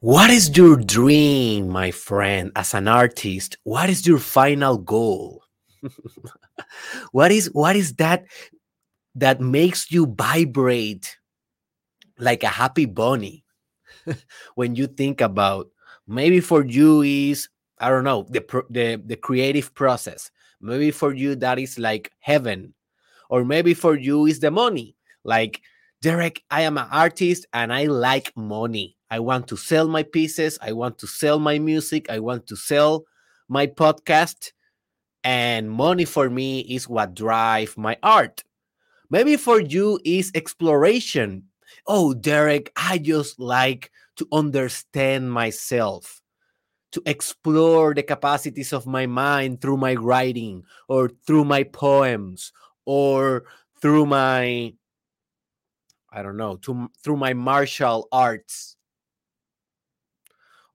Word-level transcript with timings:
What 0.00 0.30
is 0.30 0.56
your 0.56 0.76
dream, 0.76 1.68
my 1.68 1.90
friend, 1.90 2.52
as 2.56 2.72
an 2.72 2.88
artist? 2.88 3.58
What 3.64 3.90
is 3.90 4.06
your 4.06 4.18
final 4.18 4.78
goal? 4.78 5.42
what 7.12 7.30
is 7.30 7.50
what 7.52 7.76
is 7.76 7.92
that 7.96 8.24
that 9.14 9.42
makes 9.42 9.92
you 9.92 10.06
vibrate 10.06 11.18
like 12.18 12.42
a 12.42 12.48
happy 12.48 12.86
bunny 12.86 13.44
when 14.54 14.74
you 14.74 14.86
think 14.86 15.20
about 15.20 15.68
maybe 16.06 16.40
for 16.40 16.64
you 16.64 17.02
is 17.02 17.48
I 17.78 17.90
don't 17.90 18.04
know 18.04 18.26
the 18.30 18.40
the 18.70 19.02
the 19.04 19.16
creative 19.16 19.74
process. 19.74 20.30
Maybe 20.62 20.92
for 20.92 21.12
you 21.12 21.36
that 21.36 21.58
is 21.58 21.78
like 21.78 22.10
heaven, 22.20 22.72
or 23.28 23.44
maybe 23.44 23.74
for 23.74 23.96
you 23.96 24.24
is 24.24 24.40
the 24.40 24.50
money. 24.50 24.96
Like 25.24 25.60
Derek, 26.00 26.42
I 26.50 26.62
am 26.62 26.78
an 26.78 26.88
artist 26.90 27.44
and 27.52 27.70
I 27.70 27.84
like 27.84 28.32
money. 28.34 28.96
I 29.10 29.18
want 29.18 29.48
to 29.48 29.56
sell 29.56 29.88
my 29.88 30.02
pieces. 30.02 30.58
I 30.62 30.72
want 30.72 30.98
to 30.98 31.06
sell 31.06 31.38
my 31.38 31.58
music. 31.58 32.08
I 32.10 32.20
want 32.20 32.46
to 32.48 32.56
sell 32.56 33.04
my 33.48 33.66
podcast. 33.66 34.52
And 35.24 35.70
money 35.70 36.04
for 36.04 36.30
me 36.30 36.60
is 36.60 36.88
what 36.88 37.14
drive 37.14 37.76
my 37.76 37.98
art. 38.02 38.44
Maybe 39.10 39.36
for 39.36 39.60
you 39.60 40.00
is 40.04 40.30
exploration. 40.34 41.44
Oh, 41.86 42.14
Derek, 42.14 42.72
I 42.76 42.98
just 42.98 43.38
like 43.40 43.90
to 44.16 44.26
understand 44.32 45.32
myself, 45.32 46.20
to 46.92 47.02
explore 47.06 47.94
the 47.94 48.02
capacities 48.02 48.72
of 48.72 48.86
my 48.86 49.06
mind 49.06 49.60
through 49.60 49.78
my 49.78 49.94
writing 49.94 50.62
or 50.88 51.10
through 51.26 51.44
my 51.44 51.64
poems 51.64 52.52
or 52.86 53.44
through 53.80 54.06
my 54.06 54.72
I 56.12 56.22
don't 56.22 56.36
know, 56.36 56.56
to, 56.56 56.90
through 57.04 57.16
my 57.16 57.34
martial 57.34 58.08
arts. 58.10 58.76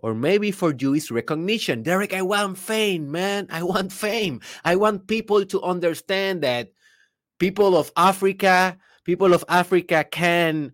Or 0.06 0.14
maybe 0.14 0.52
for 0.52 0.72
you 0.78 0.94
is 0.94 1.10
recognition. 1.10 1.82
Derek, 1.82 2.14
I 2.14 2.22
want 2.22 2.60
fame, 2.60 3.10
man. 3.10 3.48
I 3.50 3.64
want 3.64 3.92
fame. 3.92 4.40
I 4.64 4.76
want 4.76 5.08
people 5.08 5.44
to 5.46 5.60
understand 5.64 6.44
that 6.44 6.70
people 7.40 7.76
of 7.76 7.92
Africa, 7.98 8.78
people 9.04 9.34
of 9.34 9.44
Africa 9.50 10.06
can, 10.06 10.74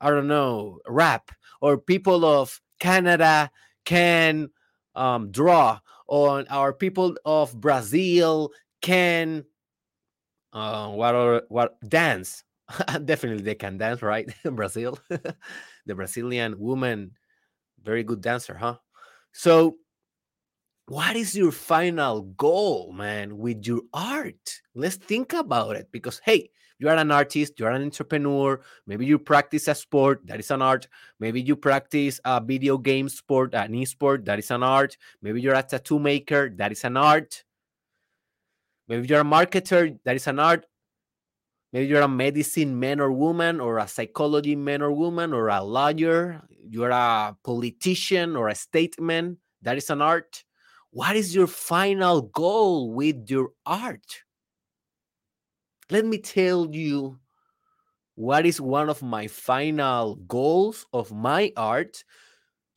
I 0.00 0.10
don't 0.10 0.26
know, 0.26 0.80
rap, 0.88 1.30
or 1.60 1.78
people 1.78 2.24
of 2.24 2.60
Canada 2.80 3.52
can 3.84 4.50
um, 4.96 5.30
draw, 5.30 5.78
or 6.08 6.44
our 6.50 6.72
people 6.72 7.14
of 7.24 7.54
Brazil 7.60 8.50
can, 8.80 9.44
uh, 10.52 10.88
what 10.88 11.14
or 11.14 11.42
what 11.50 11.78
dance 11.88 12.42
Definitely 13.04 13.42
they 13.42 13.54
can 13.54 13.78
dance, 13.78 14.02
right? 14.02 14.32
Brazil, 14.44 14.98
the 15.86 15.94
Brazilian 15.94 16.58
woman, 16.58 17.12
very 17.82 18.04
good 18.04 18.20
dancer, 18.20 18.54
huh? 18.54 18.76
So, 19.32 19.76
what 20.86 21.16
is 21.16 21.36
your 21.36 21.52
final 21.52 22.22
goal, 22.22 22.92
man, 22.92 23.38
with 23.38 23.66
your 23.66 23.82
art? 23.94 24.60
Let's 24.74 24.96
think 24.96 25.32
about 25.32 25.76
it 25.76 25.88
because, 25.92 26.20
hey, 26.24 26.50
you 26.78 26.88
are 26.88 26.96
an 26.96 27.12
artist, 27.12 27.60
you 27.60 27.66
are 27.66 27.70
an 27.70 27.82
entrepreneur. 27.82 28.60
Maybe 28.88 29.06
you 29.06 29.18
practice 29.18 29.68
a 29.68 29.74
sport, 29.74 30.26
that 30.26 30.40
is 30.40 30.50
an 30.50 30.62
art. 30.62 30.88
Maybe 31.20 31.40
you 31.40 31.54
practice 31.54 32.20
a 32.24 32.42
video 32.42 32.76
game 32.76 33.08
sport, 33.08 33.54
an 33.54 33.74
e-sport, 33.74 34.24
that 34.24 34.40
is 34.40 34.50
an 34.50 34.64
art. 34.64 34.96
Maybe 35.22 35.40
you're 35.40 35.54
a 35.54 35.62
tattoo 35.62 36.00
maker, 36.00 36.50
that 36.56 36.72
is 36.72 36.82
an 36.84 36.96
art. 36.96 37.44
Maybe 38.88 39.06
you're 39.06 39.20
a 39.20 39.24
marketer, 39.24 39.96
that 40.04 40.16
is 40.16 40.26
an 40.26 40.40
art. 40.40 40.66
Maybe 41.72 41.86
you're 41.86 42.02
a 42.02 42.08
medicine 42.08 42.78
man 42.78 43.00
or 43.00 43.10
woman, 43.10 43.58
or 43.58 43.78
a 43.78 43.88
psychology 43.88 44.56
man 44.56 44.82
or 44.82 44.92
woman, 44.92 45.32
or 45.32 45.48
a 45.48 45.62
lawyer. 45.62 46.42
You're 46.68 46.90
a 46.90 47.34
politician 47.42 48.36
or 48.36 48.48
a 48.48 48.54
statesman. 48.54 49.38
That 49.62 49.78
is 49.78 49.88
an 49.88 50.02
art. 50.02 50.44
What 50.90 51.16
is 51.16 51.34
your 51.34 51.46
final 51.46 52.22
goal 52.22 52.92
with 52.92 53.30
your 53.30 53.52
art? 53.64 54.22
Let 55.90 56.04
me 56.04 56.18
tell 56.18 56.68
you 56.70 57.18
what 58.14 58.44
is 58.44 58.60
one 58.60 58.90
of 58.90 59.02
my 59.02 59.26
final 59.26 60.16
goals 60.16 60.84
of 60.92 61.10
my 61.10 61.52
art, 61.56 62.04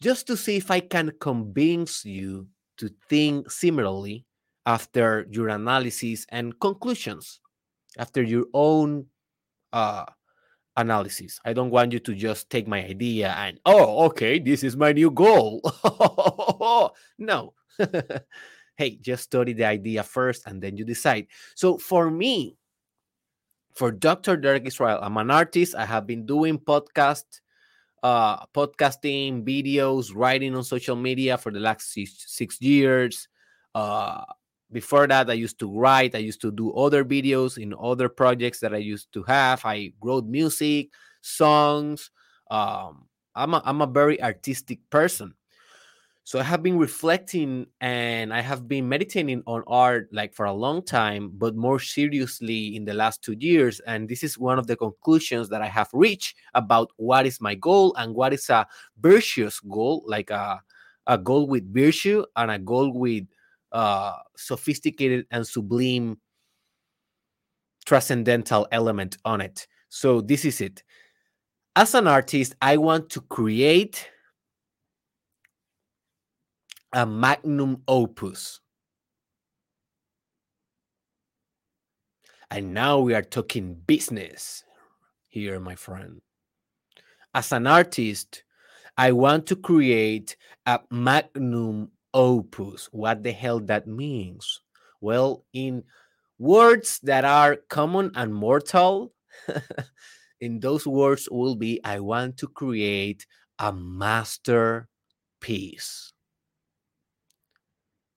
just 0.01 0.27
to 0.27 0.37
see 0.37 0.55
if 0.55 0.71
I 0.71 0.79
can 0.79 1.11
convince 1.19 2.05
you 2.05 2.47
to 2.77 2.89
think 3.09 3.51
similarly 3.51 4.25
after 4.65 5.27
your 5.29 5.49
analysis 5.49 6.25
and 6.29 6.57
conclusions 6.59 7.41
after 7.97 8.21
your 8.21 8.45
own 8.53 9.05
uh, 9.73 10.05
analysis. 10.77 11.39
I 11.45 11.53
don't 11.53 11.71
want 11.71 11.93
you 11.93 11.99
to 11.99 12.13
just 12.13 12.49
take 12.49 12.67
my 12.67 12.83
idea 12.83 13.29
and, 13.37 13.59
oh, 13.65 14.05
okay, 14.05 14.39
this 14.39 14.63
is 14.63 14.75
my 14.75 14.91
new 14.91 15.11
goal. 15.11 15.61
no. 17.17 17.53
hey, 18.77 18.97
just 19.01 19.23
study 19.23 19.53
the 19.53 19.65
idea 19.65 20.03
first 20.03 20.47
and 20.47 20.61
then 20.61 20.77
you 20.77 20.85
decide. 20.85 21.27
So 21.55 21.77
for 21.77 22.11
me, 22.11 22.57
for 23.73 23.91
Dr. 23.91 24.37
Derek 24.37 24.65
Israel, 24.65 24.99
I'm 25.01 25.17
an 25.17 25.31
artist. 25.31 25.75
I 25.75 25.85
have 25.85 26.07
been 26.07 26.25
doing 26.25 26.57
podcast, 26.57 27.41
uh, 28.03 28.45
podcasting, 28.47 29.43
videos, 29.43 30.11
writing 30.15 30.55
on 30.55 30.63
social 30.63 30.95
media 30.95 31.37
for 31.37 31.51
the 31.51 31.59
last 31.59 31.91
six, 31.91 32.23
six 32.27 32.61
years. 32.61 33.27
Uh, 33.73 34.23
before 34.71 35.07
that 35.07 35.29
i 35.29 35.33
used 35.33 35.59
to 35.59 35.71
write 35.71 36.15
i 36.15 36.19
used 36.19 36.41
to 36.41 36.51
do 36.51 36.71
other 36.73 37.05
videos 37.05 37.57
in 37.57 37.73
other 37.79 38.09
projects 38.09 38.59
that 38.59 38.73
i 38.73 38.77
used 38.77 39.11
to 39.13 39.23
have. 39.23 39.61
I 39.65 39.93
wrote 40.01 40.25
music 40.25 40.89
songs. 41.21 42.11
Um, 42.49 43.07
I'm, 43.33 43.53
a, 43.53 43.61
I'm 43.65 43.81
a 43.81 43.87
very 43.87 44.21
artistic 44.21 44.79
person. 44.89 45.33
So 46.23 46.39
i 46.39 46.43
have 46.43 46.63
been 46.63 46.79
reflecting 46.79 47.67
and 47.81 48.33
i 48.33 48.41
have 48.41 48.67
been 48.67 48.89
meditating 48.89 49.43
on 49.45 49.63
art 49.67 50.09
like 50.11 50.33
for 50.33 50.47
a 50.47 50.53
long 50.53 50.81
time 50.81 51.29
but 51.35 51.55
more 51.55 51.79
seriously 51.79 52.75
in 52.75 52.83
the 52.83 52.93
last 52.93 53.21
two 53.21 53.35
years. 53.39 53.79
And 53.81 54.09
this 54.09 54.23
is 54.23 54.39
one 54.39 54.57
of 54.57 54.65
the 54.65 54.75
conclusions 54.75 55.49
that 55.49 55.61
i 55.61 55.67
have 55.67 55.89
reached 55.93 56.35
about 56.55 56.89
what 56.97 57.27
is 57.27 57.39
my 57.39 57.53
goal 57.53 57.93
and 57.97 58.15
what 58.15 58.33
is 58.33 58.49
a 58.49 58.65
virtuous 58.99 59.59
goal 59.59 60.03
like 60.07 60.31
a, 60.31 60.59
a 61.05 61.17
goal 61.17 61.45
with 61.45 61.71
virtue 61.71 62.25
and 62.35 62.49
a 62.49 62.57
goal 62.57 62.91
with 62.91 63.25
uh, 63.75 64.13
sophisticated 64.37 65.25
and 65.31 65.45
sublime 65.45 66.17
transcendental 67.85 68.67
element 68.71 69.17
on 69.25 69.41
it. 69.41 69.67
So 69.89 70.21
this 70.21 70.45
is 70.45 70.61
it. 70.61 70.81
As 71.75 71.93
an 71.93 72.07
artist, 72.07 72.55
I 72.61 72.77
want 72.77 73.09
to 73.11 73.21
create 73.21 74.09
a 76.93 77.05
magnum 77.05 77.83
opus. 77.87 78.61
And 82.49 82.73
now 82.73 82.99
we 82.99 83.13
are 83.13 83.21
talking 83.21 83.73
business 83.73 84.63
here, 85.27 85.59
my 85.59 85.75
friend. 85.75 86.21
As 87.33 87.51
an 87.51 87.67
artist, 87.67 88.43
I 88.97 89.11
want 89.11 89.47
to 89.47 89.57
create 89.57 90.37
a 90.65 90.79
magnum 90.89 91.91
opus. 92.15 92.87
What 92.91 93.21
the 93.21 93.33
hell 93.33 93.59
that 93.67 93.85
means? 93.85 94.61
Well, 95.01 95.43
in 95.53 95.83
words 96.39 96.99
that 97.03 97.25
are 97.25 97.57
common 97.69 98.11
and 98.15 98.33
mortal, 98.33 99.13
in 100.41 100.61
those 100.61 100.87
words 100.87 101.27
will 101.29 101.55
be 101.55 101.83
I 101.83 101.99
want 101.99 102.37
to 102.37 102.47
create 102.47 103.27
a 103.59 103.73
masterpiece. 103.73 104.87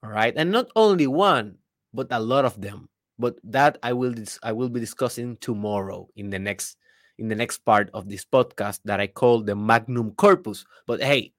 All 0.03 0.11
right, 0.11 0.33
and 0.37 0.53
not 0.53 0.71
only 0.77 1.09
one, 1.09 1.59
but 1.93 2.07
a 2.11 2.21
lot 2.21 2.45
of 2.45 2.61
them. 2.61 2.89
But 3.19 3.35
that 3.43 3.79
I 3.83 3.93
will 3.93 4.15
I 4.45 4.53
will 4.53 4.69
be 4.69 4.79
discussing 4.79 5.37
tomorrow 5.43 6.07
in 6.15 6.31
the 6.31 6.39
next 6.39 6.79
in 7.19 7.27
the 7.27 7.35
next 7.35 7.59
part 7.67 7.91
of 7.93 8.09
this 8.09 8.25
podcast 8.25 8.79
that 8.85 9.01
I 9.01 9.09
call 9.09 9.43
the 9.43 9.57
magnum 9.57 10.13
corpus. 10.13 10.65
But 10.87 11.03
hey, 11.03 11.33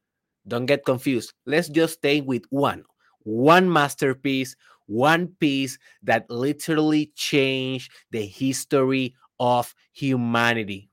don't 0.50 0.66
get 0.66 0.86
confused. 0.86 1.34
Let's 1.46 1.70
just 1.70 1.94
stay 1.96 2.22
with 2.22 2.44
one, 2.50 2.84
one 3.20 3.72
masterpiece, 3.72 4.56
one 4.88 5.28
piece 5.40 5.78
that 6.04 6.30
literally 6.30 7.12
changed 7.16 7.92
the 8.12 8.26
history 8.26 9.16
of 9.40 9.74
humanity. 9.94 10.90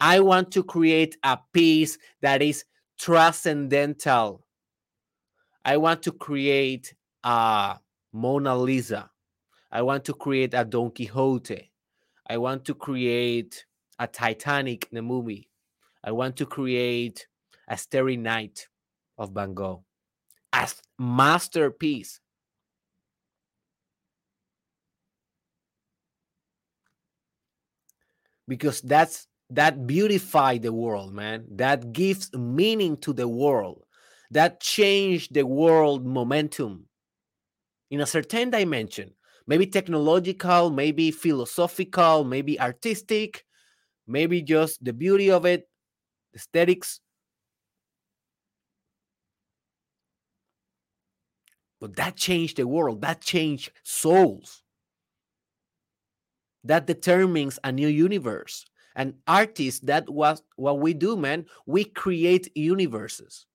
I 0.00 0.20
want 0.20 0.52
to 0.52 0.62
create 0.62 1.16
a 1.24 1.38
piece 1.52 1.98
that 2.22 2.42
is 2.42 2.64
transcendental. 2.98 4.44
I 5.64 5.76
want 5.76 6.02
to 6.02 6.12
create 6.12 6.94
a 7.24 7.78
Mona 8.12 8.56
Lisa. 8.56 9.10
I 9.70 9.82
want 9.82 10.04
to 10.04 10.14
create 10.14 10.54
a 10.54 10.64
Don 10.64 10.90
Quixote. 10.90 11.72
I 12.26 12.36
want 12.36 12.64
to 12.66 12.74
create 12.74 13.64
a 13.98 14.06
Titanic, 14.06 14.88
the 14.92 15.02
movie. 15.02 15.50
I 16.04 16.12
want 16.12 16.36
to 16.36 16.46
create 16.46 17.26
a 17.68 17.76
Starry 17.76 18.16
Night 18.16 18.68
of 19.16 19.32
Van 19.32 19.54
Gogh 19.54 19.84
as 20.52 20.80
masterpiece. 20.98 22.20
Because 28.46 28.80
that's 28.80 29.26
that 29.50 29.86
beautify 29.86 30.58
the 30.58 30.72
world, 30.72 31.12
man, 31.12 31.44
that 31.52 31.92
gives 31.92 32.32
meaning 32.32 32.96
to 32.98 33.12
the 33.12 33.28
world, 33.28 33.84
that 34.30 34.60
change 34.60 35.28
the 35.28 35.44
world 35.44 36.06
momentum 36.06 36.86
in 37.90 38.00
a 38.00 38.06
certain 38.06 38.50
dimension, 38.50 39.12
maybe 39.46 39.66
technological, 39.66 40.70
maybe 40.70 41.10
philosophical, 41.10 42.24
maybe 42.24 42.60
artistic, 42.60 43.44
maybe 44.06 44.42
just 44.42 44.84
the 44.84 44.92
beauty 44.92 45.30
of 45.30 45.46
it, 45.46 45.68
aesthetics. 46.34 47.00
But 51.80 51.96
that 51.96 52.16
changed 52.16 52.56
the 52.56 52.66
world, 52.66 53.02
that 53.02 53.20
changed 53.20 53.70
souls. 53.84 54.62
That 56.64 56.86
determines 56.86 57.58
a 57.62 57.70
new 57.70 57.88
universe. 57.88 58.66
And 58.96 59.14
artists, 59.28 59.80
that 59.80 60.08
was 60.10 60.42
what 60.56 60.80
we 60.80 60.92
do, 60.92 61.16
man. 61.16 61.46
We 61.66 61.84
create 61.84 62.50
universes. 62.56 63.46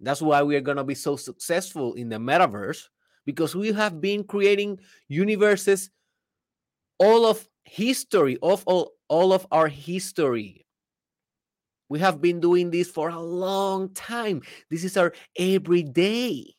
That's 0.00 0.22
why 0.22 0.42
we 0.44 0.54
are 0.54 0.60
going 0.60 0.76
to 0.76 0.84
be 0.84 0.94
so 0.94 1.16
successful 1.16 1.94
in 1.94 2.08
the 2.08 2.16
metaverse 2.16 2.84
because 3.26 3.56
we 3.56 3.72
have 3.72 4.00
been 4.00 4.22
creating 4.22 4.78
universes 5.08 5.90
all 6.98 7.26
of 7.26 7.46
history 7.64 8.38
of 8.42 8.64
all, 8.66 8.92
all 9.08 9.32
of 9.32 9.46
our 9.52 9.68
history 9.68 10.66
we 11.90 11.98
have 11.98 12.20
been 12.20 12.40
doing 12.40 12.70
this 12.70 12.90
for 12.90 13.10
a 13.10 13.20
long 13.20 13.92
time 13.92 14.40
this 14.70 14.82
is 14.82 14.96
our 14.96 15.12
everyday 15.38 16.54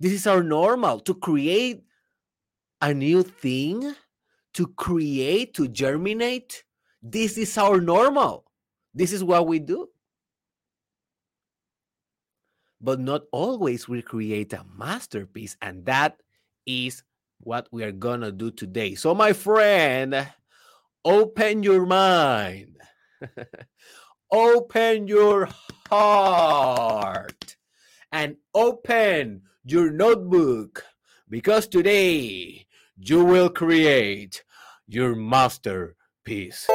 this 0.00 0.12
is 0.12 0.26
our 0.26 0.42
normal 0.42 1.00
to 1.00 1.14
create 1.14 1.82
a 2.80 2.94
new 2.94 3.22
thing 3.22 3.94
to 4.54 4.66
create 4.76 5.54
to 5.54 5.68
germinate 5.68 6.64
this 7.02 7.38
is 7.38 7.56
our 7.58 7.80
normal 7.80 8.44
this 8.94 9.12
is 9.12 9.22
what 9.22 9.46
we 9.46 9.58
do 9.58 9.88
but 12.80 13.00
not 13.00 13.22
always 13.32 13.88
we 13.88 14.02
create 14.02 14.52
a 14.52 14.64
masterpiece. 14.76 15.56
And 15.62 15.84
that 15.86 16.20
is 16.66 17.02
what 17.40 17.68
we 17.72 17.84
are 17.84 17.92
going 17.92 18.20
to 18.20 18.32
do 18.32 18.50
today. 18.50 18.94
So, 18.94 19.14
my 19.14 19.32
friend, 19.32 20.28
open 21.04 21.62
your 21.62 21.86
mind, 21.86 22.76
open 24.32 25.08
your 25.08 25.48
heart, 25.88 27.56
and 28.12 28.36
open 28.54 29.42
your 29.64 29.90
notebook 29.90 30.84
because 31.28 31.66
today 31.66 32.66
you 32.96 33.24
will 33.24 33.50
create 33.50 34.42
your 34.86 35.14
masterpiece. 35.14 36.68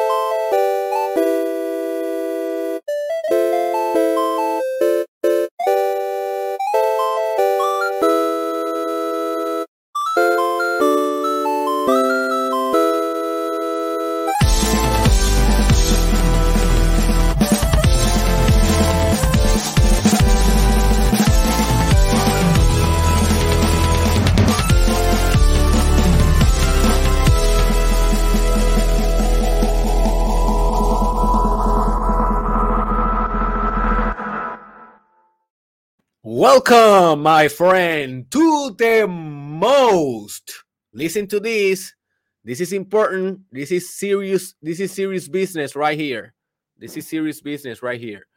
Welcome, 36.54 37.24
my 37.24 37.48
friend, 37.48 38.30
to 38.30 38.76
the 38.78 39.08
most. 39.08 40.64
Listen 40.94 41.26
to 41.30 41.40
this. 41.40 41.96
This 42.44 42.62
is 42.62 42.74
important. 42.74 43.40
This 43.52 43.72
is 43.72 43.98
serious. 43.98 44.54
This 44.62 44.80
is 44.80 44.92
serious 44.92 45.28
business 45.28 45.76
right 45.76 45.98
here. 45.98 46.36
This 46.78 46.96
is 46.96 47.08
serious 47.08 47.42
business 47.42 47.82
right 47.82 48.00
here. 48.00 48.28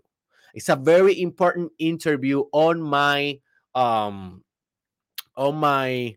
it's 0.54 0.68
a 0.68 0.76
very 0.76 1.20
important 1.20 1.72
interview 1.78 2.44
on 2.52 2.80
my 2.80 3.40
um 3.74 4.42
on 5.36 5.56
my 5.56 6.16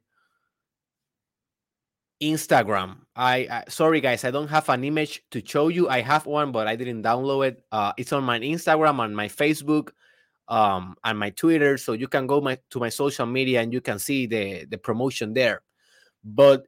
Instagram. 2.21 2.97
I, 3.15 3.47
I, 3.49 3.63
sorry 3.67 3.99
guys, 3.99 4.23
I 4.23 4.31
don't 4.31 4.47
have 4.47 4.69
an 4.69 4.83
image 4.83 5.23
to 5.31 5.43
show 5.45 5.67
you. 5.67 5.89
I 5.89 6.01
have 6.01 6.25
one, 6.25 6.51
but 6.51 6.67
I 6.67 6.75
didn't 6.75 7.03
download 7.03 7.47
it. 7.47 7.63
Uh, 7.71 7.93
it's 7.97 8.13
on 8.13 8.23
my 8.23 8.39
Instagram 8.39 8.99
on 8.99 9.13
my 9.13 9.27
Facebook, 9.27 9.89
um, 10.47 10.95
and 11.03 11.17
my 11.17 11.31
Twitter. 11.31 11.77
So 11.77 11.93
you 11.93 12.07
can 12.07 12.27
go 12.27 12.41
my 12.41 12.57
to 12.71 12.79
my 12.79 12.89
social 12.89 13.25
media 13.25 13.61
and 13.61 13.73
you 13.73 13.81
can 13.81 13.99
see 13.99 14.27
the 14.27 14.65
the 14.65 14.77
promotion 14.77 15.33
there. 15.33 15.61
But 16.23 16.67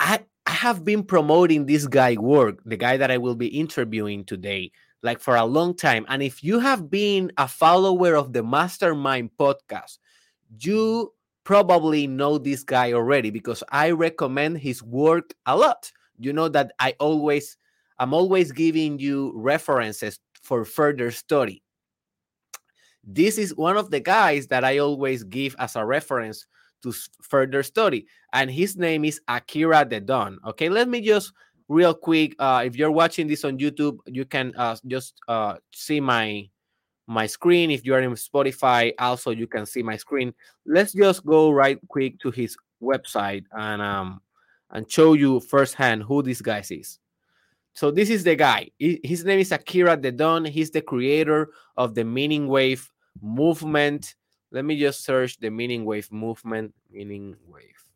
I 0.00 0.20
I 0.46 0.52
have 0.52 0.84
been 0.84 1.04
promoting 1.04 1.66
this 1.66 1.86
guy 1.86 2.16
work, 2.16 2.60
the 2.64 2.76
guy 2.76 2.96
that 2.96 3.10
I 3.10 3.18
will 3.18 3.36
be 3.36 3.48
interviewing 3.48 4.24
today 4.24 4.72
like 5.02 5.20
for 5.20 5.36
a 5.36 5.44
long 5.44 5.74
time. 5.74 6.04
And 6.08 6.22
if 6.22 6.42
you 6.42 6.58
have 6.58 6.90
been 6.90 7.32
a 7.36 7.48
follower 7.48 8.14
of 8.14 8.32
the 8.32 8.42
Mastermind 8.42 9.30
podcast, 9.38 9.98
you 10.60 11.12
probably 11.44 12.06
know 12.06 12.38
this 12.38 12.62
guy 12.62 12.92
already 12.92 13.30
because 13.30 13.62
I 13.70 13.90
recommend 13.90 14.58
his 14.58 14.82
work 14.82 15.34
a 15.46 15.56
lot. 15.56 15.90
You 16.18 16.32
know 16.32 16.48
that 16.48 16.72
I 16.78 16.94
always 16.98 17.56
I'm 17.98 18.14
always 18.14 18.52
giving 18.52 18.98
you 18.98 19.32
references 19.34 20.20
for 20.42 20.64
further 20.64 21.10
study. 21.10 21.62
This 23.02 23.38
is 23.38 23.56
one 23.56 23.76
of 23.76 23.90
the 23.90 24.00
guys 24.00 24.46
that 24.48 24.64
I 24.64 24.78
always 24.78 25.24
give 25.24 25.56
as 25.58 25.74
a 25.74 25.84
reference 25.84 26.46
to 26.82 26.92
further 27.22 27.62
study, 27.62 28.06
and 28.32 28.50
his 28.50 28.76
name 28.76 29.04
is 29.04 29.20
Akira 29.26 29.84
the 29.88 30.00
Don. 30.00 30.38
Okay, 30.46 30.68
let 30.68 30.88
me 30.88 31.00
just 31.00 31.32
real 31.68 31.94
quick 31.94 32.34
uh, 32.38 32.62
if 32.64 32.76
you're 32.76 32.90
watching 32.90 33.26
this 33.26 33.44
on 33.44 33.58
youtube 33.58 33.98
you 34.06 34.24
can 34.24 34.52
uh, 34.56 34.76
just 34.86 35.14
uh, 35.28 35.56
see 35.72 36.00
my 36.00 36.48
my 37.08 37.26
screen. 37.26 37.70
If 37.70 37.84
you 37.84 37.94
are 37.94 38.00
in 38.00 38.12
spotify 38.12 38.92
also 38.98 39.30
you 39.30 39.46
can 39.48 39.66
see 39.66 39.82
my 39.82 39.96
screen. 39.96 40.32
Let's 40.66 40.92
just 40.92 41.24
go 41.24 41.50
right 41.50 41.78
quick 41.88 42.20
to 42.20 42.30
his 42.30 42.56
website 42.80 43.44
and 43.52 43.82
um 43.82 44.20
and 44.70 44.88
show 44.88 45.14
you 45.14 45.40
firsthand 45.40 46.02
who 46.02 46.22
this 46.22 46.42
guy 46.42 46.62
is. 46.70 46.98
So 47.72 47.90
this 47.90 48.10
is 48.10 48.22
the 48.24 48.36
guy. 48.36 48.70
His 48.78 49.24
name 49.24 49.40
is 49.40 49.50
akira 49.50 49.96
the 49.96 50.12
don. 50.12 50.44
He's 50.44 50.70
the 50.70 50.82
creator 50.82 51.48
of 51.76 51.94
the 51.94 52.04
meaning 52.04 52.46
wave 52.46 52.90
movement. 53.22 54.14
Let 54.52 54.64
me 54.64 54.78
just 54.78 55.04
search 55.04 55.38
the 55.38 55.50
meaning 55.50 55.84
wave 55.84 56.12
movement 56.12 56.74
meaning 56.90 57.36
wave 57.46 57.87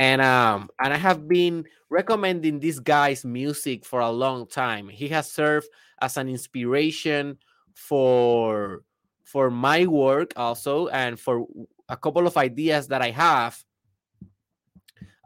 and 0.00 0.22
um 0.22 0.70
and 0.80 0.94
I 0.94 0.96
have 0.96 1.28
been 1.28 1.66
recommending 1.90 2.58
this 2.58 2.80
guy's 2.80 3.22
music 3.22 3.84
for 3.84 4.00
a 4.00 4.10
long 4.10 4.46
time. 4.46 4.88
He 4.88 5.08
has 5.08 5.30
served 5.30 5.68
as 6.00 6.16
an 6.16 6.28
inspiration 6.28 7.36
for 7.74 8.82
for 9.24 9.50
my 9.50 9.86
work 9.86 10.32
also 10.36 10.88
and 10.88 11.20
for 11.20 11.46
a 11.90 11.96
couple 11.98 12.26
of 12.26 12.38
ideas 12.38 12.88
that 12.88 13.02
I 13.02 13.10
have 13.10 13.62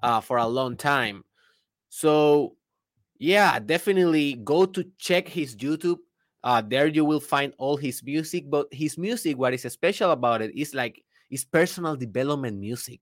uh, 0.03 0.21
for 0.21 0.39
a 0.39 0.47
long 0.47 0.77
time. 0.77 1.25
So 1.89 2.57
yeah, 3.19 3.61
definitely 3.61 4.35
go 4.43 4.67
to 4.67 4.85
check 4.99 5.29
his 5.29 5.55
YouTube. 5.55 5.99
Uh, 6.43 6.61
there 6.67 6.89
you 6.89 7.05
will 7.05 7.21
find 7.21 7.55
all 7.59 7.77
his 7.77 8.03
music, 8.03 8.51
but 8.51 8.67
his 8.73 8.99
music, 8.99 9.39
what 9.39 9.55
is 9.55 9.63
special 9.73 10.11
about 10.11 10.43
it 10.43 10.51
is 10.59 10.75
like 10.75 11.01
is 11.31 11.45
personal 11.45 11.95
development 11.95 12.59
music. 12.59 13.01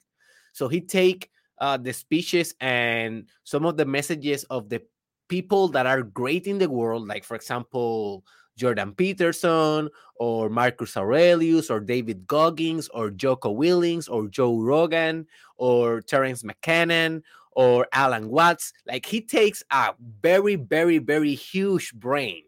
So 0.52 0.68
he 0.68 0.82
take 0.82 1.30
uh, 1.62 1.76
the 1.76 1.92
speeches 1.92 2.54
and 2.60 3.24
some 3.44 3.64
of 3.64 3.76
the 3.76 3.86
messages 3.86 4.42
of 4.50 4.68
the 4.68 4.82
people 5.28 5.68
that 5.68 5.86
are 5.86 6.02
great 6.02 6.48
in 6.48 6.58
the 6.58 6.68
world, 6.68 7.06
like 7.06 7.22
for 7.22 7.36
example, 7.36 8.24
Jordan 8.56 8.92
Peterson 8.92 9.88
or 10.16 10.50
Marcus 10.50 10.96
Aurelius 10.96 11.70
or 11.70 11.78
David 11.78 12.26
Goggins 12.26 12.88
or 12.88 13.10
Jocko 13.10 13.54
Willink 13.54 14.10
or 14.10 14.26
Joe 14.26 14.58
Rogan 14.58 15.26
or 15.56 16.02
Terence 16.02 16.42
McKenna 16.42 17.22
or 17.52 17.86
Alan 17.92 18.28
Watts. 18.28 18.72
Like 18.86 19.06
he 19.06 19.20
takes 19.20 19.62
a 19.70 19.94
very, 20.20 20.56
very, 20.56 20.98
very 20.98 21.34
huge 21.34 21.94
brain, 21.94 22.42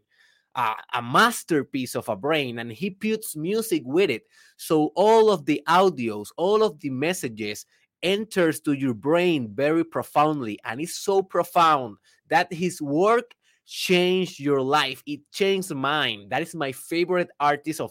uh, 0.57 0.75
a 0.93 1.01
masterpiece 1.01 1.95
of 1.95 2.09
a 2.09 2.17
brain, 2.17 2.59
and 2.59 2.73
he 2.73 2.91
puts 2.91 3.37
music 3.37 3.83
with 3.87 4.11
it. 4.11 4.25
So 4.57 4.91
all 4.97 5.31
of 5.31 5.47
the 5.47 5.63
audios, 5.69 6.29
all 6.37 6.65
of 6.65 6.81
the 6.81 6.91
messages 6.91 7.65
enters 8.05 8.61
to 8.61 8.73
your 8.73 8.95
brain 8.95 9.53
very 9.53 9.85
profoundly, 9.85 10.61
and 10.65 10.81
it's 10.81 10.97
so 10.97 11.23
profound 11.23 11.97
that 12.29 12.53
his 12.53 12.81
work 12.81 13.35
changed 13.67 14.39
your 14.39 14.61
life. 14.61 15.03
It 15.07 15.21
changed 15.33 15.75
mine. 15.75 16.29
That 16.29 16.43
is 16.43 16.55
my 16.55 16.71
favorite 16.71 17.31
artist 17.41 17.81
of 17.81 17.91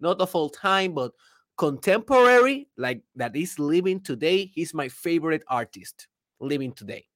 not 0.00 0.20
of 0.20 0.34
all 0.34 0.50
time, 0.50 0.94
but 0.94 1.12
contemporary, 1.56 2.68
like 2.76 3.02
that 3.16 3.34
is 3.34 3.58
living 3.58 4.00
today. 4.00 4.52
He's 4.54 4.74
my 4.74 4.88
favorite 4.88 5.42
artist 5.48 6.08
living 6.40 6.72
today. 6.72 7.06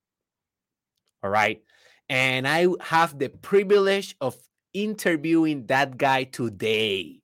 All 1.23 1.31
right. 1.31 1.63
And 2.09 2.49
I 2.49 2.69
have 2.81 3.19
the 3.19 3.29
privilege 3.29 4.17
of 4.21 4.37
interviewing 4.73 5.67
that 5.67 5.99
guy 5.99 6.25
today. 6.25 7.21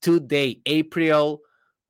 Today, 0.00 0.60
April 0.66 1.40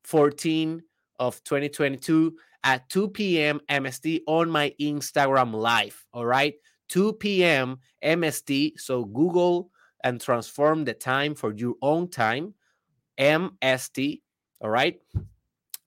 14 0.04 0.82
of 1.18 1.42
2022 1.44 2.34
at 2.64 2.88
2 2.88 3.08
p.m. 3.10 3.60
MST 3.70 4.22
on 4.26 4.50
my 4.50 4.74
Instagram 4.80 5.54
live. 5.54 6.04
All 6.12 6.26
right. 6.26 6.54
2 6.88 7.12
p.m. 7.14 7.78
MST. 8.02 8.80
So 8.80 9.04
Google 9.04 9.70
and 10.02 10.20
transform 10.20 10.84
the 10.84 10.94
time 10.94 11.34
for 11.34 11.54
your 11.54 11.74
own 11.82 12.08
time. 12.08 12.54
MST. 13.18 14.22
All 14.60 14.70
right. 14.70 15.00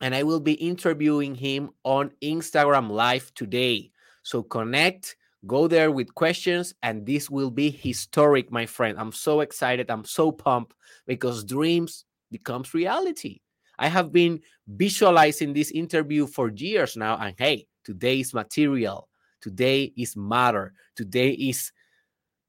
And 0.01 0.13
I 0.13 0.23
will 0.23 0.39
be 0.39 0.53
interviewing 0.53 1.33
him 1.33 1.71
on 1.83 2.11
Instagram 2.21 2.91
Live 2.91 3.33
today. 3.33 3.91
So 4.21 4.43
connect, 4.43 5.15
go 5.47 5.67
there 5.67 5.91
with 5.91 6.13
questions, 6.13 6.75
and 6.83 7.05
this 7.05 7.29
will 7.29 7.49
be 7.49 7.71
historic, 7.71 8.51
my 8.51 8.67
friend. 8.67 8.99
I'm 8.99 9.11
so 9.11 9.39
excited. 9.39 9.89
I'm 9.89 10.05
so 10.05 10.31
pumped 10.31 10.75
because 11.07 11.43
dreams 11.43 12.05
becomes 12.29 12.75
reality. 12.75 13.39
I 13.79 13.87
have 13.87 14.11
been 14.11 14.41
visualizing 14.67 15.53
this 15.53 15.71
interview 15.71 16.27
for 16.27 16.49
years 16.49 16.97
now, 16.97 17.17
and 17.17 17.35
hey, 17.37 17.67
today 17.83 18.19
is 18.19 18.33
material. 18.33 19.07
Today 19.41 19.93
is 19.95 20.15
matter. 20.15 20.73
Today 20.95 21.31
is 21.31 21.71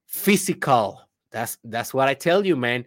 physical. 0.07 1.03
That's 1.31 1.59
that's 1.63 1.93
what 1.93 2.09
I 2.09 2.15
tell 2.15 2.47
you, 2.47 2.57
man. 2.57 2.85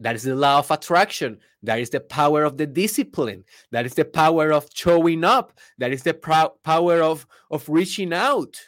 That 0.00 0.14
is 0.14 0.24
the 0.24 0.34
law 0.34 0.58
of 0.58 0.70
attraction. 0.70 1.38
That 1.62 1.80
is 1.80 1.90
the 1.90 2.00
power 2.00 2.44
of 2.44 2.56
the 2.56 2.66
discipline. 2.66 3.44
That 3.72 3.86
is 3.86 3.94
the 3.94 4.04
power 4.04 4.52
of 4.52 4.68
showing 4.74 5.24
up. 5.24 5.58
That 5.78 5.92
is 5.92 6.02
the 6.02 6.14
power 6.14 7.02
of, 7.02 7.26
of 7.50 7.68
reaching 7.68 8.12
out. 8.12 8.60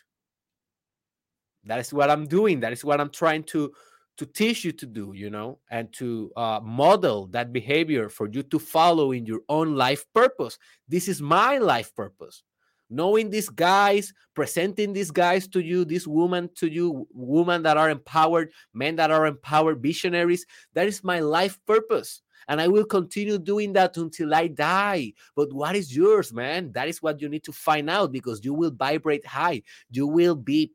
That 1.64 1.80
is 1.80 1.92
what 1.92 2.10
I'm 2.10 2.26
doing. 2.26 2.60
That 2.60 2.72
is 2.72 2.84
what 2.84 3.00
I'm 3.00 3.10
trying 3.10 3.44
to, 3.44 3.72
to 4.18 4.26
teach 4.26 4.64
you 4.64 4.72
to 4.72 4.86
do, 4.86 5.12
you 5.14 5.30
know, 5.30 5.58
and 5.70 5.92
to 5.94 6.30
uh, 6.36 6.60
model 6.62 7.26
that 7.28 7.52
behavior 7.52 8.08
for 8.08 8.28
you 8.28 8.42
to 8.42 8.58
follow 8.58 9.12
in 9.12 9.24
your 9.24 9.40
own 9.48 9.74
life 9.74 10.04
purpose. 10.14 10.58
This 10.88 11.08
is 11.08 11.22
my 11.22 11.58
life 11.58 11.94
purpose 11.94 12.42
knowing 12.90 13.30
these 13.30 13.48
guys, 13.48 14.12
presenting 14.34 14.92
these 14.92 15.10
guys 15.10 15.46
to 15.48 15.60
you, 15.60 15.84
this 15.84 16.06
woman 16.06 16.48
to 16.56 16.70
you, 16.70 17.06
women 17.12 17.62
that 17.62 17.76
are 17.76 17.90
empowered, 17.90 18.50
men 18.72 18.96
that 18.96 19.10
are 19.10 19.26
empowered, 19.26 19.82
visionaries. 19.82 20.46
That 20.74 20.86
is 20.86 21.04
my 21.04 21.20
life 21.20 21.58
purpose. 21.66 22.22
And 22.48 22.62
I 22.62 22.68
will 22.68 22.86
continue 22.86 23.38
doing 23.38 23.74
that 23.74 23.98
until 23.98 24.34
I 24.34 24.46
die. 24.46 25.12
But 25.36 25.52
what 25.52 25.76
is 25.76 25.94
yours, 25.94 26.32
man? 26.32 26.72
That 26.72 26.88
is 26.88 27.02
what 27.02 27.20
you 27.20 27.28
need 27.28 27.44
to 27.44 27.52
find 27.52 27.90
out 27.90 28.10
because 28.10 28.42
you 28.42 28.54
will 28.54 28.70
vibrate 28.70 29.26
high. 29.26 29.62
You 29.90 30.06
will 30.06 30.34
be 30.34 30.72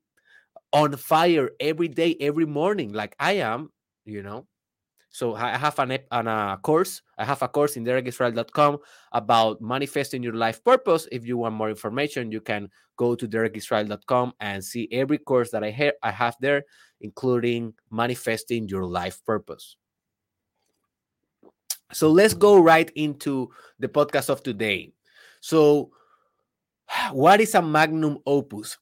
on 0.74 0.98
fire 0.98 1.52
every 1.60 1.88
day, 1.88 2.18
every 2.20 2.46
morning, 2.46 2.92
like 2.92 3.16
I 3.20 3.34
am, 3.34 3.72
you 4.06 4.24
know. 4.24 4.48
So 5.12 5.36
I 5.36 5.56
have 5.56 5.78
an, 5.78 6.00
an 6.10 6.28
a 6.28 6.60
course. 6.64 7.04
I 7.20 7.24
have 7.24 7.44
a 7.44 7.48
course 7.48 7.78
in 7.78 7.86
derekisrael.com 7.86 8.80
about 9.12 9.62
manifesting 9.62 10.24
your 10.24 10.34
life 10.34 10.64
purpose. 10.64 11.08
If 11.12 11.28
you 11.28 11.38
want 11.38 11.54
more 11.54 11.70
information, 11.70 12.32
you 12.32 12.42
can 12.42 12.68
go 12.98 13.14
to 13.14 13.28
derekisrael.com 13.28 14.34
and 14.40 14.66
see 14.66 14.90
every 14.92 15.20
course 15.20 15.52
that 15.52 15.64
I, 15.64 15.70
ha- 15.70 15.98
I 16.02 16.10
have 16.10 16.36
there, 16.40 16.64
including 17.02 17.76
manifesting 17.92 18.68
your 18.68 18.86
life 18.86 19.24
purpose. 19.24 19.78
So 21.92 22.10
let's 22.10 22.34
go 22.34 22.58
right 22.58 22.92
into 22.96 23.52
the 23.78 23.90
podcast 23.90 24.30
of 24.30 24.42
today. 24.42 24.94
So, 25.42 25.92
what 27.12 27.40
is 27.40 27.54
a 27.54 27.62
magnum 27.62 28.18
opus? 28.26 28.80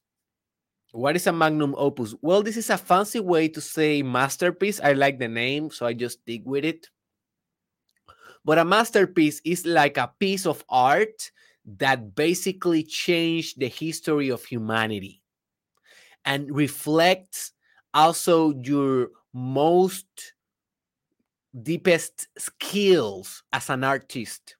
What 0.92 1.16
is 1.16 1.26
a 1.26 1.32
magnum 1.32 1.74
opus? 1.78 2.14
Well, 2.20 2.42
this 2.42 2.58
is 2.58 2.68
a 2.68 2.76
fancy 2.76 3.18
way 3.18 3.48
to 3.48 3.62
say 3.62 4.02
masterpiece. 4.02 4.78
I 4.78 4.92
like 4.92 5.18
the 5.18 5.28
name, 5.28 5.70
so 5.70 5.86
I 5.86 5.94
just 5.94 6.20
stick 6.20 6.42
with 6.44 6.66
it. 6.66 6.88
But 8.44 8.58
a 8.58 8.64
masterpiece 8.64 9.40
is 9.42 9.64
like 9.64 9.96
a 9.96 10.12
piece 10.18 10.44
of 10.44 10.62
art 10.68 11.30
that 11.78 12.14
basically 12.14 12.82
changed 12.82 13.58
the 13.58 13.68
history 13.68 14.28
of 14.28 14.44
humanity 14.44 15.22
and 16.26 16.54
reflects 16.54 17.52
also 17.94 18.52
your 18.62 19.10
most 19.32 20.06
deepest 21.62 22.28
skills 22.36 23.44
as 23.50 23.70
an 23.70 23.82
artist. 23.82 24.56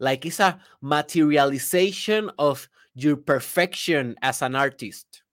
Like 0.00 0.24
it's 0.24 0.40
a 0.40 0.58
materialization 0.80 2.30
of 2.38 2.68
your 2.94 3.16
perfection 3.16 4.14
as 4.22 4.40
an 4.40 4.54
artist 4.54 5.23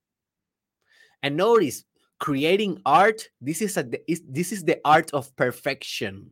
and 1.23 1.37
notice, 1.37 1.83
creating 2.19 2.81
art, 2.85 3.27
this 3.41 3.61
is 3.61 3.77
a 3.77 3.83
this 4.27 4.51
is 4.51 4.63
the 4.63 4.79
art 4.85 5.11
of 5.13 5.35
perfection. 5.35 6.31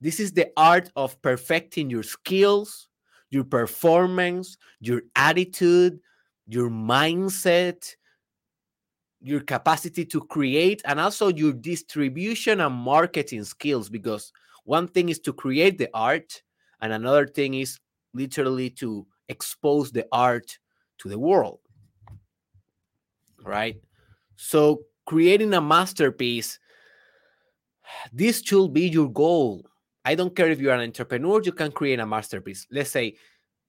This 0.00 0.20
is 0.20 0.32
the 0.32 0.50
art 0.56 0.90
of 0.96 1.20
perfecting 1.22 1.90
your 1.90 2.02
skills, 2.02 2.88
your 3.30 3.44
performance, 3.44 4.56
your 4.80 5.02
attitude, 5.16 6.00
your 6.46 6.70
mindset, 6.70 7.94
your 9.20 9.40
capacity 9.40 10.04
to 10.06 10.20
create, 10.20 10.82
and 10.84 10.98
also 10.98 11.28
your 11.28 11.52
distribution 11.52 12.60
and 12.60 12.74
marketing 12.74 13.44
skills. 13.44 13.88
Because 13.88 14.32
one 14.64 14.88
thing 14.88 15.08
is 15.08 15.18
to 15.20 15.32
create 15.32 15.78
the 15.78 15.88
art, 15.94 16.42
and 16.80 16.92
another 16.92 17.26
thing 17.26 17.54
is 17.54 17.78
literally 18.14 18.70
to 18.70 19.06
expose 19.28 19.92
the 19.92 20.06
art 20.12 20.58
to 20.98 21.08
the 21.08 21.18
world. 21.18 21.60
Right? 23.42 23.80
So, 24.42 24.86
creating 25.04 25.52
a 25.52 25.60
masterpiece, 25.60 26.58
this 28.10 28.40
should 28.40 28.72
be 28.72 28.88
your 28.88 29.10
goal. 29.12 29.66
I 30.06 30.14
don't 30.14 30.34
care 30.34 30.48
if 30.48 30.58
you're 30.58 30.72
an 30.72 30.80
entrepreneur, 30.80 31.42
you 31.42 31.52
can 31.52 31.70
create 31.70 32.00
a 32.00 32.06
masterpiece. 32.06 32.66
Let's 32.70 32.90
say 32.90 33.16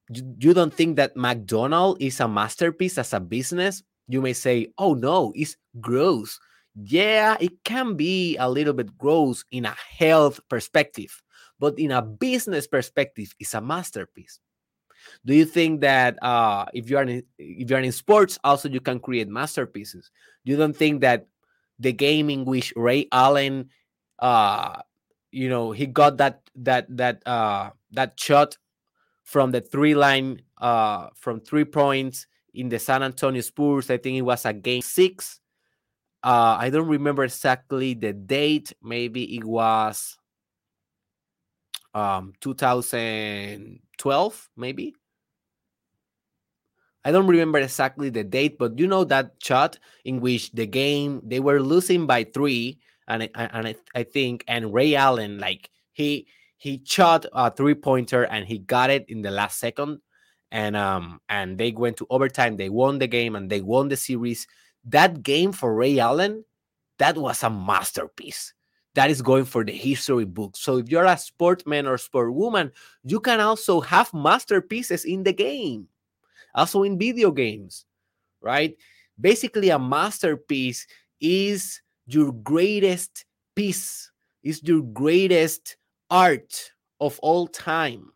you 0.10 0.54
don't 0.54 0.74
think 0.74 0.96
that 0.96 1.18
McDonald's 1.18 2.00
is 2.00 2.22
a 2.22 2.28
masterpiece 2.28 2.98
as 2.98 3.12
a 3.12 3.20
business. 3.20 3.84
You 4.08 4.22
may 4.22 4.32
say, 4.32 4.72
oh 4.78 4.94
no, 4.94 5.34
it's 5.36 5.58
gross. 5.82 6.40
Yeah, 6.82 7.36
it 7.42 7.52
can 7.66 7.96
be 7.96 8.38
a 8.38 8.50
little 8.50 8.74
bit 8.74 8.98
gross 8.98 9.44
in 9.52 9.66
a 9.66 9.76
health 9.98 10.40
perspective, 10.48 11.22
but 11.60 11.78
in 11.78 11.92
a 11.92 12.02
business 12.02 12.66
perspective, 12.66 13.36
it's 13.42 13.54
a 13.56 13.60
masterpiece. 13.60 14.40
Do 15.26 15.34
you 15.34 15.46
think 15.46 15.82
that 15.82 16.22
uh, 16.24 16.66
if 16.74 16.90
you 16.90 16.98
are 16.98 17.04
in, 17.04 17.24
if 17.38 17.70
you 17.70 17.76
are 17.76 17.80
in 17.80 17.92
sports, 17.92 18.40
also 18.44 18.70
you 18.70 18.80
can 18.80 19.00
create 19.00 19.28
masterpieces? 19.28 20.12
You 20.44 20.58
don't 20.58 20.76
think 20.76 21.02
that 21.02 21.28
the 21.80 21.94
game 21.94 22.30
in 22.30 22.46
which 22.46 22.74
Ray 22.76 23.08
Allen, 23.12 23.70
uh, 24.20 24.82
you 25.32 25.50
know, 25.50 25.72
he 25.72 25.86
got 25.86 26.18
that 26.18 26.42
that 26.56 26.86
that 26.98 27.26
uh, 27.28 27.72
that 27.92 28.20
shot 28.20 28.58
from 29.24 29.52
the 29.52 29.62
three 29.62 29.96
line 29.96 30.42
uh, 30.60 31.08
from 31.16 31.40
three 31.40 31.66
points 31.66 32.28
in 32.54 32.70
the 32.70 32.80
San 32.80 33.04
Antonio 33.04 33.42
Spurs. 33.42 33.90
I 33.90 33.98
think 33.98 34.18
it 34.18 34.24
was 34.24 34.46
a 34.46 34.54
game 34.54 34.82
six. 34.82 35.40
Uh, 36.24 36.58
I 36.60 36.70
don't 36.70 36.88
remember 36.88 37.24
exactly 37.24 37.96
the 37.96 38.14
date. 38.14 38.74
Maybe 38.84 39.36
it 39.38 39.44
was 39.44 40.18
um 41.94 42.34
2012, 42.42 44.50
maybe. 44.56 44.96
I 47.04 47.12
don't 47.12 47.28
remember 47.28 47.60
exactly 47.60 48.10
the 48.10 48.24
date, 48.24 48.58
but 48.60 48.78
you 48.78 48.88
know 48.88 49.04
that 49.06 49.34
shot 49.42 49.80
in 50.06 50.22
which 50.22 50.52
the 50.52 50.68
game 50.68 51.22
they 51.26 51.40
were 51.40 51.62
losing 51.62 52.06
by 52.06 52.26
three, 52.26 52.78
and 53.08 53.24
I, 53.24 53.30
and 53.36 53.68
I, 53.68 53.76
I 53.96 54.04
think 54.04 54.44
and 54.48 54.74
Ray 54.74 54.96
Allen 54.96 55.40
like 55.40 55.70
he 55.94 56.28
he 56.58 56.82
shot 56.86 57.26
a 57.34 57.50
three 57.50 57.74
pointer 57.74 58.24
and 58.26 58.46
he 58.46 58.60
got 58.60 58.92
it 58.92 59.06
in 59.10 59.24
the 59.24 59.32
last 59.32 59.60
second, 59.60 60.00
and 60.52 60.76
um 60.78 61.20
and 61.28 61.58
they 61.58 61.72
went 61.72 61.98
to 61.98 62.08
overtime. 62.10 62.58
They 62.58 62.70
won 62.70 63.00
the 63.00 63.08
game 63.08 63.36
and 63.36 63.50
they 63.50 63.62
won 63.62 63.88
the 63.90 63.98
series. 63.98 64.46
That 64.86 65.24
game 65.24 65.52
for 65.54 65.74
Ray 65.74 65.98
Allen, 66.00 66.46
that 67.00 67.18
was 67.18 67.42
a 67.44 67.50
masterpiece. 67.50 68.54
That 68.96 69.10
is 69.10 69.22
going 69.22 69.46
for 69.46 69.64
the 69.64 69.72
history 69.72 70.26
book. 70.26 70.58
So 70.58 70.78
if 70.78 70.90
you're 70.90 71.06
a 71.06 71.18
sportsman 71.18 71.88
or 71.88 71.96
sportwoman, 71.96 72.72
you 73.04 73.22
can 73.22 73.40
also 73.40 73.80
have 73.80 74.14
masterpieces 74.14 75.06
in 75.06 75.24
the 75.24 75.32
game 75.34 75.88
also 76.54 76.84
in 76.84 76.98
video 76.98 77.32
games, 77.32 77.86
right? 78.42 78.76
Basically, 79.20 79.70
a 79.70 79.80
masterpiece 79.80 80.88
is 81.20 81.82
your 82.08 82.32
greatest 82.32 83.26
piece, 83.56 84.12
is 84.44 84.62
your 84.64 84.82
greatest 84.82 85.78
art 86.10 86.72
of 87.00 87.20
all 87.20 87.48
time. 87.48 88.12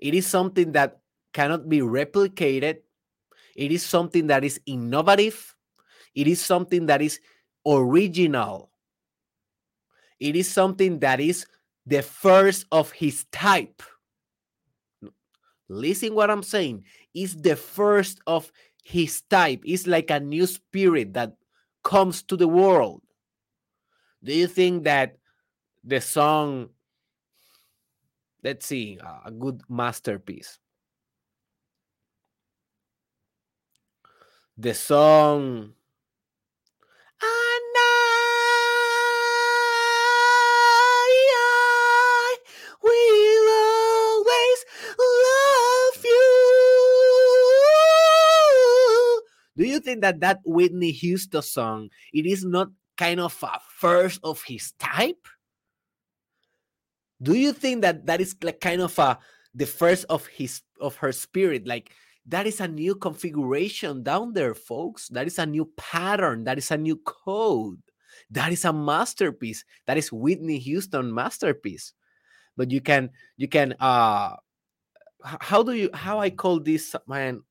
It 0.00 0.14
is 0.14 0.26
something 0.26 0.72
that 0.72 1.00
cannot 1.32 1.68
be 1.68 1.80
replicated. 1.80 2.78
It 3.54 3.72
is 3.72 3.84
something 3.84 4.28
that 4.28 4.44
is 4.44 4.60
innovative. 4.66 5.54
It 6.14 6.26
is 6.26 6.40
something 6.40 6.86
that 6.86 7.02
is 7.02 7.20
original. 7.66 8.70
It 10.20 10.36
is 10.36 10.50
something 10.50 10.98
that 11.00 11.20
is 11.20 11.46
the 11.86 12.02
first 12.02 12.66
of 12.72 12.90
his 12.92 13.24
type. 13.32 13.82
Listen 15.68 16.14
what 16.14 16.30
i'm 16.30 16.42
saying. 16.42 16.84
Is 17.14 17.36
the 17.36 17.56
first 17.56 18.20
of 18.26 18.50
his 18.82 19.22
type. 19.22 19.62
It's 19.64 19.86
like 19.86 20.10
a 20.10 20.18
new 20.18 20.46
spirit 20.46 21.12
that 21.14 21.34
comes 21.84 22.22
to 22.24 22.36
the 22.36 22.48
world. 22.48 23.02
Do 24.24 24.32
you 24.32 24.46
think 24.46 24.84
that 24.84 25.18
the 25.84 26.00
song 26.00 26.70
let's 28.42 28.66
see 28.66 28.98
a 29.24 29.30
good 29.30 29.62
masterpiece? 29.68 30.58
The 34.56 34.74
song 34.74 35.74
Do 49.58 49.66
you 49.66 49.80
think 49.80 50.02
that 50.02 50.20
that 50.20 50.38
Whitney 50.44 50.92
Houston 50.92 51.42
song 51.42 51.90
it 52.14 52.26
is 52.26 52.44
not 52.44 52.68
kind 52.96 53.18
of 53.18 53.36
a 53.42 53.58
first 53.74 54.20
of 54.22 54.40
his 54.44 54.70
type? 54.78 55.26
Do 57.20 57.34
you 57.34 57.52
think 57.52 57.82
that 57.82 58.06
that 58.06 58.20
is 58.20 58.36
like 58.40 58.60
kind 58.60 58.80
of 58.80 58.96
a 59.00 59.18
the 59.52 59.66
first 59.66 60.06
of 60.08 60.28
his 60.28 60.62
of 60.80 60.94
her 61.02 61.10
spirit? 61.10 61.66
Like 61.66 61.90
that 62.26 62.46
is 62.46 62.60
a 62.60 62.68
new 62.68 62.94
configuration 62.94 64.04
down 64.04 64.32
there 64.32 64.54
folks. 64.54 65.08
That 65.08 65.26
is 65.26 65.40
a 65.40 65.46
new 65.46 65.68
pattern. 65.76 66.44
That 66.44 66.58
is 66.58 66.70
a 66.70 66.78
new 66.78 66.94
code. 67.04 67.82
That 68.30 68.52
is 68.52 68.64
a 68.64 68.72
masterpiece. 68.72 69.64
That 69.86 69.98
is 69.98 70.12
whitney 70.12 70.60
houston 70.60 71.12
masterpiece. 71.12 71.94
But 72.56 72.70
you 72.70 72.80
can 72.80 73.10
you 73.36 73.48
can 73.48 73.74
uh 73.80 74.36
how 75.24 75.64
do 75.64 75.72
you 75.72 75.90
how 75.92 76.20
i 76.20 76.30
call 76.30 76.60
this 76.60 76.94
man 77.08 77.42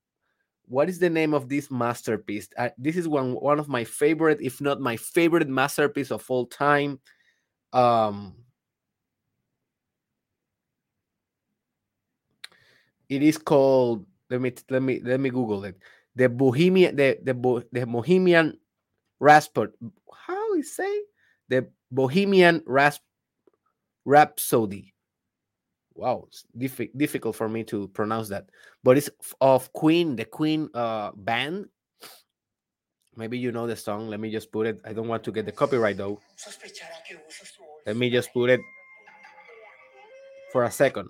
what 0.68 0.90
is 0.90 1.00
the 1.00 1.10
name 1.10 1.34
of 1.34 1.48
this 1.48 1.72
masterpiece? 1.72 2.50
Uh, 2.58 2.70
this 2.78 2.98
is 2.98 3.08
one 3.08 3.34
one 3.36 3.60
of 3.60 3.70
my 3.70 3.84
favorite, 3.84 4.40
if 4.42 4.60
not 4.60 4.82
my 4.82 4.98
favorite 4.98 5.48
masterpiece 5.48 6.12
of 6.12 6.30
all 6.30 6.46
time. 6.46 7.00
Um, 7.72 8.36
it 13.10 13.24
is 13.24 13.38
called. 13.38 14.06
Let 14.30 14.42
me 14.42 14.54
let 14.70 14.82
me 14.82 15.02
let 15.04 15.20
me 15.20 15.30
Google 15.30 15.64
it. 15.64 15.78
The 16.16 16.28
Bohemian 16.28 16.96
the 16.96 17.18
the 17.24 17.34
the 17.72 17.88
Bohemian 17.88 18.60
Rhapsody. 19.20 19.72
How 20.14 20.54
is 20.56 20.76
say 20.76 21.02
the 21.48 21.68
Bohemian 21.92 22.62
Rasp 22.66 23.02
Rhapsody 24.04 24.94
wow, 25.98 26.26
it's 26.28 26.46
diff- 26.58 26.94
difficult 26.96 27.36
for 27.36 27.50
me 27.50 27.64
to 27.66 27.88
pronounce 27.90 28.30
that. 28.30 28.50
But 28.84 28.98
it's 28.98 29.10
of 29.42 29.72
Queen, 29.74 30.16
the 30.16 30.26
Queen 30.26 30.70
uh, 30.74 31.12
band. 31.16 31.68
Maybe 33.16 33.38
you 33.38 33.52
know 33.52 33.66
the 33.66 33.76
song. 33.76 34.08
Let 34.08 34.20
me 34.20 34.32
just 34.32 34.52
put 34.52 34.68
it. 34.68 34.80
I 34.86 34.94
don't 34.94 35.08
want 35.08 35.24
to 35.24 35.32
get 35.32 35.46
the 35.46 35.52
copyright 35.52 35.98
though. 35.98 36.22
Let 37.86 37.98
me 37.98 38.10
just 38.10 38.32
put 38.32 38.50
it 38.52 38.62
for 40.52 40.64
a 40.64 40.72
second. 40.72 41.10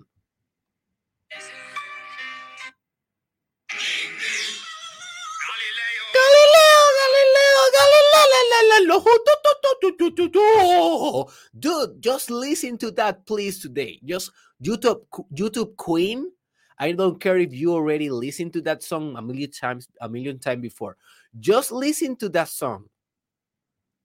Dude, 11.58 12.00
just 12.00 12.30
listen 12.30 12.78
to 12.78 12.90
that, 12.92 13.26
please, 13.26 13.58
today. 13.58 14.00
Just 14.04 14.30
YouTube, 14.64 15.02
YouTube 15.34 15.76
Queen. 15.76 16.30
I 16.78 16.92
don't 16.92 17.20
care 17.20 17.38
if 17.38 17.52
you 17.52 17.72
already 17.72 18.10
listened 18.10 18.52
to 18.54 18.60
that 18.62 18.82
song 18.82 19.16
a 19.16 19.22
million 19.22 19.50
times, 19.50 19.88
a 20.00 20.08
million 20.08 20.38
times 20.38 20.62
before. 20.62 20.96
Just 21.38 21.72
listen 21.72 22.16
to 22.16 22.28
that 22.30 22.48
song. 22.48 22.86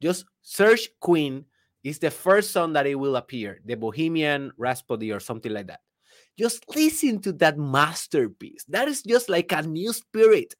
Just 0.01 0.25
search 0.41 0.89
Queen. 0.99 1.45
It's 1.83 1.99
the 1.99 2.11
first 2.11 2.51
song 2.51 2.73
that 2.73 2.87
it 2.87 2.95
will 2.95 3.15
appear, 3.17 3.59
the 3.65 3.75
Bohemian 3.75 4.51
Rhapsody 4.57 5.11
or 5.11 5.19
something 5.19 5.51
like 5.51 5.67
that. 5.67 5.81
Just 6.37 6.63
listen 6.75 7.19
to 7.21 7.33
that 7.33 7.57
masterpiece. 7.57 8.63
That 8.67 8.87
is 8.87 9.03
just 9.03 9.29
like 9.29 9.51
a 9.51 9.61
new 9.61 9.93
spirit. 9.93 10.55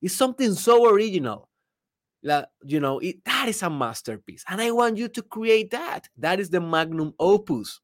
It's 0.00 0.14
something 0.14 0.54
so 0.54 0.88
original 0.88 1.50
Like, 2.22 2.46
you 2.64 2.80
know 2.80 2.98
it, 3.00 3.24
that 3.24 3.48
is 3.48 3.62
a 3.62 3.70
masterpiece 3.70 4.44
and 4.48 4.60
i 4.60 4.70
want 4.70 4.98
you 4.98 5.08
to 5.08 5.22
create 5.22 5.70
that 5.70 6.08
that 6.18 6.38
is 6.40 6.50
the 6.50 6.60
magnum 6.60 7.14
opus 7.18 7.80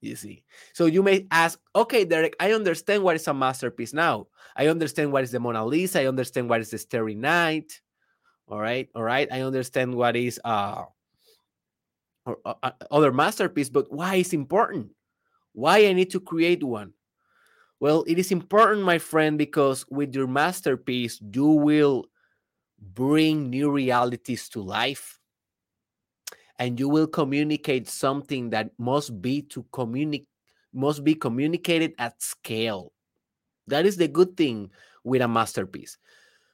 you 0.00 0.16
see. 0.16 0.44
So 0.72 0.86
you 0.86 1.02
may 1.02 1.26
ask 1.30 1.58
okay 1.74 2.04
derek 2.04 2.36
i 2.40 2.52
understand 2.52 3.02
what 3.02 3.16
is 3.16 3.26
a 3.26 3.34
masterpiece 3.34 3.92
now. 3.92 4.26
I 4.56 4.68
understand 4.68 5.12
what 5.12 5.24
is 5.24 5.30
the 5.30 5.40
mona 5.40 5.64
lisa. 5.64 6.00
I 6.00 6.06
understand 6.06 6.48
what 6.48 6.60
is 6.60 6.70
the 6.70 6.78
starry 6.78 7.14
night. 7.14 7.80
All 8.48 8.58
right 8.58 8.88
all 8.94 9.02
right. 9.02 9.28
I 9.30 9.42
understand 9.42 9.94
what 9.94 10.16
is 10.16 10.40
uh 10.44 10.84
or, 12.26 12.38
uh, 12.44 12.70
other 12.90 13.12
masterpiece 13.12 13.68
but 13.68 13.92
why 13.92 14.16
is 14.16 14.32
important? 14.32 14.90
Why 15.52 15.86
i 15.86 15.92
need 15.92 16.10
to 16.10 16.20
create 16.20 16.62
one? 16.62 16.92
Well 17.80 18.04
it 18.06 18.18
is 18.18 18.30
important 18.32 18.82
my 18.82 18.98
friend 18.98 19.38
because 19.38 19.84
with 19.90 20.14
your 20.14 20.26
masterpiece 20.26 21.20
you 21.20 21.46
will 21.46 22.06
bring 22.78 23.50
new 23.50 23.70
realities 23.70 24.48
to 24.50 24.62
life 24.62 25.17
and 26.58 26.78
you 26.78 26.88
will 26.88 27.06
communicate 27.06 27.88
something 27.88 28.50
that 28.50 28.70
must 28.78 29.20
be 29.20 29.42
to 29.42 29.64
communicate 29.72 30.28
must 30.74 31.02
be 31.02 31.14
communicated 31.14 31.94
at 31.98 32.22
scale. 32.22 32.92
That 33.68 33.86
is 33.86 33.96
the 33.96 34.06
good 34.06 34.36
thing 34.36 34.70
with 35.02 35.22
a 35.22 35.28
masterpiece. 35.28 35.96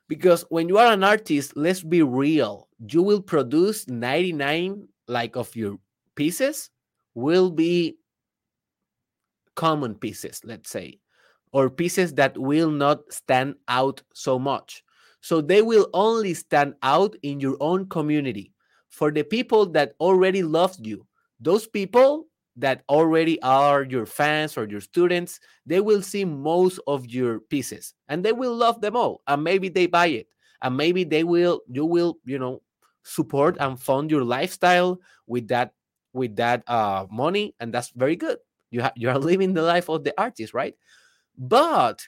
Because 0.08 0.42
when 0.50 0.68
you 0.68 0.78
are 0.78 0.92
an 0.92 1.02
artist 1.02 1.56
let's 1.56 1.82
be 1.82 2.02
real 2.02 2.68
you 2.86 3.02
will 3.02 3.22
produce 3.22 3.88
99 3.88 4.86
like 5.08 5.36
of 5.36 5.54
your 5.56 5.78
pieces 6.14 6.70
will 7.14 7.50
be 7.50 7.96
common 9.54 9.94
pieces 9.94 10.40
let's 10.44 10.68
say 10.70 10.98
or 11.54 11.70
pieces 11.70 12.12
that 12.14 12.36
will 12.36 12.70
not 12.70 13.00
stand 13.12 13.54
out 13.68 14.02
so 14.12 14.38
much. 14.40 14.82
So 15.20 15.40
they 15.40 15.62
will 15.62 15.88
only 15.94 16.34
stand 16.34 16.74
out 16.82 17.14
in 17.22 17.38
your 17.38 17.56
own 17.60 17.86
community. 17.86 18.52
For 18.94 19.10
the 19.10 19.24
people 19.24 19.66
that 19.74 19.94
already 19.98 20.42
loved 20.42 20.86
you, 20.86 21.06
those 21.40 21.66
people 21.66 22.26
that 22.56 22.84
already 22.88 23.42
are 23.42 23.82
your 23.82 24.06
fans 24.06 24.56
or 24.56 24.68
your 24.70 24.80
students, 24.80 25.40
they 25.66 25.80
will 25.80 26.00
see 26.00 26.24
most 26.24 26.78
of 26.86 27.06
your 27.06 27.40
pieces 27.40 27.94
and 28.08 28.24
they 28.24 28.30
will 28.32 28.54
love 28.54 28.80
them 28.80 28.94
all. 28.94 29.22
And 29.26 29.42
maybe 29.42 29.68
they 29.68 29.86
buy 29.86 30.06
it. 30.06 30.28
And 30.62 30.76
maybe 30.76 31.02
they 31.02 31.24
will, 31.24 31.62
you 31.68 31.84
will, 31.84 32.18
you 32.24 32.38
know, 32.38 32.62
support 33.02 33.56
and 33.58 33.78
fund 33.80 34.10
your 34.10 34.22
lifestyle 34.24 35.00
with 35.26 35.48
that 35.48 35.74
with 36.14 36.36
that 36.36 36.62
uh 36.68 37.04
money 37.10 37.54
and 37.60 37.74
that's 37.74 37.90
very 37.90 38.16
good 38.16 38.38
You 38.70 38.82
ha- 38.82 38.96
you 38.96 39.10
are 39.10 39.18
living 39.30 39.52
the 39.54 39.62
life 39.62 39.90
of 39.90 40.04
the 40.04 40.14
artist, 40.16 40.54
right? 40.54 40.74
But 41.36 42.06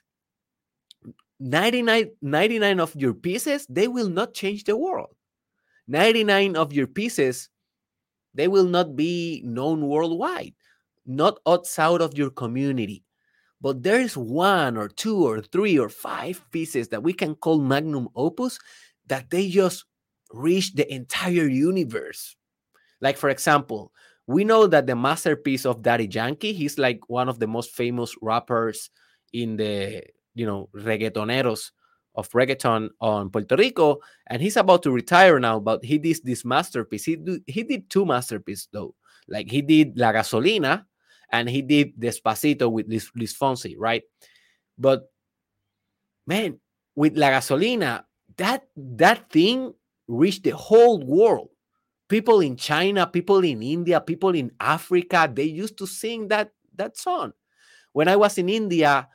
99, 1.40 2.10
99 2.22 2.80
of 2.80 2.94
your 2.96 3.14
pieces, 3.14 3.66
they 3.68 3.88
will 3.88 4.08
not 4.08 4.34
change 4.34 4.64
the 4.64 4.76
world. 4.76 5.14
99 5.88 6.56
of 6.56 6.72
your 6.72 6.86
pieces, 6.86 7.48
they 8.34 8.48
will 8.48 8.66
not 8.66 8.96
be 8.96 9.42
known 9.44 9.86
worldwide, 9.86 10.54
not 11.06 11.38
outside 11.46 12.00
of 12.00 12.16
your 12.16 12.30
community. 12.30 13.04
But 13.60 13.82
there 13.82 14.00
is 14.00 14.16
one 14.16 14.76
or 14.76 14.88
two 14.88 15.26
or 15.26 15.40
three 15.40 15.78
or 15.78 15.88
five 15.88 16.44
pieces 16.52 16.88
that 16.88 17.02
we 17.02 17.12
can 17.12 17.34
call 17.34 17.58
magnum 17.58 18.08
opus 18.14 18.58
that 19.06 19.30
they 19.30 19.48
just 19.48 19.84
reach 20.32 20.74
the 20.74 20.92
entire 20.92 21.48
universe. 21.48 22.36
Like, 23.00 23.16
for 23.16 23.30
example, 23.30 23.92
we 24.26 24.44
know 24.44 24.66
that 24.66 24.86
the 24.86 24.96
masterpiece 24.96 25.64
of 25.64 25.82
Daddy 25.82 26.06
Yankee, 26.06 26.52
he's 26.52 26.78
like 26.78 27.08
one 27.08 27.28
of 27.28 27.38
the 27.38 27.46
most 27.46 27.70
famous 27.70 28.14
rappers 28.20 28.90
in 29.32 29.56
the, 29.56 30.02
you 30.34 30.46
know, 30.46 30.68
reggaetoneros 30.74 31.70
of 32.16 32.28
reggaeton 32.30 32.88
on 33.00 33.30
Puerto 33.30 33.56
Rico, 33.56 34.00
and 34.26 34.42
he's 34.42 34.56
about 34.56 34.82
to 34.82 34.90
retire 34.90 35.38
now. 35.38 35.60
But 35.60 35.84
he 35.84 35.98
did 35.98 36.18
this 36.24 36.44
masterpiece. 36.44 37.04
He 37.04 37.16
do, 37.16 37.40
he 37.46 37.62
did 37.62 37.88
two 37.90 38.04
masterpieces 38.04 38.68
though. 38.72 38.94
Like 39.28 39.50
he 39.50 39.62
did 39.62 39.98
La 39.98 40.12
Gasolina, 40.12 40.84
and 41.30 41.48
he 41.48 41.62
did 41.62 41.98
Despacito 41.98 42.70
with 42.70 42.88
Luis, 42.88 43.10
Luis 43.14 43.36
Fonsi, 43.36 43.74
right? 43.78 44.02
But 44.78 45.10
man, 46.26 46.58
with 46.94 47.16
La 47.16 47.28
Gasolina, 47.28 48.04
that 48.36 48.66
that 48.76 49.30
thing 49.30 49.74
reached 50.08 50.44
the 50.44 50.50
whole 50.50 51.04
world. 51.04 51.50
People 52.08 52.40
in 52.40 52.56
China, 52.56 53.06
people 53.06 53.42
in 53.42 53.62
India, 53.62 54.00
people 54.00 54.34
in 54.34 54.52
Africa, 54.60 55.30
they 55.32 55.44
used 55.44 55.76
to 55.78 55.86
sing 55.86 56.28
that 56.28 56.52
that 56.76 56.96
song. 56.96 57.32
When 57.92 58.08
I 58.08 58.16
was 58.16 58.38
in 58.38 58.48
India, 58.48 59.08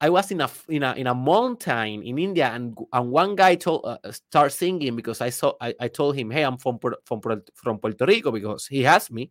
I 0.00 0.10
was 0.10 0.30
in 0.30 0.42
a 0.42 0.50
in 0.68 0.82
a 0.82 0.92
in 0.94 1.06
a 1.06 1.14
mountain 1.14 2.02
in 2.02 2.18
India, 2.18 2.50
and 2.52 2.76
and 2.92 3.10
one 3.10 3.34
guy 3.34 3.54
told 3.54 3.84
uh, 3.84 3.96
uh 4.04 4.12
start 4.12 4.52
singing 4.52 4.94
because 4.94 5.20
I 5.22 5.30
saw 5.30 5.54
I, 5.60 5.74
I 5.80 5.88
told 5.88 6.16
him, 6.16 6.30
hey, 6.30 6.42
I'm 6.42 6.58
from 6.58 6.78
from 7.04 7.20
from 7.54 7.78
Puerto 7.78 8.04
Rico 8.04 8.30
because 8.30 8.66
he 8.66 8.84
asked 8.84 9.10
me, 9.10 9.30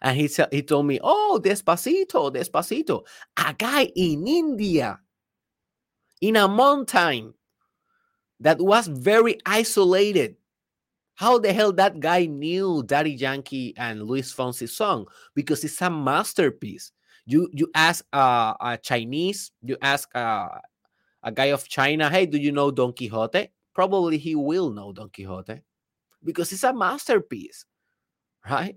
and 0.00 0.16
he 0.16 0.28
said 0.28 0.48
he 0.50 0.62
told 0.62 0.86
me, 0.86 0.98
oh, 1.02 1.40
despacito, 1.42 2.32
despacito, 2.32 3.04
a 3.36 3.52
guy 3.52 3.90
in 3.94 4.26
India, 4.26 4.98
in 6.22 6.36
a 6.36 6.48
mountain 6.48 7.34
that 8.40 8.58
was 8.58 8.86
very 8.86 9.36
isolated. 9.44 10.36
How 11.16 11.36
the 11.38 11.52
hell 11.52 11.72
that 11.72 11.98
guy 11.98 12.26
knew 12.26 12.84
Daddy 12.86 13.10
Yankee 13.10 13.74
and 13.76 14.04
Luis 14.04 14.32
Fonsi 14.32 14.68
song? 14.68 15.06
Because 15.34 15.64
it's 15.64 15.82
a 15.82 15.90
masterpiece. 15.90 16.92
You 17.28 17.50
you 17.52 17.68
ask 17.74 18.04
a 18.12 18.78
Chinese, 18.80 19.52
you 19.60 19.76
ask 19.82 20.08
a 20.14 20.62
guy 21.34 21.52
of 21.52 21.68
China, 21.68 22.08
hey, 22.08 22.24
do 22.24 22.38
you 22.38 22.52
know 22.52 22.70
Don 22.70 22.94
Quixote? 22.94 23.52
Probably 23.74 24.16
he 24.16 24.34
will 24.34 24.70
know 24.70 24.92
Don 24.92 25.10
Quixote 25.10 25.60
because 26.24 26.52
it's 26.52 26.64
a 26.64 26.72
masterpiece, 26.72 27.66
right? 28.48 28.76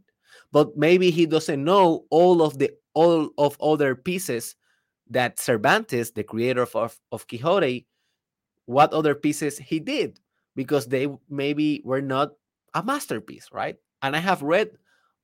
But 0.52 0.76
maybe 0.76 1.12
he 1.12 1.26
doesn't 1.26 1.64
know 1.64 2.06
all 2.12 2.42
of 2.42 2.60
the 2.60 2.72
all 2.94 3.30
of 3.38 3.56
other 3.62 3.96
pieces 3.96 4.56
that 5.10 5.40
Cervantes, 5.40 6.12
the 6.12 6.24
creator 6.24 6.64
of, 6.64 6.76
of, 6.76 7.00
of 7.14 7.28
Quixote, 7.28 7.88
what 8.66 8.92
other 8.92 9.16
pieces 9.16 9.58
he 9.58 9.80
did 9.80 10.20
because 10.56 10.88
they 10.88 11.08
maybe 11.30 11.82
were 11.86 12.02
not 12.02 12.34
a 12.74 12.84
masterpiece, 12.84 13.48
right? 13.54 13.78
And 14.02 14.14
I 14.16 14.20
have 14.20 14.42
read 14.42 14.72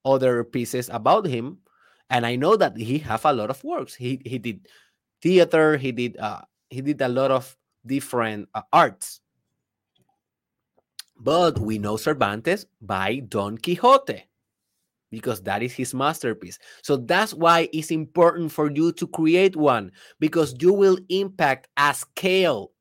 other 0.05 0.43
pieces 0.45 0.89
about 0.93 1.25
him, 1.27 1.59
and 2.09 2.25
I 2.25 2.35
know 2.35 2.55
that 2.55 2.77
he 2.77 2.99
have 2.99 3.25
a 3.25 3.33
lot 3.33 3.49
of 3.49 3.63
works. 3.63 3.95
He 3.95 4.21
he 4.25 4.37
did 4.37 4.67
theater. 5.21 5.77
He 5.77 5.91
did 5.91 6.17
uh, 6.17 6.41
he 6.69 6.81
did 6.81 7.01
a 7.01 7.07
lot 7.07 7.31
of 7.31 7.55
different 7.85 8.49
uh, 8.53 8.61
arts. 8.71 9.21
But 11.19 11.57
we 11.57 11.79
know 11.79 11.97
Cervantes 11.97 12.65
by 12.81 13.19
Don 13.27 13.57
Quixote 13.57 14.23
because 15.09 15.41
that 15.41 15.63
is 15.63 15.73
his 15.73 15.93
masterpiece. 15.93 16.59
So 16.83 16.97
that's 16.97 17.33
why 17.33 17.69
it's 17.73 17.91
important 17.91 18.51
for 18.51 18.69
you 18.69 18.91
to 18.93 19.07
create 19.07 19.55
one 19.55 19.91
because 20.19 20.53
you 20.59 20.73
will 20.73 20.99
impact 21.09 21.69
a 21.77 21.93
scale 21.93 22.71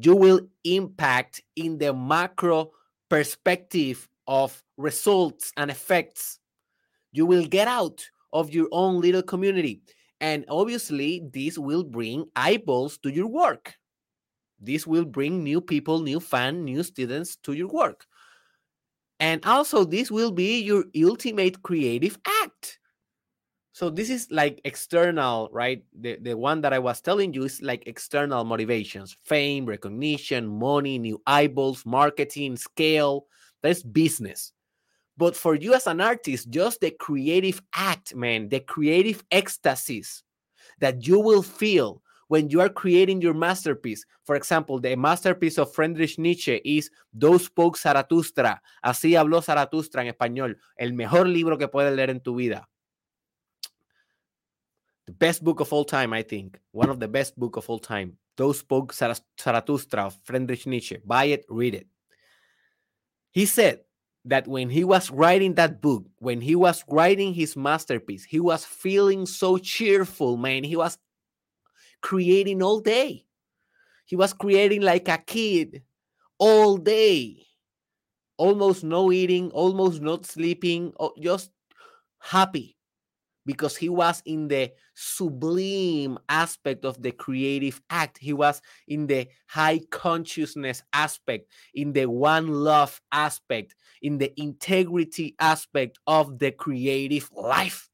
you 0.00 0.14
will 0.14 0.40
impact 0.64 1.42
in 1.56 1.78
the 1.78 1.92
macro 1.92 2.70
perspective 3.08 4.08
of 4.28 4.62
results 4.76 5.52
and 5.56 5.70
effects. 5.70 6.38
You 7.10 7.26
will 7.26 7.44
get 7.44 7.66
out 7.66 8.06
of 8.32 8.52
your 8.52 8.68
own 8.72 9.00
little 9.00 9.22
community. 9.22 9.80
And 10.20 10.44
obviously, 10.48 11.22
this 11.32 11.58
will 11.58 11.84
bring 11.84 12.26
eyeballs 12.34 12.98
to 12.98 13.10
your 13.10 13.28
work. 13.28 13.74
This 14.60 14.86
will 14.86 15.04
bring 15.04 15.44
new 15.44 15.60
people, 15.60 16.00
new 16.00 16.18
fans, 16.20 16.64
new 16.64 16.82
students 16.82 17.36
to 17.44 17.52
your 17.52 17.68
work. 17.68 18.06
And 19.20 19.44
also, 19.44 19.84
this 19.84 20.10
will 20.10 20.32
be 20.32 20.60
your 20.60 20.84
ultimate 20.96 21.62
creative 21.62 22.18
act. 22.42 22.78
So 23.72 23.90
this 23.90 24.10
is 24.10 24.26
like 24.32 24.60
external, 24.64 25.48
right? 25.52 25.84
The, 26.00 26.18
the 26.20 26.36
one 26.36 26.60
that 26.62 26.72
I 26.72 26.80
was 26.80 27.00
telling 27.00 27.32
you 27.32 27.44
is 27.44 27.62
like 27.62 27.86
external 27.86 28.42
motivations, 28.44 29.16
fame, 29.24 29.66
recognition, 29.66 30.48
money, 30.48 30.98
new 30.98 31.22
eyeballs, 31.26 31.86
marketing, 31.86 32.56
scale. 32.56 33.26
That's 33.62 33.84
business. 33.84 34.52
But 35.18 35.36
for 35.36 35.54
you 35.54 35.74
as 35.74 35.86
an 35.86 36.00
artist, 36.00 36.48
just 36.48 36.80
the 36.80 36.92
creative 36.92 37.60
act, 37.74 38.14
man, 38.14 38.48
the 38.48 38.60
creative 38.60 39.22
ecstasies 39.30 40.22
that 40.78 41.06
you 41.06 41.20
will 41.20 41.42
feel 41.42 42.02
when 42.28 42.48
you 42.48 42.60
are 42.60 42.68
creating 42.70 43.20
your 43.20 43.34
masterpiece. 43.34 44.06
For 44.24 44.36
example, 44.36 44.80
the 44.80 44.96
masterpiece 44.96 45.58
of 45.58 45.74
Friedrich 45.74 46.18
Nietzsche 46.18 46.60
is 46.64 46.90
Those 47.12 47.46
Spoke 47.46 47.76
Zarathustra. 47.76 48.62
Así 48.82 49.14
habló 49.16 49.42
Zarathustra 49.42 50.02
en 50.02 50.14
español. 50.14 50.56
El 50.78 50.92
mejor 50.92 51.26
libro 51.26 51.58
que 51.58 51.68
puedes 51.68 51.94
leer 51.94 52.10
en 52.10 52.20
tu 52.20 52.36
vida 52.36 52.68
the 55.08 55.12
best 55.14 55.42
book 55.42 55.60
of 55.60 55.72
all 55.72 55.86
time, 55.86 56.12
I 56.12 56.20
think. 56.20 56.60
One 56.70 56.90
of 56.90 57.00
the 57.00 57.08
best 57.08 57.34
book 57.38 57.56
of 57.56 57.70
all 57.70 57.78
time. 57.78 58.18
Those 58.36 58.58
spoke 58.58 58.92
Zarathustra 58.92 60.04
of 60.04 60.18
Friedrich 60.22 60.66
Nietzsche. 60.66 60.98
Buy 61.02 61.24
it, 61.32 61.46
read 61.48 61.74
it. 61.74 61.86
He 63.30 63.46
said 63.46 63.80
that 64.28 64.48
when 64.48 64.70
he 64.70 64.84
was 64.84 65.10
writing 65.10 65.54
that 65.54 65.80
book, 65.80 66.04
when 66.18 66.40
he 66.40 66.54
was 66.54 66.84
writing 66.88 67.34
his 67.34 67.56
masterpiece, 67.56 68.24
he 68.24 68.40
was 68.40 68.64
feeling 68.64 69.26
so 69.26 69.58
cheerful, 69.58 70.36
man. 70.36 70.64
He 70.64 70.76
was 70.76 70.98
creating 72.00 72.62
all 72.62 72.80
day. 72.80 73.24
He 74.06 74.16
was 74.16 74.32
creating 74.32 74.82
like 74.82 75.08
a 75.08 75.18
kid 75.18 75.82
all 76.38 76.76
day. 76.78 77.46
Almost 78.36 78.84
no 78.84 79.10
eating, 79.12 79.50
almost 79.50 80.00
not 80.00 80.24
sleeping, 80.24 80.92
just 81.20 81.50
happy 82.20 82.77
because 83.48 83.78
he 83.78 83.88
was 83.88 84.22
in 84.26 84.46
the 84.46 84.70
sublime 84.94 86.18
aspect 86.28 86.84
of 86.84 87.00
the 87.00 87.10
creative 87.10 87.80
act. 87.88 88.18
He 88.18 88.34
was 88.34 88.60
in 88.86 89.06
the 89.06 89.26
high 89.46 89.80
consciousness 89.90 90.82
aspect, 90.92 91.50
in 91.72 91.94
the 91.94 92.04
one 92.04 92.48
love 92.48 93.00
aspect, 93.10 93.74
in 94.02 94.18
the 94.18 94.38
integrity 94.38 95.34
aspect 95.40 95.98
of 96.06 96.38
the 96.38 96.50
creative 96.50 97.30
life. 97.32 97.88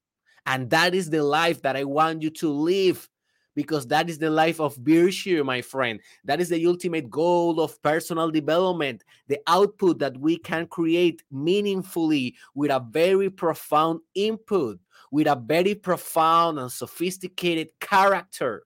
And 0.45 0.71
that 0.71 0.93
is 0.93 1.09
the 1.09 1.23
life 1.23 1.62
that 1.62 1.77
I 1.77 1.85
want 1.85 2.23
you 2.23 2.31
to 2.31 2.51
live 2.51 3.09
because 3.55 3.87
that 3.88 4.09
is 4.09 4.19
the 4.19 4.31
life 4.31 4.61
of 4.61 4.77
Berkshire, 4.83 5.45
my 5.45 5.62
friend. 5.62 6.01
That 6.25 6.40
is 6.40 6.49
the 6.49 6.67
ultimate 6.67 7.11
goal 7.11 7.61
of 7.61 7.81
personal 7.83 8.31
development, 8.31 9.05
the 9.29 9.38
output 9.47 9.99
that 10.01 10.17
we 10.19 10.38
can 10.38 10.67
create 10.67 11.23
meaningfully 11.31 12.37
with 12.55 12.71
a 12.71 12.85
very 12.90 13.31
profound 13.31 14.01
input 14.14 14.79
with 15.14 15.29
a 15.29 15.37
very 15.37 15.77
profound 15.77 16.59
and 16.59 16.73
sophisticated 16.73 17.69
character. 17.79 18.64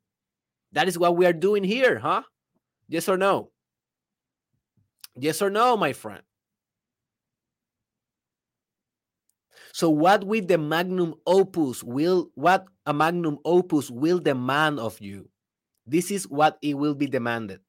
That 0.72 0.88
is 0.88 0.98
what 0.98 1.14
we 1.14 1.26
are 1.26 1.32
doing 1.34 1.62
here, 1.62 1.98
huh? 1.98 2.22
Yes 2.88 3.06
or 3.06 3.18
no? 3.18 3.50
Yes 5.14 5.42
or 5.42 5.50
no, 5.50 5.76
my 5.76 5.92
friend? 5.92 6.22
So 9.78 9.90
what 9.90 10.24
with 10.24 10.48
the 10.48 10.58
magnum 10.58 11.14
opus 11.24 11.84
will 11.84 12.32
what 12.34 12.66
a 12.84 12.92
magnum 12.92 13.38
opus 13.44 13.92
will 13.92 14.18
demand 14.18 14.80
of 14.80 15.00
you? 15.00 15.30
This 15.86 16.10
is 16.10 16.26
what 16.26 16.58
it 16.62 16.74
will 16.74 16.96
be 16.96 17.06
demanded. 17.06 17.60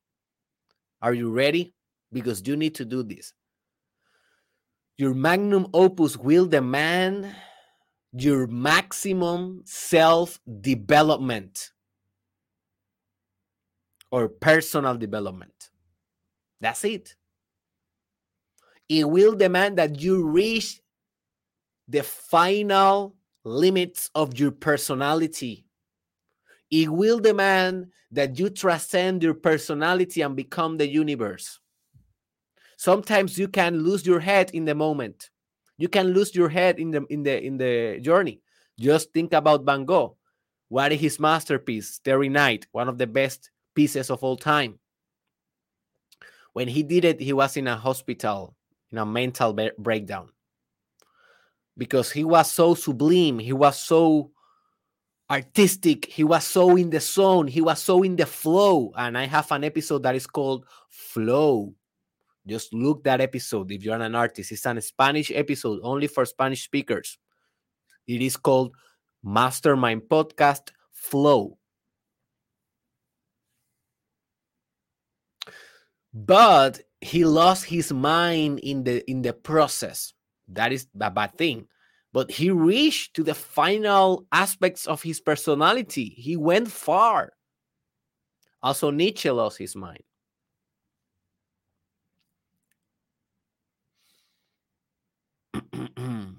Are 1.03 1.13
you 1.13 1.29
ready? 1.29 1.75
Because 2.11 2.41
you 2.47 2.57
need 2.57 2.73
to 2.81 2.85
do 2.85 3.03
this. 3.03 3.33
Your 4.97 5.13
magnum 5.13 5.67
opus 5.71 6.17
will 6.17 6.47
demand 6.47 7.27
your 8.11 8.47
maximum 8.47 9.61
self 9.65 10.39
development 10.61 11.69
or 14.09 14.29
personal 14.29 14.97
development. 14.97 15.69
That's 16.59 16.83
it. 16.85 17.15
It 18.89 19.07
will 19.07 19.35
demand 19.35 19.77
that 19.77 20.01
you 20.01 20.27
reach 20.27 20.81
the 21.89 22.03
final 22.03 23.15
limits 23.43 24.11
of 24.13 24.39
your 24.39 24.51
personality. 24.51 25.65
It 26.69 26.89
will 26.89 27.19
demand 27.19 27.87
that 28.11 28.37
you 28.37 28.49
transcend 28.51 29.23
your 29.23 29.33
personality 29.33 30.21
and 30.21 30.35
become 30.35 30.77
the 30.77 30.87
universe. 30.87 31.59
Sometimes 32.77 33.37
you 33.37 33.47
can 33.47 33.83
lose 33.83 34.05
your 34.05 34.19
head 34.19 34.51
in 34.51 34.65
the 34.65 34.75
moment. 34.75 35.31
You 35.77 35.89
can 35.89 36.13
lose 36.13 36.35
your 36.35 36.49
head 36.49 36.79
in 36.79 36.91
the 36.91 37.05
in 37.09 37.23
the 37.23 37.43
in 37.43 37.57
the 37.57 37.99
journey. 38.01 38.41
Just 38.79 39.11
think 39.11 39.33
about 39.33 39.65
Van 39.65 39.83
Gogh. 39.83 40.15
What 40.69 40.91
is 40.91 41.01
his 41.01 41.19
masterpiece? 41.19 41.95
Starry 41.95 42.29
Night, 42.29 42.67
one 42.71 42.87
of 42.87 42.97
the 42.97 43.07
best 43.07 43.49
pieces 43.73 44.09
of 44.09 44.23
all 44.23 44.37
time. 44.37 44.79
When 46.53 46.67
he 46.67 46.83
did 46.83 47.05
it, 47.05 47.19
he 47.19 47.33
was 47.33 47.57
in 47.57 47.67
a 47.67 47.75
hospital, 47.75 48.55
in 48.91 48.97
a 48.97 49.05
mental 49.05 49.57
breakdown. 49.77 50.29
Because 51.79 52.11
he 52.11 52.25
was 52.25 52.51
so 52.51 52.75
sublime, 52.75 53.39
he 53.39 53.53
was 53.53 53.79
so 53.79 54.31
artistic, 55.31 56.05
he 56.05 56.25
was 56.25 56.45
so 56.45 56.75
in 56.75 56.89
the 56.89 56.99
zone, 56.99 57.47
he 57.47 57.61
was 57.61 57.81
so 57.81 58.03
in 58.03 58.17
the 58.17 58.25
flow. 58.25 58.91
And 58.97 59.17
I 59.17 59.25
have 59.27 59.49
an 59.51 59.63
episode 59.63 60.03
that 60.03 60.15
is 60.15 60.27
called 60.27 60.65
Flow. 60.89 61.73
Just 62.45 62.73
look 62.73 63.03
that 63.05 63.21
episode 63.21 63.71
if 63.71 63.83
you're 63.83 64.01
an 64.01 64.15
artist. 64.15 64.51
It's 64.51 64.65
a 64.65 64.81
Spanish 64.81 65.31
episode 65.31 65.79
only 65.83 66.07
for 66.07 66.25
Spanish 66.25 66.65
speakers. 66.65 67.17
It 68.07 68.21
is 68.21 68.35
called 68.35 68.75
Mastermind 69.23 70.01
Podcast 70.09 70.71
Flow. 70.91 71.57
But 76.13 76.81
he 76.99 77.23
lost 77.23 77.65
his 77.65 77.93
mind 77.93 78.59
in 78.59 78.83
the 78.83 79.09
in 79.09 79.21
the 79.21 79.31
process. 79.31 80.13
That 80.53 80.73
is 80.73 80.87
a 80.99 81.11
bad 81.11 81.37
thing. 81.37 81.67
But 82.11 82.31
he 82.31 82.49
reached 82.49 83.15
to 83.15 83.23
the 83.23 83.35
final 83.35 84.25
aspects 84.31 84.87
of 84.87 85.03
his 85.03 85.19
personality. 85.21 86.05
He 86.05 86.35
went 86.35 86.71
far. 86.71 87.33
Also, 88.61 88.89
Nietzsche 88.89 89.29
lost 89.29 89.57
his 89.59 89.75
mind. 89.75 90.03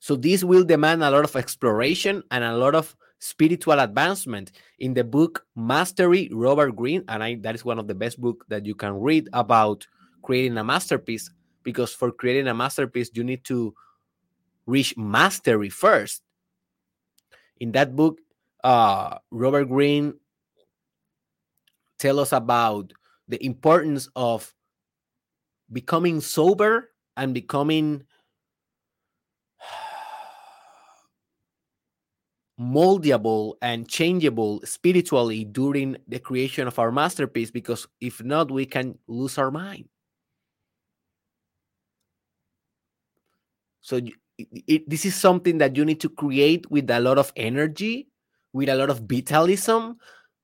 so 0.00 0.16
this 0.16 0.42
will 0.44 0.64
demand 0.64 1.02
a 1.04 1.10
lot 1.10 1.24
of 1.24 1.36
exploration 1.36 2.22
and 2.30 2.44
a 2.44 2.56
lot 2.56 2.74
of 2.74 2.96
spiritual 3.18 3.78
advancement 3.80 4.52
in 4.78 4.94
the 4.94 5.04
book 5.04 5.44
mastery 5.54 6.30
robert 6.32 6.74
greene 6.74 7.04
and 7.08 7.22
I, 7.22 7.34
that 7.42 7.54
is 7.54 7.66
one 7.66 7.78
of 7.78 7.86
the 7.86 7.94
best 7.94 8.18
books 8.18 8.46
that 8.48 8.64
you 8.64 8.74
can 8.74 8.94
read 8.94 9.28
about 9.34 9.86
creating 10.22 10.56
a 10.56 10.64
masterpiece 10.64 11.30
because 11.62 11.92
for 11.92 12.10
creating 12.10 12.48
a 12.48 12.54
masterpiece 12.54 13.10
you 13.14 13.24
need 13.24 13.44
to 13.44 13.74
reach 14.66 14.96
mastery 14.96 15.68
first. 15.68 16.22
In 17.58 17.72
that 17.72 17.96
book 17.96 18.18
uh, 18.62 19.18
robert 19.30 19.66
greene 19.66 20.14
tell 21.98 22.20
us 22.20 22.32
about 22.32 22.92
the 23.28 23.44
importance 23.44 24.08
of 24.16 24.52
becoming 25.72 26.20
sober 26.20 26.90
and 27.16 27.32
becoming 27.32 28.02
moldable 32.60 33.54
and 33.62 33.88
changeable 33.88 34.60
spiritually 34.64 35.44
during 35.44 35.96
the 36.08 36.18
creation 36.18 36.66
of 36.66 36.78
our 36.78 36.92
masterpiece 36.92 37.50
because 37.50 37.86
if 38.00 38.22
not 38.22 38.50
we 38.50 38.66
can 38.66 38.98
lose 39.06 39.38
our 39.38 39.50
mind 39.50 39.88
so 43.80 43.96
it, 43.96 44.12
it, 44.66 44.90
this 44.90 45.04
is 45.04 45.14
something 45.14 45.58
that 45.58 45.76
you 45.76 45.84
need 45.84 46.00
to 46.00 46.08
create 46.08 46.70
with 46.70 46.90
a 46.90 47.00
lot 47.00 47.18
of 47.18 47.32
energy 47.36 48.08
with 48.52 48.68
a 48.68 48.74
lot 48.74 48.90
of 48.90 49.00
vitalism 49.00 49.96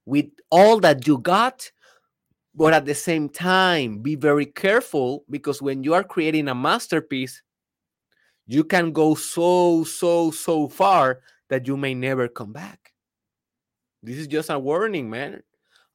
with 0.04 0.26
all 0.50 0.80
that 0.80 1.06
you 1.06 1.18
got 1.18 1.70
but 2.54 2.72
at 2.72 2.86
the 2.86 2.94
same 2.94 3.28
time 3.28 3.98
be 3.98 4.14
very 4.14 4.46
careful 4.46 5.24
because 5.28 5.60
when 5.60 5.82
you 5.82 5.94
are 5.94 6.04
creating 6.04 6.48
a 6.48 6.54
masterpiece 6.54 7.42
you 8.46 8.62
can 8.64 8.92
go 8.92 9.14
so 9.14 9.84
so 9.84 10.30
so 10.30 10.68
far 10.68 11.20
that 11.48 11.66
you 11.66 11.76
may 11.76 11.94
never 11.94 12.28
come 12.28 12.52
back. 12.52 12.92
This 14.02 14.18
is 14.18 14.26
just 14.26 14.50
a 14.50 14.58
warning 14.58 15.10
man. 15.10 15.42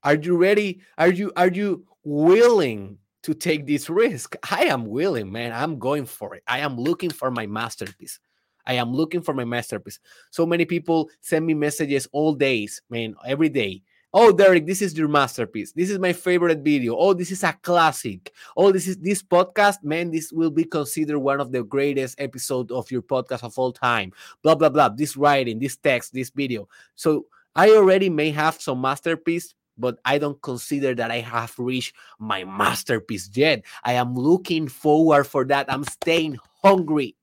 Are 0.03 0.15
you 0.15 0.35
ready? 0.35 0.81
Are 0.97 1.09
you 1.09 1.31
are 1.35 1.47
you 1.47 1.85
willing 2.03 2.97
to 3.23 3.33
take 3.33 3.65
this 3.65 3.89
risk 3.89 4.35
i 4.51 4.65
am 4.65 4.85
willing 4.85 5.31
man 5.31 5.51
i'm 5.53 5.77
going 5.79 6.05
for 6.05 6.35
it 6.35 6.43
i 6.47 6.59
am 6.59 6.77
looking 6.77 7.09
for 7.09 7.31
my 7.31 7.45
masterpiece 7.45 8.19
i 8.65 8.73
am 8.73 8.93
looking 8.93 9.21
for 9.21 9.33
my 9.33 9.45
masterpiece 9.45 9.99
so 10.29 10.45
many 10.45 10.65
people 10.65 11.09
send 11.21 11.45
me 11.45 11.53
messages 11.53 12.07
all 12.11 12.33
days 12.33 12.81
man 12.89 13.15
every 13.25 13.49
day 13.49 13.81
Oh, 14.13 14.33
Derek, 14.33 14.65
this 14.65 14.81
is 14.81 14.97
your 14.97 15.07
masterpiece. 15.07 15.71
This 15.71 15.89
is 15.89 15.97
my 15.97 16.11
favorite 16.11 16.59
video. 16.59 16.97
Oh, 16.97 17.13
this 17.13 17.31
is 17.31 17.43
a 17.43 17.53
classic. 17.53 18.33
Oh, 18.57 18.73
this 18.73 18.85
is 18.85 18.97
this 18.97 19.23
podcast, 19.23 19.83
man. 19.83 20.11
This 20.11 20.33
will 20.33 20.51
be 20.51 20.65
considered 20.65 21.19
one 21.19 21.39
of 21.39 21.53
the 21.53 21.63
greatest 21.63 22.19
episodes 22.19 22.73
of 22.73 22.91
your 22.91 23.03
podcast 23.03 23.43
of 23.43 23.57
all 23.57 23.71
time. 23.71 24.11
Blah 24.43 24.55
blah 24.55 24.67
blah. 24.67 24.89
This 24.89 25.15
writing, 25.15 25.59
this 25.59 25.77
text, 25.77 26.13
this 26.13 26.29
video. 26.29 26.67
So 26.95 27.27
I 27.55 27.69
already 27.69 28.09
may 28.09 28.31
have 28.31 28.61
some 28.61 28.81
masterpiece, 28.81 29.55
but 29.81 29.99
I 30.05 30.17
don't 30.17 30.41
consider 30.41 30.95
that 30.95 31.11
I 31.11 31.19
have 31.19 31.53
reached 31.57 31.95
my 32.19 32.43
masterpiece 32.43 33.29
yet. 33.33 33.65
I 33.83 33.93
am 33.93 34.15
looking 34.15 34.67
forward 34.67 35.25
for 35.25 35.43
that. 35.45 35.65
I'm 35.71 35.83
staying 35.83 36.37
hungry. 36.63 37.17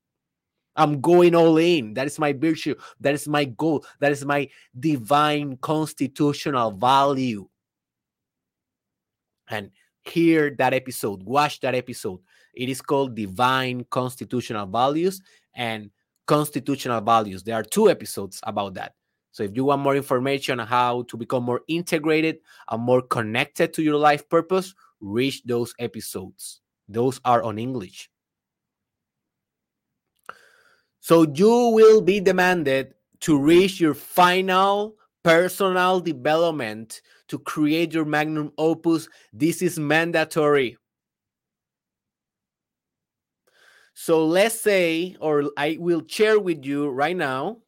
I'm 0.77 1.01
going 1.01 1.35
all 1.35 1.57
in. 1.59 1.94
That 1.94 2.07
is 2.07 2.18
my 2.18 2.33
virtue. 2.33 2.75
That 3.01 3.14
is 3.14 3.27
my 3.27 3.44
goal. 3.44 3.85
That 4.01 4.12
is 4.12 4.25
my 4.25 4.49
divine 4.79 5.57
constitutional 5.57 6.71
value. 6.71 7.49
And 9.49 9.71
hear 10.03 10.55
that 10.59 10.75
episode, 10.75 11.23
watch 11.23 11.61
that 11.61 11.75
episode. 11.75 12.21
It 12.55 12.68
is 12.68 12.83
called 12.83 13.14
Divine 13.14 13.87
Constitutional 13.90 14.66
Values 14.66 15.21
and 15.55 15.90
Constitutional 16.27 17.01
Values. 17.01 17.42
There 17.42 17.55
are 17.55 17.62
two 17.62 17.88
episodes 17.88 18.40
about 18.42 18.75
that. 18.75 18.94
So 19.31 19.43
if 19.43 19.55
you 19.55 19.64
want 19.64 19.83
more 19.83 19.95
information 19.97 20.61
on 20.61 20.67
how 20.67 21.03
to 21.03 21.17
become 21.17 21.45
more 21.45 21.61
integrated 21.69 22.38
and 22.71 22.83
more 22.83 23.03
connected 23.03 23.73
to 23.75 23.83
your 23.83 23.97
life 23.97 24.29
purpose, 24.29 24.75
reach 25.01 25.43
those 25.45 25.75
episodes. 25.79 26.61
Those 26.88 27.21
are 27.25 27.43
on 27.43 27.59
English. 27.59 28.11
So 31.01 31.23
you 31.23 31.69
will 31.69 32.01
be 32.01 32.21
demanded 32.21 32.95
to 33.21 33.38
reach 33.38 33.81
your 33.81 33.95
final 33.95 34.97
personal 35.23 36.01
development 36.01 37.03
to 37.29 37.38
create 37.38 37.93
your 37.93 38.05
magnum 38.05 38.53
opus. 38.59 39.09
This 39.33 39.62
is 39.62 39.79
mandatory. 39.79 40.77
So 43.95 44.25
let's 44.25 44.61
say, 44.61 45.17
or 45.21 45.51
I 45.57 45.77
will 45.81 46.03
share 46.07 46.38
with 46.38 46.64
you 46.64 46.88
right 46.88 47.17
now. 47.17 47.59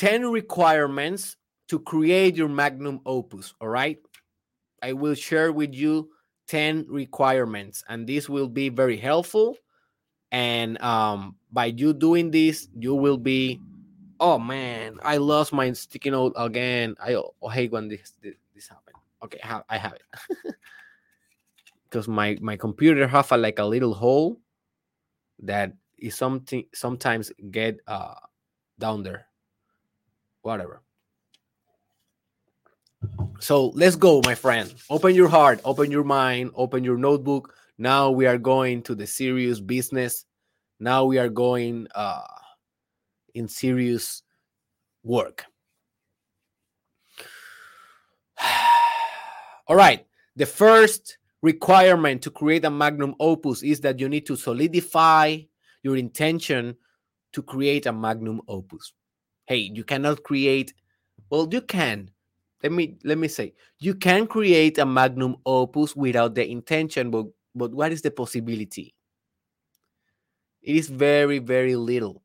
Ten 0.00 0.30
requirements 0.30 1.36
to 1.68 1.78
create 1.78 2.34
your 2.34 2.48
magnum 2.48 3.02
opus. 3.04 3.52
All 3.60 3.68
right. 3.68 3.98
I 4.82 4.94
will 4.94 5.14
share 5.14 5.52
with 5.52 5.74
you 5.74 6.08
10 6.48 6.86
requirements 6.88 7.84
and 7.86 8.06
this 8.06 8.30
will 8.30 8.48
be 8.48 8.70
very 8.70 8.96
helpful 8.96 9.58
and 10.32 10.80
um, 10.82 11.36
by 11.52 11.66
you 11.66 11.92
doing 11.92 12.30
this 12.30 12.66
you 12.76 12.94
will 12.94 13.18
be 13.18 13.60
oh 14.18 14.36
man 14.36 14.96
i 15.02 15.16
lost 15.16 15.52
my 15.52 15.70
sticky 15.72 16.10
note 16.10 16.32
again 16.34 16.96
i 16.98 17.14
oh, 17.14 17.48
hate 17.48 17.70
when 17.70 17.86
this 17.86 18.14
this, 18.20 18.34
this 18.52 18.66
happened 18.66 18.96
okay 19.22 19.38
I 19.44 19.46
have, 19.46 19.64
I 19.68 19.78
have 19.78 19.92
it 19.92 20.02
because 21.88 22.08
my 22.08 22.36
my 22.40 22.56
computer 22.56 23.06
have 23.06 23.30
a, 23.30 23.36
like 23.36 23.60
a 23.60 23.64
little 23.64 23.94
hole 23.94 24.40
that 25.38 25.72
is 25.98 26.16
something 26.16 26.64
sometimes 26.74 27.30
get 27.52 27.78
uh 27.86 28.14
down 28.80 29.04
there 29.04 29.29
whatever 30.42 30.82
so 33.38 33.68
let's 33.68 33.96
go, 33.96 34.20
my 34.24 34.34
friend. 34.34 34.72
Open 34.90 35.14
your 35.14 35.28
heart, 35.28 35.60
open 35.64 35.90
your 35.90 36.04
mind, 36.04 36.50
open 36.54 36.84
your 36.84 36.98
notebook. 36.98 37.54
Now 37.78 38.10
we 38.10 38.26
are 38.26 38.36
going 38.36 38.82
to 38.82 38.94
the 38.94 39.06
serious 39.06 39.60
business. 39.60 40.26
Now 40.78 41.06
we 41.06 41.18
are 41.18 41.30
going 41.30 41.88
uh, 41.94 42.26
in 43.34 43.48
serious 43.48 44.22
work. 45.02 45.46
All 49.66 49.76
right. 49.76 50.06
The 50.36 50.46
first 50.46 51.16
requirement 51.42 52.22
to 52.22 52.30
create 52.30 52.66
a 52.66 52.70
magnum 52.70 53.14
opus 53.18 53.62
is 53.62 53.80
that 53.80 53.98
you 53.98 54.10
need 54.10 54.26
to 54.26 54.36
solidify 54.36 55.38
your 55.82 55.96
intention 55.96 56.76
to 57.32 57.42
create 57.42 57.86
a 57.86 57.92
magnum 57.92 58.42
opus. 58.46 58.92
Hey, 59.50 59.68
you 59.74 59.82
cannot 59.82 60.22
create, 60.22 60.72
well, 61.28 61.48
you 61.50 61.60
can, 61.60 62.12
let 62.62 62.70
me 62.70 62.98
let 63.02 63.18
me 63.18 63.26
say 63.26 63.54
you 63.80 63.96
can 63.96 64.28
create 64.28 64.78
a 64.78 64.86
magnum 64.86 65.38
opus 65.44 65.96
without 65.96 66.36
the 66.36 66.48
intention 66.48 67.10
but 67.10 67.26
but 67.56 67.74
what 67.74 67.90
is 67.90 68.00
the 68.00 68.12
possibility? 68.12 68.94
It 70.62 70.76
is 70.76 70.88
very, 70.88 71.40
very 71.40 71.74
little. 71.74 72.22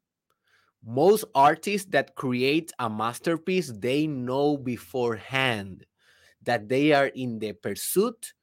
Most 0.85 1.25
artists 1.33 1.89
that 1.93 2.13
create 2.13 2.71
a 2.77 2.91
masterpiece, 2.91 3.73
they 3.75 4.05
know 4.05 4.55
beforehand 4.55 5.83
that 6.43 6.69
they 6.69 6.91
are 6.93 7.07
in 7.07 7.39
the 7.39 7.53
pursuit 7.53 8.33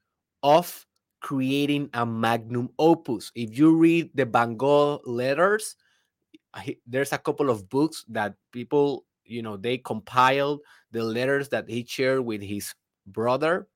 of 0.43 0.85
creating 1.21 1.89
a 1.95 2.05
magnum 2.05 2.71
opus. 2.81 3.31
If 3.37 3.57
you 3.57 3.77
read 3.77 4.11
the 4.17 4.25
Van 4.25 4.57
Gogh 4.57 5.01
letters, 5.07 5.77
there's 6.87 7.13
a 7.13 7.19
couple 7.19 7.51
of 7.51 7.69
books 7.69 8.05
that 8.09 8.35
people, 8.53 9.05
you 9.25 9.43
know, 9.43 9.57
they 9.57 9.79
compiled 9.79 10.61
the 10.91 11.03
letters 11.03 11.49
that 11.51 11.69
he 11.69 11.85
shared 11.85 12.21
with 12.21 12.43
his 12.43 12.75
brother. 13.07 13.69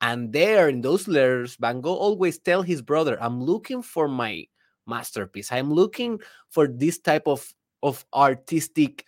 And 0.00 0.32
there 0.32 0.68
in 0.68 0.80
those 0.80 1.08
letters, 1.08 1.56
Van 1.56 1.80
Gogh 1.80 1.96
always 1.96 2.38
tell 2.38 2.62
his 2.62 2.82
brother, 2.82 3.20
I'm 3.20 3.42
looking 3.42 3.82
for 3.82 4.08
my 4.08 4.46
masterpiece. 4.86 5.50
I'm 5.50 5.72
looking 5.72 6.20
for 6.50 6.68
this 6.68 6.98
type 6.98 7.26
of, 7.26 7.52
of 7.82 8.04
artistic 8.14 9.04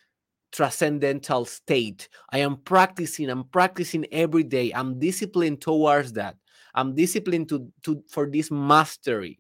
transcendental 0.53 1.45
state. 1.45 2.09
I 2.31 2.39
am 2.39 2.57
practicing, 2.57 3.31
I'm 3.31 3.45
practicing 3.45 4.05
every 4.13 4.43
day. 4.43 4.73
I'm 4.73 4.99
disciplined 4.99 5.61
towards 5.61 6.13
that. 6.15 6.37
I'm 6.75 6.95
disciplined 6.95 7.49
to, 7.51 7.71
to 7.85 8.03
for 8.09 8.29
this 8.29 8.51
mastery. 8.51 9.39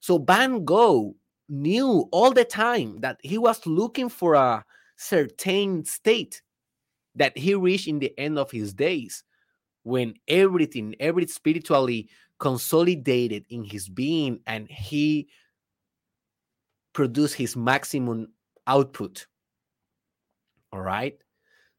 So 0.00 0.18
Van 0.18 0.64
Gogh 0.64 1.14
knew 1.52 2.08
all 2.10 2.32
the 2.32 2.44
time 2.44 2.98
that 3.00 3.20
he 3.22 3.36
was 3.36 3.64
looking 3.66 4.08
for 4.08 4.34
a 4.34 4.64
certain 4.96 5.84
state 5.84 6.42
that 7.14 7.36
he 7.36 7.54
reached 7.54 7.88
in 7.88 7.98
the 7.98 8.18
end 8.18 8.38
of 8.38 8.50
his 8.50 8.72
days 8.72 9.22
when 9.82 10.14
everything, 10.26 10.94
every 10.98 11.26
spiritually 11.26 12.08
consolidated 12.38 13.44
in 13.50 13.64
his 13.64 13.88
being 13.88 14.40
and 14.46 14.68
he 14.68 15.28
produced 16.94 17.34
his 17.34 17.54
maximum 17.54 18.28
output. 18.66 19.26
All 20.72 20.80
right. 20.80 21.18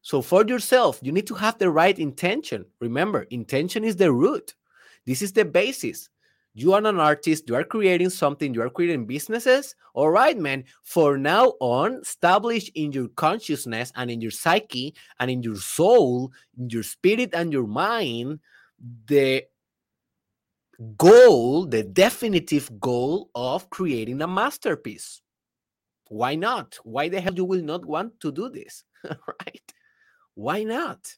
So 0.02 0.22
for 0.22 0.44
yourself, 0.44 1.00
you 1.02 1.10
need 1.10 1.26
to 1.26 1.34
have 1.34 1.58
the 1.58 1.70
right 1.70 1.98
intention. 1.98 2.64
Remember, 2.80 3.22
intention 3.30 3.82
is 3.84 3.96
the 3.96 4.12
root. 4.12 4.54
This 5.06 5.20
is 5.20 5.32
the 5.32 5.44
basis. 5.44 6.08
You 6.56 6.72
are 6.72 6.86
an 6.86 7.00
artist, 7.00 7.48
you 7.48 7.56
are 7.56 7.64
creating 7.64 8.10
something, 8.10 8.54
you 8.54 8.62
are 8.62 8.70
creating 8.70 9.06
businesses. 9.06 9.74
All 9.92 10.10
right, 10.10 10.38
man. 10.38 10.64
For 10.84 11.18
now 11.18 11.54
on, 11.60 12.00
establish 12.02 12.70
in 12.76 12.92
your 12.92 13.08
consciousness 13.08 13.90
and 13.96 14.08
in 14.08 14.20
your 14.20 14.30
psyche 14.30 14.94
and 15.18 15.32
in 15.32 15.42
your 15.42 15.56
soul, 15.56 16.32
in 16.56 16.70
your 16.70 16.84
spirit 16.84 17.30
and 17.34 17.52
your 17.52 17.66
mind, 17.66 18.38
the 19.06 19.44
goal, 20.96 21.66
the 21.66 21.82
definitive 21.82 22.70
goal 22.80 23.30
of 23.34 23.68
creating 23.70 24.22
a 24.22 24.28
masterpiece. 24.28 25.22
Why 26.08 26.36
not? 26.36 26.78
Why 26.84 27.08
the 27.08 27.20
hell 27.20 27.34
you 27.34 27.44
will 27.44 27.62
not 27.62 27.84
want 27.84 28.20
to 28.20 28.30
do 28.30 28.48
this? 28.48 28.84
right? 29.04 29.72
Why 30.34 30.62
not? 30.62 31.14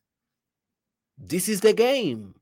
This 1.18 1.48
is 1.48 1.60
the 1.60 1.74
game. 1.74 2.34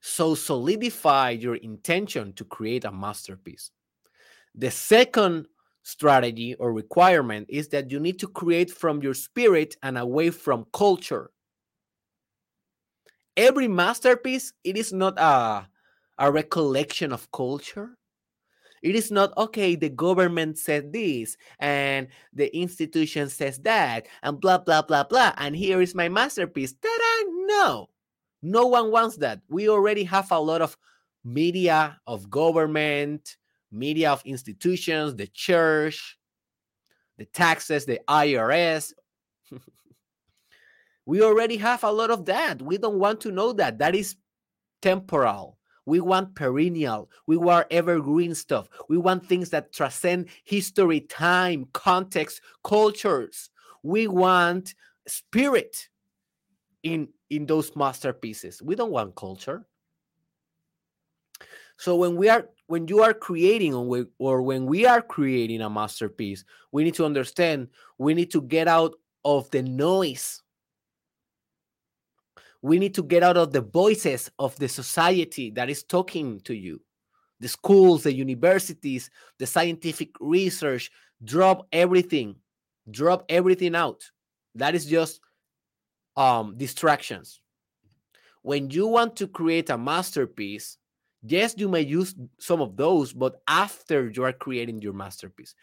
So 0.00 0.34
solidify 0.34 1.30
your 1.30 1.56
intention 1.56 2.32
to 2.34 2.44
create 2.44 2.84
a 2.84 2.92
masterpiece. 2.92 3.70
The 4.54 4.70
second 4.70 5.46
strategy 5.82 6.54
or 6.54 6.72
requirement 6.72 7.46
is 7.48 7.68
that 7.68 7.90
you 7.90 8.00
need 8.00 8.18
to 8.20 8.28
create 8.28 8.70
from 8.70 9.02
your 9.02 9.14
spirit 9.14 9.76
and 9.82 9.98
away 9.98 10.30
from 10.30 10.66
culture. 10.72 11.30
Every 13.36 13.68
masterpiece, 13.68 14.52
it 14.64 14.76
is 14.76 14.92
not 14.92 15.18
a, 15.18 15.68
a 16.18 16.32
recollection 16.32 17.12
of 17.12 17.30
culture. 17.32 17.96
It 18.82 18.94
is 18.94 19.10
not, 19.10 19.36
okay, 19.36 19.76
the 19.76 19.90
government 19.90 20.58
said 20.58 20.92
this 20.92 21.36
and 21.58 22.08
the 22.32 22.54
institution 22.56 23.28
says 23.28 23.58
that 23.60 24.06
and 24.22 24.40
blah, 24.40 24.58
blah, 24.58 24.82
blah, 24.82 25.04
blah. 25.04 25.32
And 25.36 25.54
here 25.54 25.82
is 25.82 25.94
my 25.94 26.08
masterpiece. 26.08 26.72
Ta-da! 26.72 27.30
No. 27.46 27.90
No 28.42 28.66
one 28.66 28.90
wants 28.90 29.16
that. 29.16 29.40
We 29.48 29.68
already 29.68 30.04
have 30.04 30.30
a 30.30 30.38
lot 30.40 30.62
of 30.62 30.76
media 31.24 32.00
of 32.06 32.30
government, 32.30 33.36
media 33.70 34.10
of 34.10 34.22
institutions, 34.24 35.14
the 35.14 35.26
church, 35.26 36.18
the 37.18 37.26
taxes, 37.26 37.84
the 37.84 38.00
IRS. 38.08 38.94
we 41.06 41.22
already 41.22 41.58
have 41.58 41.84
a 41.84 41.92
lot 41.92 42.10
of 42.10 42.24
that. 42.26 42.62
We 42.62 42.78
don't 42.78 42.98
want 42.98 43.20
to 43.22 43.30
know 43.30 43.52
that. 43.52 43.78
That 43.78 43.94
is 43.94 44.16
temporal. 44.80 45.58
We 45.84 46.00
want 46.00 46.34
perennial. 46.34 47.10
We 47.26 47.36
want 47.36 47.66
evergreen 47.70 48.34
stuff. 48.34 48.68
We 48.88 48.96
want 48.96 49.26
things 49.26 49.50
that 49.50 49.72
transcend 49.72 50.28
history, 50.44 51.00
time, 51.00 51.66
context, 51.72 52.40
cultures. 52.64 53.50
We 53.82 54.06
want 54.06 54.74
spirit 55.06 55.89
in 56.82 57.08
in 57.30 57.46
those 57.46 57.74
masterpieces. 57.76 58.62
We 58.62 58.74
don't 58.74 58.90
want 58.90 59.14
culture. 59.14 59.66
So 61.76 61.96
when 61.96 62.16
we 62.16 62.28
are 62.28 62.48
when 62.66 62.86
you 62.88 63.02
are 63.02 63.14
creating 63.14 63.74
or, 63.74 64.42
when 64.42 64.66
we 64.66 64.86
are 64.86 65.02
creating 65.02 65.62
a 65.62 65.70
masterpiece, 65.70 66.44
we 66.72 66.84
need 66.84 66.94
to 66.94 67.04
understand 67.04 67.68
we 67.98 68.14
need 68.14 68.30
to 68.32 68.42
get 68.42 68.68
out 68.68 68.94
of 69.24 69.50
the 69.50 69.62
noise. 69.62 70.42
We 72.62 72.78
need 72.78 72.94
to 72.94 73.02
get 73.02 73.22
out 73.22 73.38
of 73.38 73.52
the 73.52 73.62
voices 73.62 74.30
of 74.38 74.54
the 74.56 74.68
society 74.68 75.50
that 75.52 75.70
is 75.70 75.82
talking 75.82 76.40
to 76.42 76.54
you. 76.54 76.82
The 77.40 77.48
schools, 77.48 78.02
the 78.02 78.12
universities, 78.12 79.10
the 79.38 79.46
scientific 79.46 80.10
research, 80.20 80.90
drop 81.24 81.66
everything. 81.72 82.36
Drop 82.90 83.24
everything 83.30 83.74
out. 83.74 84.04
That 84.54 84.74
is 84.74 84.84
just 84.84 85.20
um, 86.16 86.56
distractions. 86.56 87.40
When 88.42 88.70
you 88.70 88.86
want 88.86 89.16
to 89.16 89.28
create 89.28 89.70
a 89.70 89.78
masterpiece, 89.78 90.78
yes, 91.22 91.54
you 91.56 91.68
may 91.68 91.82
use 91.82 92.14
some 92.38 92.60
of 92.60 92.76
those, 92.76 93.12
but 93.12 93.42
after 93.48 94.10
you 94.10 94.24
are 94.24 94.32
creating 94.32 94.80
your 94.80 94.94
masterpiece, 94.94 95.54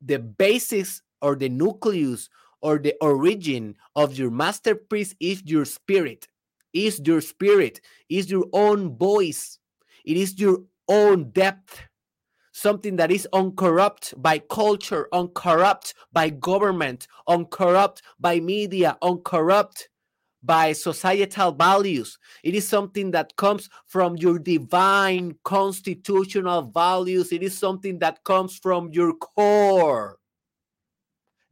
the 0.00 0.18
basis 0.18 1.02
or 1.20 1.36
the 1.36 1.48
nucleus 1.48 2.28
or 2.62 2.78
the 2.78 2.94
origin 3.00 3.76
of 3.96 4.16
your 4.16 4.30
masterpiece 4.30 5.14
is 5.20 5.42
your 5.44 5.64
spirit, 5.64 6.26
is 6.72 7.00
your 7.04 7.20
spirit, 7.20 7.80
is 8.08 8.30
your 8.30 8.46
own 8.52 8.96
voice, 8.96 9.58
it 10.04 10.16
is 10.16 10.40
your 10.40 10.58
own 10.88 11.30
depth 11.30 11.80
something 12.52 12.96
that 12.96 13.10
is 13.10 13.26
uncorrupt 13.32 14.14
by 14.22 14.38
culture, 14.38 15.08
uncorrupt 15.12 15.94
by 16.12 16.28
government, 16.28 17.08
uncorrupt 17.26 18.02
by 18.20 18.38
media, 18.38 18.96
uncorrupt 19.02 19.88
by 20.42 20.72
societal 20.72 21.52
values. 21.52 22.18
It 22.42 22.54
is 22.54 22.66
something 22.66 23.12
that 23.12 23.36
comes 23.36 23.68
from 23.86 24.16
your 24.16 24.38
divine 24.38 25.36
constitutional 25.44 26.62
values. 26.62 27.32
It 27.32 27.42
is 27.42 27.56
something 27.56 27.98
that 28.00 28.24
comes 28.24 28.58
from 28.58 28.90
your 28.92 29.14
core. 29.14 30.18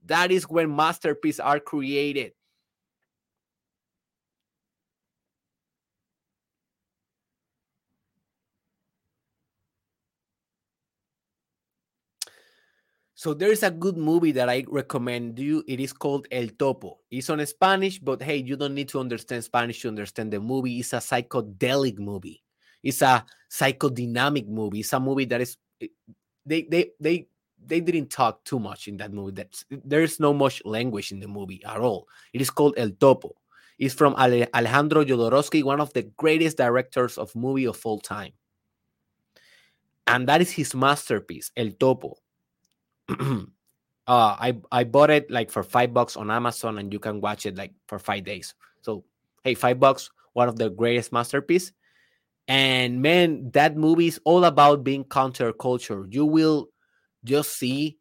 That 0.07 0.33
is 0.33 0.49
when 0.49 0.75
masterpieces 0.75 1.41
are 1.41 1.61
created. 1.61 2.33
So 13.21 13.35
there 13.35 13.53
is 13.53 13.63
a 13.63 13.71
good 13.71 13.99
movie 13.99 14.33
that 14.33 14.49
I 14.49 14.65
recommend 14.67 15.39
you. 15.39 15.63
It 15.69 15.79
is 15.79 15.93
called 15.93 16.27
El 16.33 16.47
Topo. 16.59 17.01
It's 17.11 17.29
on 17.29 17.45
Spanish, 17.45 17.99
but 17.99 18.23
hey, 18.23 18.37
you 18.37 18.57
don't 18.57 18.75
need 18.75 18.89
to 18.89 18.99
understand 18.99 19.45
Spanish 19.45 19.83
to 19.83 19.89
understand 19.89 20.33
the 20.33 20.41
movie. 20.41 20.79
It's 20.79 20.95
a 20.95 21.05
psychedelic 21.05 21.99
movie. 21.99 22.43
It's 22.83 23.03
a 23.03 23.23
psychodynamic 23.51 24.49
movie. 24.49 24.81
It's 24.81 24.95
a 24.95 25.01
movie 25.01 25.27
that 25.27 25.43
is 25.43 25.59
eh, 25.83 25.89
they 26.47 26.63
they 26.63 26.93
they 26.99 27.29
they 27.63 27.81
didn't 27.81 28.09
talk 28.09 28.43
too 28.45 28.59
much 28.59 28.89
in 28.89 28.97
that 28.97 29.13
movie. 29.13 29.33
That 29.33 29.65
there's 29.69 30.19
no 30.19 30.33
much 30.33 30.65
language 30.65 31.13
in 31.13 31.21
the 31.21 31.29
movie 31.29 31.63
at 31.67 31.77
all. 31.77 32.09
It 32.33 32.41
is 32.41 32.49
called 32.49 32.73
El 32.79 32.89
Topo. 32.89 33.37
It's 33.79 33.93
from 33.93 34.15
Alejandro 34.15 35.05
Jodorowsky, 35.05 35.63
one 35.63 35.83
of 35.83 35.93
the 35.93 36.05
greatest 36.17 36.57
directors 36.57 37.19
of 37.19 37.37
movie 37.37 37.67
of 37.67 37.85
all 37.85 37.99
time. 37.99 38.33
And 40.07 40.27
that 40.27 40.41
is 40.41 40.51
his 40.51 40.75
masterpiece, 40.75 41.53
El 41.55 41.73
Topo 41.73 42.17
uh, 44.07 44.37
I 44.39 44.59
I 44.73 44.85
bought 44.85 45.11
it 45.11 45.31
like 45.31 45.51
for 45.51 45.63
five 45.63 45.93
bucks 45.95 46.17
on 46.17 46.31
Amazon, 46.31 46.79
and 46.79 46.93
you 46.93 46.99
can 46.99 47.21
watch 47.21 47.47
it 47.47 47.57
like 47.57 47.73
for 47.87 47.99
five 47.99 48.25
days. 48.25 48.55
So 48.83 49.05
hey, 49.45 49.55
five 49.55 49.81
bucks, 49.81 50.11
one 50.33 50.49
of 50.49 50.57
the 50.57 50.71
greatest 50.71 51.13
masterpiece. 51.13 51.73
And 52.49 53.03
man, 53.03 53.51
that 53.53 53.77
movie 53.77 54.09
is 54.09 54.21
all 54.25 54.45
about 54.45 54.83
being 54.85 55.05
counterculture. 55.05 56.13
You 56.13 56.27
will 56.27 56.69
just 57.25 57.57
see 57.57 57.99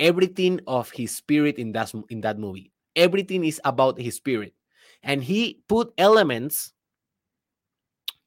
everything 0.00 0.60
of 0.66 0.90
his 0.90 1.14
spirit 1.16 1.58
in 1.58 1.72
that 1.72 1.92
in 2.10 2.20
that 2.22 2.38
movie. 2.38 2.72
Everything 2.96 3.44
is 3.44 3.60
about 3.64 4.00
his 4.00 4.16
spirit, 4.16 4.54
and 5.02 5.22
he 5.22 5.62
put 5.68 5.92
elements, 5.98 6.72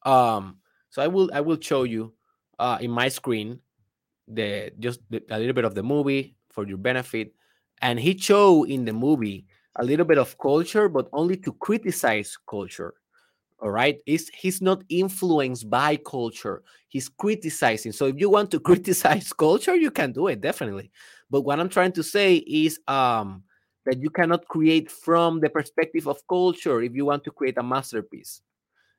um, 0.05 0.59
So 0.89 1.01
I 1.01 1.07
will 1.07 1.29
I 1.33 1.41
will 1.41 1.59
show 1.59 1.83
you 1.83 2.13
uh, 2.57 2.77
in 2.79 2.91
my 2.91 3.09
screen 3.09 3.59
the 4.27 4.71
just 4.79 5.01
the, 5.09 5.23
a 5.29 5.39
little 5.39 5.53
bit 5.53 5.65
of 5.65 5.75
the 5.75 5.83
movie 5.83 6.35
for 6.49 6.67
your 6.67 6.77
benefit. 6.77 7.33
And 7.81 7.99
he 7.99 8.17
showed 8.17 8.65
in 8.65 8.85
the 8.85 8.93
movie 8.93 9.45
a 9.75 9.83
little 9.83 10.05
bit 10.05 10.17
of 10.17 10.37
culture, 10.37 10.87
but 10.87 11.09
only 11.13 11.37
to 11.37 11.53
criticize 11.53 12.37
culture. 12.49 12.93
All 13.59 13.71
right. 13.71 13.99
He's, 14.05 14.29
he's 14.29 14.61
not 14.61 14.83
influenced 14.89 15.69
by 15.69 15.97
culture. 15.97 16.63
He's 16.89 17.09
criticizing. 17.09 17.91
So 17.91 18.05
if 18.07 18.19
you 18.19 18.29
want 18.29 18.51
to 18.51 18.59
criticize 18.69 19.33
culture, 19.33 19.75
you 19.75 19.91
can 19.91 20.11
do 20.11 20.27
it, 20.27 20.41
definitely. 20.41 20.91
But 21.29 21.41
what 21.41 21.59
I'm 21.59 21.69
trying 21.69 21.93
to 21.93 22.03
say 22.03 22.35
is 22.35 22.79
um 22.87 23.43
that 23.85 24.01
you 24.01 24.09
cannot 24.09 24.47
create 24.47 24.89
from 24.89 25.39
the 25.39 25.49
perspective 25.49 26.07
of 26.07 26.25
culture 26.27 26.81
if 26.81 26.93
you 26.95 27.05
want 27.05 27.23
to 27.23 27.31
create 27.31 27.57
a 27.57 27.63
masterpiece. 27.63 28.41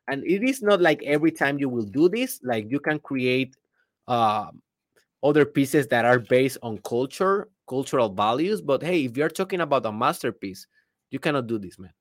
And 0.08 0.24
it 0.24 0.42
is 0.42 0.62
not 0.62 0.80
like 0.80 1.02
every 1.02 1.32
time 1.32 1.58
you 1.58 1.68
will 1.68 1.84
do 1.84 2.08
this, 2.08 2.40
like 2.44 2.70
you 2.70 2.78
can 2.78 3.00
create 3.00 3.56
uh, 4.06 4.50
other 5.22 5.44
pieces 5.44 5.88
that 5.88 6.04
are 6.04 6.18
based 6.18 6.58
on 6.62 6.78
culture, 6.78 7.48
cultural 7.68 8.08
values. 8.08 8.60
But 8.60 8.82
hey, 8.82 9.04
if 9.04 9.16
you're 9.16 9.28
talking 9.28 9.60
about 9.60 9.86
a 9.86 9.92
masterpiece, 9.92 10.66
you 11.10 11.18
cannot 11.18 11.46
do 11.46 11.58
this, 11.58 11.78
man. 11.78 11.92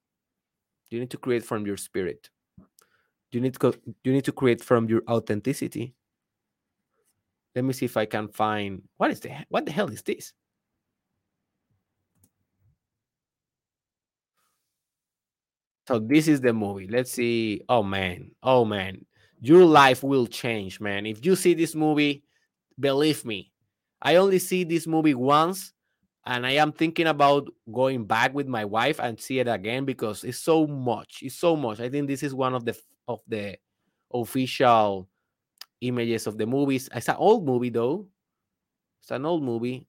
You 0.89 0.99
need 0.99 1.11
to 1.11 1.17
create 1.17 1.43
from 1.43 1.65
your 1.65 1.77
spirit. 1.77 2.29
You 3.31 3.41
need 3.41 3.55
to 3.59 3.73
you 4.03 4.13
need 4.13 4.25
to 4.25 4.31
create 4.31 4.63
from 4.63 4.87
your 4.87 5.01
authenticity. 5.09 5.93
Let 7.55 7.65
me 7.65 7.73
see 7.73 7.85
if 7.85 7.97
I 7.97 8.05
can 8.05 8.27
find 8.29 8.83
what 8.97 9.11
is 9.11 9.19
the 9.19 9.31
what 9.49 9.65
the 9.65 9.71
hell 9.71 9.89
is 9.89 10.01
this? 10.03 10.33
So 15.87 15.99
this 15.99 16.27
is 16.27 16.41
the 16.41 16.53
movie. 16.53 16.87
Let's 16.87 17.11
see. 17.11 17.61
Oh 17.69 17.83
man. 17.83 18.31
Oh 18.41 18.65
man. 18.65 19.05
Your 19.41 19.65
life 19.65 20.01
will 20.03 20.27
change, 20.27 20.79
man. 20.79 21.05
If 21.05 21.25
you 21.25 21.35
see 21.35 21.53
this 21.53 21.75
movie, 21.75 22.23
believe 22.79 23.25
me. 23.25 23.51
I 24.01 24.15
only 24.15 24.39
see 24.39 24.63
this 24.63 24.87
movie 24.87 25.15
once 25.15 25.73
and 26.25 26.45
I 26.45 26.51
am 26.51 26.71
thinking 26.71 27.07
about 27.07 27.47
going 27.71 28.05
back 28.05 28.33
with 28.33 28.47
my 28.47 28.65
wife 28.65 28.99
and 28.99 29.19
see 29.19 29.39
it 29.39 29.47
again 29.47 29.85
because 29.85 30.23
it's 30.23 30.39
so 30.39 30.65
much. 30.65 31.19
It's 31.21 31.35
so 31.35 31.55
much. 31.55 31.79
I 31.79 31.89
think 31.89 32.07
this 32.07 32.23
is 32.23 32.33
one 32.33 32.53
of 32.53 32.65
the 32.65 32.75
of 33.07 33.21
the 33.27 33.57
official 34.13 35.07
images 35.81 36.25
of 36.25 36.37
the 36.37 36.45
movies. 36.45 36.89
It's 36.93 37.09
an 37.09 37.15
old 37.17 37.45
movie 37.45 37.69
though. 37.69 38.07
It's 39.01 39.11
an 39.11 39.25
old 39.25 39.43
movie. 39.43 39.87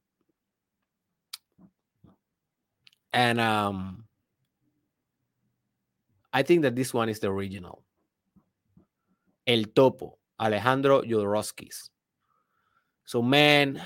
And 3.13 3.41
um 3.41 4.05
I 6.35 6.43
think 6.43 6.63
that 6.63 6.77
this 6.77 6.93
one 6.93 7.09
is 7.09 7.19
the 7.19 7.29
original. 7.29 7.83
El 9.47 9.65
Topo, 9.75 10.19
Alejandro 10.39 11.01
Jodorowsky's. 11.01 11.91
So, 13.07 13.23
man, 13.23 13.81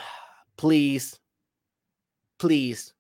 please, 0.57 1.19
please 2.39 2.95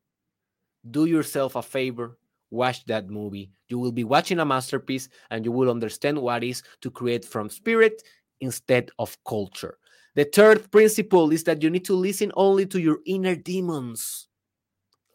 do 0.91 1.07
yourself 1.07 1.57
a 1.57 1.62
favor. 1.62 2.18
Watch 2.51 2.85
that 2.87 3.09
movie. 3.09 3.51
You 3.68 3.79
will 3.79 3.93
be 3.93 4.05
watching 4.05 4.39
a 4.39 4.45
masterpiece 4.45 5.09
and 5.31 5.45
you 5.45 5.53
will 5.53 5.71
understand 5.71 6.21
what 6.21 6.45
is 6.45 6.62
to 6.83 6.91
create 6.91 7.25
from 7.25 7.49
spirit 7.49 8.03
instead 8.41 8.91
of 8.99 9.16
culture. 9.27 9.79
The 10.14 10.25
third 10.25 10.71
principle 10.71 11.33
is 11.33 11.45
that 11.45 11.62
you 11.62 11.71
need 11.71 11.85
to 11.87 11.95
listen 11.95 12.33
only 12.35 12.66
to 12.66 12.81
your 12.81 12.99
inner 13.07 13.37
demons. 13.37 14.29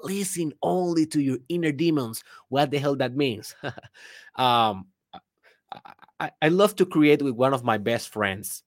Listen 0.01 0.53
only 0.63 1.05
to 1.07 1.21
your 1.21 1.37
inner 1.49 1.71
demons. 1.71 2.23
What 2.49 2.71
the 2.71 2.79
hell 2.79 2.95
that 2.95 3.15
means? 3.15 3.53
um, 4.35 4.87
I, 6.19 6.31
I 6.41 6.47
love 6.47 6.75
to 6.77 6.85
create 6.85 7.21
with 7.21 7.35
one 7.35 7.53
of 7.53 7.63
my 7.63 7.77
best 7.77 8.09
friends 8.09 8.63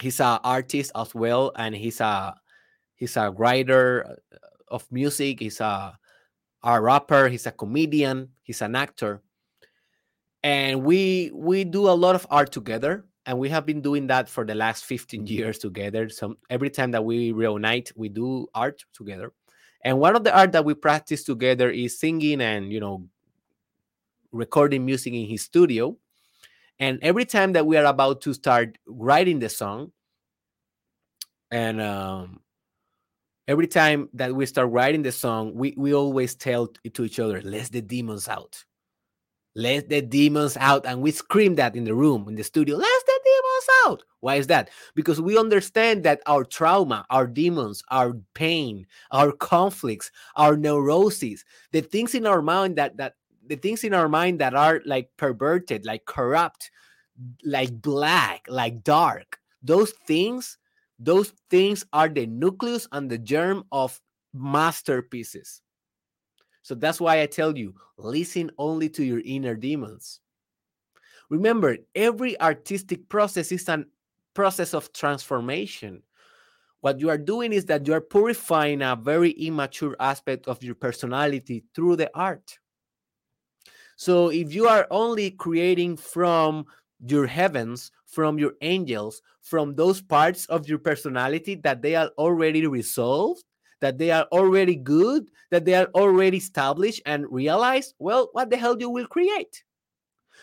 he's 0.00 0.20
an 0.20 0.38
artist 0.42 0.90
as 0.94 1.14
well 1.14 1.52
and 1.56 1.74
he's 1.74 2.00
a 2.00 2.34
he's 2.96 3.16
a 3.16 3.30
writer 3.30 4.04
uh, 4.06 4.36
of 4.68 4.90
music 4.90 5.40
he's 5.40 5.60
a 5.60 5.96
a 6.64 6.80
rapper 6.80 7.28
he's 7.28 7.46
a 7.46 7.52
comedian 7.52 8.28
he's 8.42 8.62
an 8.62 8.74
actor. 8.74 9.22
And 10.42 10.84
we 10.84 11.30
we 11.32 11.64
do 11.64 11.88
a 11.88 11.96
lot 11.96 12.14
of 12.14 12.26
art 12.30 12.52
together 12.52 13.06
and 13.26 13.38
we 13.38 13.48
have 13.48 13.64
been 13.64 13.80
doing 13.80 14.06
that 14.08 14.28
for 14.28 14.44
the 14.44 14.54
last 14.54 14.84
15 14.84 15.26
years 15.26 15.58
together. 15.58 16.08
So 16.08 16.36
every 16.50 16.70
time 16.70 16.90
that 16.92 17.04
we 17.04 17.32
reunite 17.32 17.92
we 17.96 18.08
do 18.08 18.46
art 18.54 18.82
together. 18.92 19.32
And 19.84 19.98
one 19.98 20.16
of 20.16 20.24
the 20.24 20.36
art 20.36 20.52
that 20.52 20.64
we 20.64 20.74
practice 20.74 21.24
together 21.24 21.70
is 21.70 21.98
singing 22.00 22.40
and 22.40 22.72
you 22.72 22.80
know 22.80 23.06
recording 24.32 24.84
music 24.84 25.12
in 25.12 25.26
his 25.26 25.42
studio 25.42 25.96
and 26.78 26.98
every 27.02 27.24
time 27.24 27.52
that 27.52 27.66
we 27.66 27.76
are 27.76 27.84
about 27.84 28.20
to 28.22 28.34
start 28.34 28.78
writing 28.86 29.38
the 29.38 29.48
song, 29.48 29.92
and 31.50 31.80
um, 31.80 32.40
every 33.46 33.66
time 33.66 34.08
that 34.14 34.34
we 34.34 34.46
start 34.46 34.70
writing 34.70 35.02
the 35.02 35.12
song, 35.12 35.54
we, 35.54 35.74
we 35.76 35.94
always 35.94 36.34
tell 36.34 36.68
to 36.68 37.04
each 37.04 37.18
other, 37.18 37.40
let 37.42 37.70
the 37.70 37.80
demons 37.80 38.28
out. 38.28 38.64
Let 39.56 39.88
the 39.88 40.02
demons 40.02 40.56
out. 40.56 40.84
And 40.84 41.00
we 41.00 41.12
scream 41.12 41.54
that 41.56 41.76
in 41.76 41.84
the 41.84 41.94
room, 41.94 42.26
in 42.28 42.34
the 42.34 42.42
studio, 42.42 42.76
let 42.76 43.02
the 43.06 43.20
demons 43.24 43.68
out. 43.86 44.02
Why 44.20 44.34
is 44.36 44.48
that? 44.48 44.70
Because 44.96 45.20
we 45.20 45.38
understand 45.38 46.02
that 46.04 46.22
our 46.26 46.44
trauma, 46.44 47.06
our 47.10 47.26
demons, 47.28 47.82
our 47.90 48.14
pain, 48.34 48.86
our 49.12 49.30
conflicts, 49.30 50.10
our 50.34 50.56
neuroses, 50.56 51.44
the 51.70 51.82
things 51.82 52.16
in 52.16 52.26
our 52.26 52.42
mind 52.42 52.76
that 52.76 52.96
that 52.96 53.14
the 53.46 53.56
things 53.56 53.84
in 53.84 53.94
our 53.94 54.08
mind 54.08 54.40
that 54.40 54.54
are 54.54 54.80
like 54.84 55.10
perverted, 55.16 55.84
like 55.84 56.04
corrupt, 56.04 56.70
like 57.44 57.80
black, 57.80 58.46
like 58.48 58.82
dark, 58.82 59.38
those 59.62 59.92
things, 60.06 60.58
those 60.98 61.32
things 61.50 61.84
are 61.92 62.08
the 62.08 62.26
nucleus 62.26 62.86
and 62.92 63.10
the 63.10 63.18
germ 63.18 63.64
of 63.72 64.00
masterpieces. 64.32 65.62
So 66.62 66.74
that's 66.74 67.00
why 67.00 67.20
I 67.20 67.26
tell 67.26 67.56
you 67.56 67.74
listen 67.98 68.50
only 68.58 68.88
to 68.90 69.04
your 69.04 69.20
inner 69.24 69.54
demons. 69.54 70.20
Remember, 71.30 71.76
every 71.94 72.40
artistic 72.40 73.08
process 73.08 73.52
is 73.52 73.68
a 73.68 73.84
process 74.34 74.74
of 74.74 74.92
transformation. 74.92 76.02
What 76.80 77.00
you 77.00 77.08
are 77.08 77.18
doing 77.18 77.52
is 77.52 77.64
that 77.66 77.86
you 77.86 77.94
are 77.94 78.00
purifying 78.00 78.82
a 78.82 78.96
very 78.96 79.30
immature 79.30 79.96
aspect 80.00 80.48
of 80.48 80.62
your 80.62 80.74
personality 80.74 81.64
through 81.74 81.96
the 81.96 82.10
art. 82.14 82.58
So 83.96 84.28
if 84.28 84.54
you 84.54 84.66
are 84.66 84.86
only 84.90 85.30
creating 85.30 85.96
from 85.96 86.66
your 87.06 87.26
heavens, 87.26 87.90
from 88.06 88.38
your 88.38 88.54
angels, 88.62 89.20
from 89.42 89.74
those 89.74 90.00
parts 90.00 90.46
of 90.46 90.68
your 90.68 90.78
personality 90.78 91.56
that 91.56 91.82
they 91.82 91.94
are 91.94 92.10
already 92.18 92.66
resolved, 92.66 93.44
that 93.80 93.98
they 93.98 94.10
are 94.10 94.26
already 94.32 94.76
good, 94.76 95.30
that 95.50 95.64
they 95.64 95.74
are 95.74 95.88
already 95.94 96.38
established 96.38 97.02
and 97.06 97.30
realized, 97.30 97.94
well, 97.98 98.30
what 98.32 98.50
the 98.50 98.56
hell 98.56 98.76
you 98.78 98.88
will 98.88 99.06
create? 99.06 99.62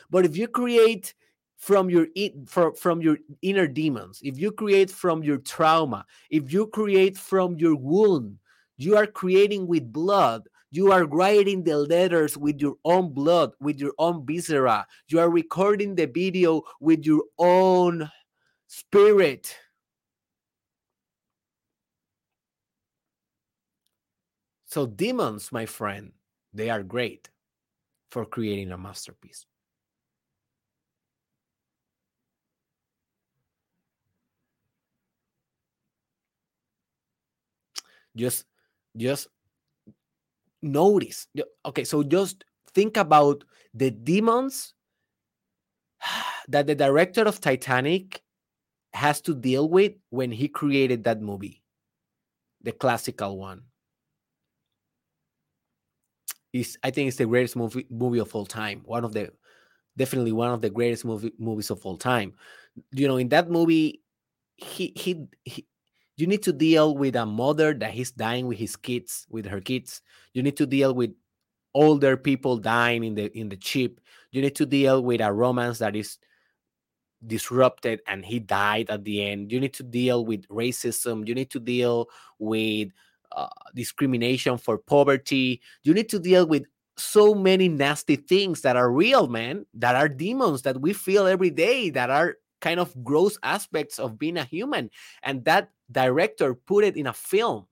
But 0.10 0.26
if 0.26 0.38
you 0.38 0.48
create 0.48 1.14
from 1.58 1.90
your 1.90 2.08
from, 2.48 2.76
from 2.76 3.02
your 3.02 3.18
inner 3.42 3.68
demons, 3.68 4.20
if 4.24 4.38
you 4.38 4.52
create 4.52 4.92
from 4.92 5.24
your 5.24 5.38
trauma, 5.38 6.06
if 6.30 6.52
you 6.52 6.68
create 6.68 7.18
from 7.18 7.58
your 7.58 7.76
wound, 7.76 8.38
you 8.78 8.98
are 8.98 9.08
creating 9.08 9.68
with 9.68 9.92
blood 9.92 10.44
you 10.72 10.92
are 10.94 11.06
writing 11.06 11.64
the 11.64 11.78
letters 11.78 12.38
with 12.38 12.62
your 12.62 12.76
own 12.86 13.14
blood, 13.14 13.52
with 13.60 13.78
your 13.80 13.94
own 14.00 14.26
viscera. 14.26 14.88
You 15.10 15.20
are 15.20 15.30
recording 15.30 15.96
the 15.96 16.08
video 16.08 16.64
with 16.80 17.06
your 17.06 17.24
own 17.38 18.10
spirit. 18.68 19.58
So, 24.66 24.88
demons, 24.88 25.52
my 25.52 25.66
friend, 25.66 26.14
they 26.54 26.70
are 26.70 26.84
great 26.84 27.30
for 28.10 28.26
creating 28.26 28.72
a 28.72 28.78
masterpiece. 28.78 29.46
Just, 38.16 38.46
just 38.96 39.28
notice. 40.62 41.28
Okay, 41.66 41.84
so 41.84 42.04
just 42.04 42.44
think 42.74 42.98
about 42.98 43.44
the 43.74 43.92
demons 43.92 44.74
that 46.48 46.68
the 46.68 46.76
director 46.76 47.24
of 47.24 47.42
Titanic 47.42 48.22
has 48.94 49.22
to 49.22 49.34
deal 49.34 49.70
with 49.70 49.94
when 50.10 50.32
he 50.32 50.48
created 50.48 51.04
that 51.06 51.22
movie, 51.22 51.62
the 52.62 52.72
classical 52.72 53.38
one. 53.38 53.64
Is 56.54 56.78
I 56.84 56.92
think 56.92 57.08
it's 57.08 57.18
the 57.18 57.26
greatest 57.26 57.56
movie 57.56 57.88
movie 57.90 58.20
of 58.20 58.36
all 58.36 58.46
time. 58.46 58.82
One 58.84 59.06
of 59.06 59.14
the 59.14 59.32
definitely 59.98 60.34
one 60.34 60.52
of 60.52 60.62
the 60.62 60.70
greatest 60.70 61.06
movie, 61.06 61.32
movies 61.40 61.70
of 61.70 61.86
all 61.86 61.98
time. 61.98 62.34
You 62.92 63.08
know, 63.08 63.18
in 63.18 63.30
that 63.30 63.50
movie, 63.50 64.02
he 64.58 64.94
he, 64.98 65.28
he 65.46 65.66
you 66.22 66.28
need 66.28 66.44
to 66.44 66.54
deal 66.54 66.96
with 66.96 67.16
a 67.16 67.26
mother 67.26 67.74
that 67.74 67.96
is 67.96 68.12
dying 68.12 68.48
with 68.48 68.58
his 68.58 68.76
kids 68.76 69.26
with 69.30 69.46
her 69.46 69.60
kids 69.60 70.02
you 70.34 70.44
need 70.44 70.56
to 70.56 70.66
deal 70.66 70.94
with 70.94 71.12
older 71.74 72.16
people 72.16 72.58
dying 72.58 73.04
in 73.04 73.16
the 73.16 73.36
in 73.38 73.50
the 73.50 73.58
ship 73.62 74.00
you 74.32 74.42
need 74.42 74.56
to 74.56 74.66
deal 74.66 75.04
with 75.04 75.22
a 75.22 75.32
romance 75.32 75.80
that 75.80 75.96
is 75.96 76.18
disrupted 77.26 78.02
and 78.08 78.26
he 78.26 78.40
died 78.40 78.90
at 78.90 79.04
the 79.04 79.24
end. 79.24 79.52
You 79.52 79.60
need 79.60 79.74
to 79.76 79.84
deal 79.84 80.26
with 80.26 80.48
racism. 80.48 81.28
You 81.28 81.36
need 81.36 81.50
to 81.52 81.60
deal 81.60 82.10
with 82.40 82.90
uh, 83.32 83.48
discrimination 83.76 84.58
for 84.58 84.78
poverty. 84.78 85.62
You 85.84 85.94
need 85.94 86.10
to 86.10 86.20
deal 86.20 86.48
with 86.48 86.64
so 86.98 87.34
many 87.34 87.68
nasty 87.68 88.16
things 88.16 88.62
that 88.62 88.76
are 88.76 88.92
real, 88.92 89.28
man, 89.28 89.66
that 89.76 89.96
are 89.96 90.10
demons 90.10 90.64
that 90.64 90.82
we 90.82 90.94
feel 90.94 91.26
every 91.26 91.50
day, 91.50 91.90
that 91.92 92.10
are 92.10 92.36
kind 92.60 92.80
of 92.80 93.04
gross 93.04 93.38
aspects 93.44 93.98
of 93.98 94.20
being 94.20 94.38
a 94.38 94.44
human. 94.44 94.90
And 95.24 95.44
that 95.46 95.70
director 95.92 96.54
put 96.54 96.84
it 96.84 96.98
in 96.98 97.08
a 97.08 97.14
film. 97.14 97.68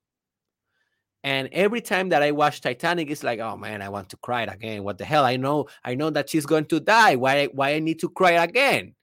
And 1.24 1.50
every 1.52 1.82
time 1.82 2.10
that 2.10 2.24
I 2.24 2.32
watch 2.32 2.62
Titanic, 2.62 3.10
it's 3.10 3.24
like, 3.24 3.40
oh 3.40 3.58
man, 3.58 3.82
I 3.82 3.90
want 3.90 4.10
to 4.10 4.18
cry 4.18 4.44
again. 4.44 4.84
What 4.84 4.98
the 4.98 5.06
hell? 5.06 5.26
I 5.26 5.36
know, 5.36 5.68
I 5.84 5.96
know 5.96 6.10
that 6.12 6.30
she's 6.30 6.46
going 6.46 6.66
to 6.66 6.80
die. 6.80 7.16
Why, 7.16 7.48
why 7.48 7.74
I 7.74 7.80
need 7.80 8.00
to 8.00 8.10
cry 8.10 8.32
again? 8.32 8.96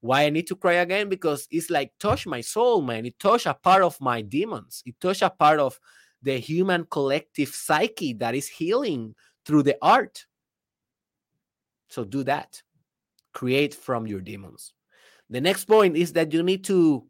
Why 0.00 0.24
I 0.24 0.30
need 0.30 0.46
to 0.48 0.56
cry 0.56 0.74
again? 0.74 1.08
Because 1.08 1.48
it's 1.50 1.70
like 1.70 1.92
touch 1.98 2.26
my 2.26 2.40
soul, 2.40 2.82
man. 2.82 3.06
It 3.06 3.18
touch 3.18 3.46
a 3.46 3.54
part 3.54 3.82
of 3.82 4.00
my 4.00 4.20
demons. 4.20 4.82
It 4.86 5.00
touch 5.00 5.22
a 5.22 5.30
part 5.30 5.58
of 5.58 5.78
the 6.22 6.38
human 6.38 6.86
collective 6.90 7.48
psyche 7.48 8.12
that 8.14 8.34
is 8.34 8.48
healing 8.48 9.14
through 9.44 9.64
the 9.64 9.76
art. 9.82 10.26
So 11.88 12.04
do 12.04 12.22
that. 12.24 12.62
Create 13.32 13.74
from 13.74 14.06
your 14.06 14.20
demons. 14.20 14.72
The 15.28 15.40
next 15.40 15.64
point 15.64 15.96
is 15.96 16.12
that 16.12 16.32
you 16.32 16.42
need 16.42 16.64
to 16.64 17.04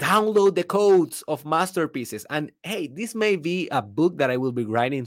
download 0.00 0.54
the 0.54 0.64
codes 0.64 1.22
of 1.28 1.44
masterpieces. 1.44 2.26
And 2.30 2.50
hey, 2.62 2.88
this 2.88 3.14
may 3.14 3.36
be 3.36 3.68
a 3.68 3.82
book 3.82 4.16
that 4.18 4.30
I 4.30 4.36
will 4.38 4.52
be 4.52 4.64
writing. 4.64 5.06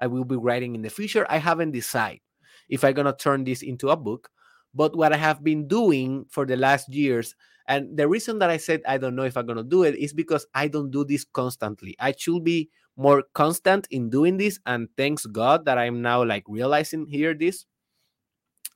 I 0.00 0.08
will 0.08 0.24
be 0.24 0.36
writing 0.36 0.74
in 0.74 0.82
the 0.82 0.90
future. 0.90 1.24
I 1.30 1.38
haven't 1.38 1.70
decided 1.70 2.20
if 2.68 2.84
I'm 2.84 2.94
gonna 2.94 3.14
turn 3.14 3.44
this 3.44 3.62
into 3.62 3.90
a 3.90 3.96
book. 3.96 4.28
But 4.74 4.96
what 4.96 5.12
I 5.12 5.16
have 5.16 5.44
been 5.44 5.68
doing 5.68 6.26
for 6.28 6.44
the 6.44 6.56
last 6.56 6.88
years, 6.88 7.34
and 7.68 7.96
the 7.96 8.08
reason 8.08 8.38
that 8.40 8.50
I 8.50 8.56
said 8.56 8.82
I 8.86 8.98
don't 8.98 9.14
know 9.14 9.22
if 9.22 9.36
I'm 9.36 9.46
gonna 9.46 9.62
do 9.62 9.84
it 9.84 9.94
is 9.94 10.12
because 10.12 10.44
I 10.54 10.66
don't 10.68 10.90
do 10.90 11.04
this 11.04 11.24
constantly. 11.24 11.94
I 12.00 12.12
should 12.16 12.42
be 12.42 12.70
more 12.96 13.22
constant 13.34 13.86
in 13.90 14.10
doing 14.10 14.38
this, 14.38 14.58
and 14.66 14.88
thanks 14.96 15.24
God 15.26 15.64
that 15.66 15.78
I'm 15.78 16.02
now 16.02 16.24
like 16.24 16.44
realizing 16.48 17.06
here 17.06 17.34
this 17.34 17.64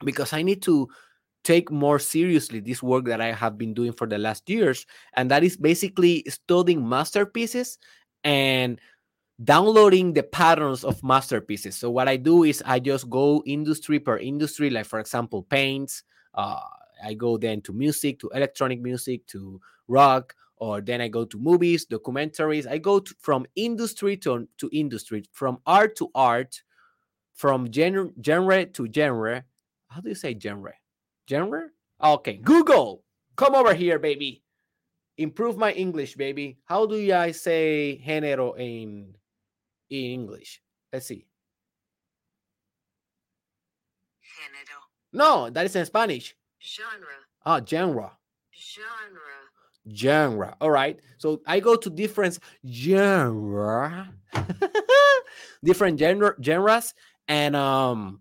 because 0.05 0.33
I 0.33 0.43
need 0.43 0.63
to 0.63 0.89
take 1.47 1.71
more 1.71 2.01
seriously 2.01 2.59
this 2.59 2.83
work 2.83 3.05
that 3.05 3.21
I 3.21 3.31
have 3.31 3.57
been 3.57 3.73
doing 3.73 3.93
for 3.93 4.09
the 4.09 4.19
last 4.19 4.51
years. 4.51 4.85
And 5.15 5.31
that 5.31 5.45
is 5.45 5.57
basically 5.57 6.25
studying 6.29 6.87
masterpieces 6.87 7.79
and 8.25 8.81
downloading 9.45 10.13
the 10.13 10.25
patterns 10.25 10.83
of 10.83 11.05
masterpieces. 11.05 11.77
So 11.77 11.89
what 11.89 12.09
I 12.09 12.17
do 12.17 12.43
is 12.43 12.65
I 12.67 12.81
just 12.81 13.09
go 13.09 13.45
industry 13.47 14.01
per 14.01 14.19
industry, 14.19 14.71
like 14.71 14.87
for 14.87 14.99
example, 14.99 15.45
paints. 15.45 16.03
Uh, 16.35 16.59
I 17.05 17.15
go 17.15 17.39
then 17.39 17.61
to 17.63 17.73
music, 17.73 18.19
to 18.21 18.29
electronic 18.35 18.81
music, 18.81 19.25
to 19.29 19.61
rock, 19.87 20.35
or 20.57 20.81
then 20.81 21.01
I 21.01 21.07
go 21.07 21.25
to 21.25 21.39
movies, 21.39 21.87
documentaries. 21.87 22.67
I 22.67 22.79
go 22.79 22.99
to, 22.99 23.15
from 23.21 23.47
industry 23.55 24.17
to, 24.19 24.49
to 24.59 24.69
industry, 24.73 25.23
from 25.31 25.59
art 25.65 25.95
to 25.99 26.11
art, 26.13 26.61
from 27.35 27.71
genre, 27.71 28.11
genre 28.21 28.67
to 28.67 28.89
genre. 28.93 29.45
How 29.89 30.01
do 30.01 30.09
you 30.09 30.17
say 30.17 30.37
genre? 30.37 30.75
Genre? 31.29 31.71
Okay, 32.03 32.37
Google, 32.37 33.03
come 33.37 33.55
over 33.55 33.75
here, 33.75 33.99
baby. 33.99 34.43
Improve 35.19 35.57
my 35.57 35.73
English, 35.73 36.15
baby. 36.15 36.59
How 36.65 36.87
do 36.87 36.97
I 37.13 37.33
say 37.33 38.01
género 38.07 38.59
in 38.59 39.15
in 39.89 40.05
English? 40.13 40.61
Let's 40.93 41.07
see. 41.07 41.27
Género. 44.21 44.81
No, 45.13 45.51
that 45.51 45.65
is 45.65 45.75
in 45.75 45.87
Spanish. 45.87 46.37
Genre. 46.61 47.25
Ah, 47.45 47.61
genre. 47.65 48.13
Genre. 48.53 49.37
Genre. 49.89 50.57
All 50.61 50.71
right. 50.71 51.01
So 51.19 51.41
I 51.47 51.61
go 51.61 51.77
to 51.77 51.89
different 51.89 52.39
genre, 52.69 54.13
different 55.65 55.99
genre 55.99 56.35
genres, 56.43 56.93
and 57.29 57.57
um 57.57 58.21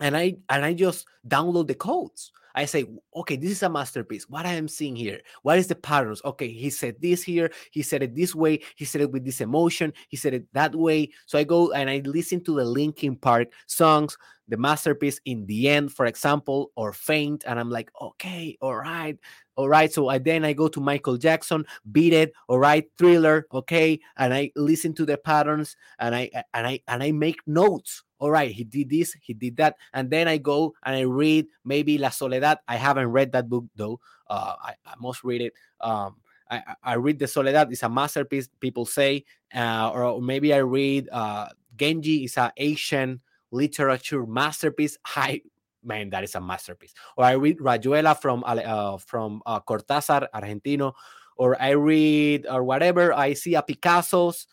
and 0.00 0.16
I 0.16 0.36
and 0.48 0.64
I 0.64 0.74
just 0.74 1.06
download 1.26 1.68
the 1.68 1.74
codes. 1.74 2.32
I 2.56 2.64
say, 2.64 2.86
okay, 3.14 3.36
this 3.36 3.50
is 3.50 3.62
a 3.62 3.68
masterpiece. 3.68 4.30
What 4.30 4.46
I 4.46 4.54
am 4.54 4.66
seeing 4.66 4.96
here, 4.96 5.20
what 5.42 5.58
is 5.58 5.66
the 5.66 5.74
patterns? 5.74 6.22
Okay, 6.24 6.48
he 6.48 6.70
said 6.70 6.96
this 7.02 7.22
here, 7.22 7.50
he 7.70 7.82
said 7.82 8.02
it 8.02 8.14
this 8.14 8.34
way, 8.34 8.60
he 8.76 8.86
said 8.86 9.02
it 9.02 9.12
with 9.12 9.26
this 9.26 9.42
emotion, 9.42 9.92
he 10.08 10.16
said 10.16 10.32
it 10.32 10.46
that 10.54 10.74
way. 10.74 11.10
So 11.26 11.38
I 11.38 11.44
go 11.44 11.72
and 11.72 11.90
I 11.90 12.00
listen 12.06 12.42
to 12.44 12.56
the 12.56 12.64
Linkin 12.64 13.16
Park 13.16 13.48
songs, 13.66 14.16
the 14.48 14.56
masterpiece 14.56 15.20
in 15.26 15.44
the 15.44 15.68
end, 15.68 15.92
for 15.92 16.06
example, 16.06 16.72
or 16.76 16.94
faint, 16.94 17.44
and 17.46 17.60
I'm 17.60 17.70
like, 17.70 17.90
okay, 18.00 18.56
all 18.62 18.76
right, 18.76 19.18
all 19.56 19.68
right. 19.68 19.92
So 19.92 20.08
I 20.08 20.16
then 20.16 20.42
I 20.42 20.54
go 20.54 20.68
to 20.68 20.80
Michael 20.80 21.18
Jackson, 21.18 21.66
beat 21.92 22.14
it, 22.14 22.32
all 22.48 22.58
right, 22.58 22.86
thriller, 22.96 23.46
okay, 23.52 24.00
and 24.16 24.32
I 24.32 24.50
listen 24.56 24.94
to 24.94 25.04
the 25.04 25.18
patterns 25.18 25.76
and 25.98 26.14
I 26.14 26.30
and 26.54 26.66
I 26.66 26.80
and 26.88 27.02
I 27.02 27.12
make 27.12 27.46
notes 27.46 28.02
all 28.18 28.30
right, 28.30 28.50
he 28.50 28.64
did 28.64 28.90
this, 28.90 29.14
he 29.20 29.34
did 29.34 29.56
that. 29.56 29.76
And 29.92 30.10
then 30.10 30.28
I 30.28 30.38
go 30.38 30.74
and 30.84 30.96
I 30.96 31.02
read 31.02 31.46
maybe 31.64 31.98
La 31.98 32.10
Soledad. 32.10 32.58
I 32.66 32.76
haven't 32.76 33.08
read 33.08 33.32
that 33.32 33.48
book 33.48 33.64
though. 33.76 34.00
Uh, 34.28 34.54
I, 34.60 34.74
I 34.86 34.94
must 35.00 35.22
read 35.24 35.42
it. 35.42 35.52
Um, 35.80 36.16
I, 36.50 36.62
I 36.82 36.94
read 36.94 37.18
The 37.18 37.26
Soledad, 37.26 37.72
it's 37.72 37.82
a 37.82 37.88
masterpiece, 37.88 38.48
people 38.60 38.86
say. 38.86 39.24
Uh, 39.54 39.90
or 39.92 40.20
maybe 40.20 40.54
I 40.54 40.58
read 40.58 41.08
uh, 41.10 41.48
Genji, 41.76 42.24
is 42.24 42.38
an 42.38 42.52
Asian 42.56 43.20
literature 43.50 44.26
masterpiece. 44.26 44.96
I 45.16 45.42
man, 45.84 46.10
that 46.10 46.24
is 46.24 46.34
a 46.34 46.40
masterpiece. 46.40 46.94
Or 47.16 47.24
I 47.24 47.32
read 47.32 47.58
Rayuela 47.58 48.20
from 48.20 48.42
uh, 48.46 48.98
from 48.98 49.42
uh, 49.46 49.60
Cortázar, 49.60 50.26
Argentino, 50.34 50.92
or 51.36 51.60
I 51.60 51.70
read 51.70 52.46
or 52.50 52.64
whatever. 52.64 53.12
I 53.12 53.34
see 53.34 53.54
a 53.54 53.62
Picasso's 53.62 54.46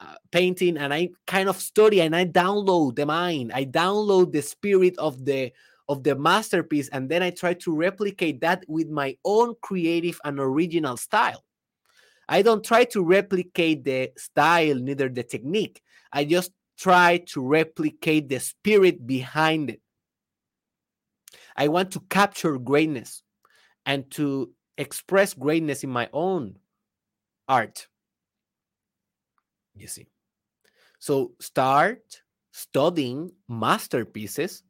uh, 0.00 0.14
painting 0.32 0.76
and 0.76 0.92
I 0.92 1.10
kind 1.26 1.48
of 1.48 1.56
study 1.60 2.00
and 2.00 2.14
I 2.14 2.24
download 2.24 2.96
the 2.96 3.06
mind. 3.06 3.52
I 3.54 3.64
download 3.64 4.32
the 4.32 4.42
spirit 4.42 4.96
of 4.98 5.24
the 5.24 5.52
of 5.88 6.02
the 6.02 6.14
masterpiece 6.14 6.88
and 6.88 7.08
then 7.08 7.22
I 7.22 7.30
try 7.30 7.54
to 7.54 7.74
replicate 7.74 8.40
that 8.40 8.64
with 8.68 8.88
my 8.88 9.16
own 9.24 9.54
creative 9.60 10.18
and 10.24 10.40
original 10.40 10.96
style. 10.96 11.44
I 12.28 12.42
don't 12.42 12.64
try 12.64 12.84
to 12.84 13.02
replicate 13.02 13.84
the 13.84 14.10
style, 14.16 14.76
neither 14.76 15.08
the 15.08 15.22
technique. 15.22 15.82
I 16.10 16.24
just 16.24 16.52
try 16.78 17.18
to 17.28 17.46
replicate 17.46 18.28
the 18.28 18.40
spirit 18.40 19.06
behind 19.06 19.70
it. 19.70 19.80
I 21.56 21.68
want 21.68 21.92
to 21.92 22.00
capture 22.08 22.58
greatness 22.58 23.22
and 23.86 24.10
to 24.12 24.52
express 24.78 25.34
greatness 25.34 25.84
in 25.84 25.90
my 25.90 26.08
own 26.12 26.58
art. 27.48 27.86
You 29.76 29.86
see. 29.88 30.06
So 30.98 31.32
start 31.40 32.22
studying 32.52 33.32
masterpieces 33.48 34.62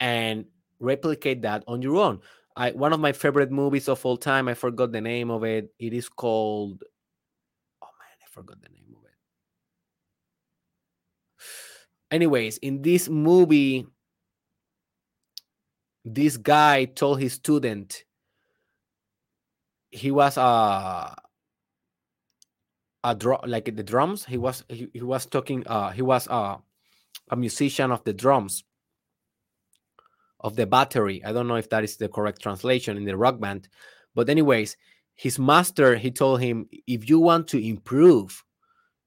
and 0.00 0.46
replicate 0.80 1.42
that 1.42 1.64
on 1.68 1.82
your 1.82 1.96
own. 1.96 2.20
I 2.56 2.70
one 2.70 2.92
of 2.92 3.00
my 3.00 3.12
favorite 3.12 3.50
movies 3.50 3.88
of 3.88 4.04
all 4.06 4.16
time, 4.16 4.48
I 4.48 4.54
forgot 4.54 4.92
the 4.92 5.00
name 5.00 5.30
of 5.30 5.44
it. 5.44 5.72
It 5.78 5.92
is 5.92 6.08
called 6.08 6.82
Oh 7.82 7.86
man, 7.98 8.16
I 8.22 8.28
forgot 8.30 8.60
the 8.62 8.68
name 8.68 8.94
of 8.96 9.04
it. 9.04 9.10
Anyways, 12.10 12.58
in 12.58 12.82
this 12.82 13.08
movie 13.08 13.86
this 16.04 16.36
guy 16.36 16.84
told 16.84 17.20
his 17.20 17.32
student 17.32 18.04
he 19.90 20.10
was 20.10 20.36
a 20.36 21.14
a 23.04 23.14
drum 23.14 23.40
like 23.46 23.66
the 23.76 23.82
drums 23.82 24.24
he 24.24 24.38
was 24.38 24.64
he, 24.68 24.88
he 24.92 25.02
was 25.02 25.26
talking 25.26 25.62
uh 25.66 25.90
he 25.90 26.02
was 26.02 26.26
uh, 26.28 26.56
a 27.30 27.36
musician 27.36 27.92
of 27.92 28.02
the 28.04 28.12
drums 28.12 28.64
of 30.40 30.56
the 30.56 30.66
battery. 30.66 31.24
I 31.24 31.32
don't 31.32 31.48
know 31.48 31.56
if 31.56 31.70
that 31.70 31.84
is 31.84 31.96
the 31.96 32.08
correct 32.08 32.42
translation 32.42 32.96
in 32.96 33.04
the 33.04 33.16
rock 33.16 33.38
band 33.38 33.68
but 34.14 34.28
anyways 34.28 34.76
his 35.14 35.38
master 35.38 35.96
he 35.96 36.10
told 36.10 36.40
him 36.40 36.66
if 36.86 37.08
you 37.08 37.20
want 37.20 37.46
to 37.48 37.64
improve 37.64 38.42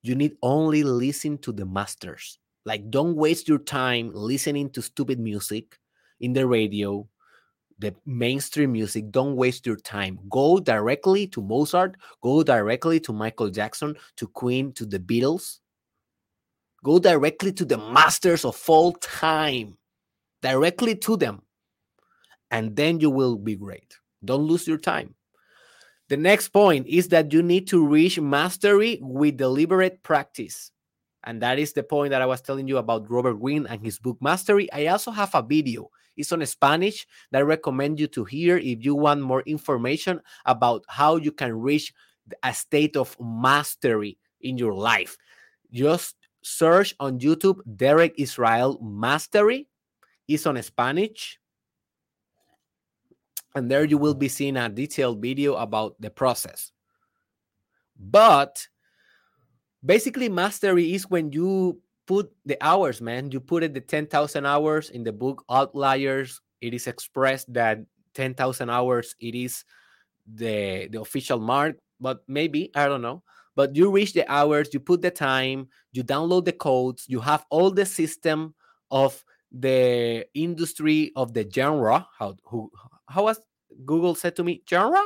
you 0.04 0.16
need 0.16 0.38
only 0.42 0.84
listen 0.84 1.38
to 1.40 1.52
the 1.52 1.66
masters. 1.66 2.40
Like 2.66 2.90
don't 2.90 3.16
waste 3.16 3.48
your 3.48 3.60
time 3.60 4.12
listening 4.14 4.70
to 4.72 4.82
stupid 4.82 5.20
music 5.20 5.78
in 6.22 6.34
the 6.34 6.46
radio 6.46 7.08
the 7.80 7.94
mainstream 8.06 8.72
music. 8.72 9.12
Don't 9.12 9.36
waste 9.36 9.66
your 9.66 9.76
time. 9.76 10.20
Go 10.30 10.60
directly 10.60 11.28
to 11.28 11.42
Mozart, 11.42 11.96
go 12.22 12.44
directly 12.44 13.00
to 13.02 13.14
Michael 13.14 13.50
Jackson, 13.50 13.96
to 14.18 14.28
Queen, 14.28 14.74
to 14.74 14.86
the 14.86 15.00
Beatles. 15.00 15.60
Go 16.84 17.00
directly 17.00 17.52
to 17.54 17.66
the 17.66 17.78
masters 17.78 18.46
of 18.46 18.62
all 18.70 18.94
time, 18.94 19.78
directly 20.42 20.96
to 20.96 21.18
them. 21.18 21.42
And 22.50 22.76
then 22.76 23.00
you 23.00 23.10
will 23.10 23.38
be 23.38 23.56
great. 23.56 23.98
Don't 24.24 24.44
lose 24.44 24.68
your 24.68 24.78
time. 24.78 25.16
The 26.10 26.18
next 26.18 26.50
point 26.50 26.88
is 26.88 27.10
that 27.10 27.34
you 27.34 27.44
need 27.44 27.68
to 27.68 27.86
reach 27.86 28.20
mastery 28.20 29.00
with 29.02 29.38
deliberate 29.38 30.02
practice. 30.04 30.72
And 31.26 31.42
that 31.42 31.60
is 31.60 31.74
the 31.74 31.84
point 31.84 32.12
that 32.12 32.22
I 32.22 32.26
was 32.26 32.42
telling 32.42 32.70
you 32.70 32.78
about 32.78 33.12
Robert 33.12 33.34
Greene 33.34 33.68
and 33.68 33.84
his 33.84 34.00
book 34.00 34.18
Mastery. 34.22 34.72
I 34.72 34.86
also 34.88 35.12
have 35.12 35.36
a 35.36 35.42
video 35.42 35.90
is 36.18 36.32
on 36.32 36.46
Spanish 36.46 37.08
that 37.32 37.40
I 37.40 37.42
recommend 37.42 38.00
you 38.00 38.08
to 38.08 38.26
hear 38.26 38.58
if 38.58 38.84
you 38.84 38.96
want 38.96 39.22
more 39.22 39.42
information 39.42 40.20
about 40.46 40.84
how 40.88 41.16
you 41.16 41.32
can 41.32 41.54
reach 41.54 41.94
a 42.44 42.54
state 42.54 42.98
of 42.98 43.16
mastery 43.20 44.18
in 44.42 44.58
your 44.58 44.74
life. 44.74 45.18
Just 45.72 46.16
search 46.44 46.96
on 47.00 47.20
YouTube 47.20 47.62
Derek 47.78 48.16
Israel 48.18 48.80
Mastery. 48.82 49.68
Is 50.28 50.46
on 50.46 50.62
Spanish. 50.62 51.40
And 53.56 53.72
there 53.72 53.86
you 53.86 53.98
will 53.98 54.14
be 54.14 54.28
seeing 54.28 54.58
a 54.58 54.68
detailed 54.68 55.22
video 55.22 55.56
about 55.56 55.96
the 56.02 56.10
process. 56.10 56.74
But 57.98 58.68
basically, 59.84 60.28
mastery 60.28 60.94
is 60.94 61.10
when 61.10 61.32
you 61.32 61.80
put 62.08 62.32
the 62.46 62.58
hours, 62.62 63.02
man. 63.02 63.32
You 63.32 63.40
put 63.40 63.64
it 63.64 63.74
the 63.74 63.82
10,000 63.82 64.46
hours 64.46 64.90
in 64.90 65.04
the 65.04 65.14
book 65.14 65.44
Outliers. 65.52 66.42
It 66.62 66.74
is 66.74 66.88
expressed 66.88 67.54
that 67.54 67.80
10,000 68.16 68.70
hours 68.70 69.16
it 69.22 69.36
is 69.36 69.64
the 70.26 70.88
the 70.92 71.02
official 71.02 71.40
mark, 71.40 71.78
but 72.00 72.24
maybe 72.28 72.72
I 72.76 72.88
don't 72.88 73.02
know. 73.02 73.24
But 73.56 73.76
you 73.76 73.92
reach 73.92 74.14
the 74.14 74.30
hours, 74.32 74.74
you 74.74 74.80
put 74.80 75.02
the 75.02 75.12
time, 75.12 75.70
you 75.92 76.04
download 76.04 76.46
the 76.46 76.54
codes, 76.54 77.06
you 77.08 77.20
have 77.22 77.46
all 77.50 77.72
the 77.72 77.86
system 77.86 78.56
of 78.92 79.24
the 79.52 80.26
industry 80.34 81.12
of 81.16 81.34
the 81.34 81.48
genre. 81.50 82.08
How 82.18 82.36
who 82.46 82.72
how 83.08 83.26
was 83.26 83.40
Google 83.86 84.16
said 84.16 84.36
to 84.38 84.44
me 84.44 84.64
genre? 84.70 85.04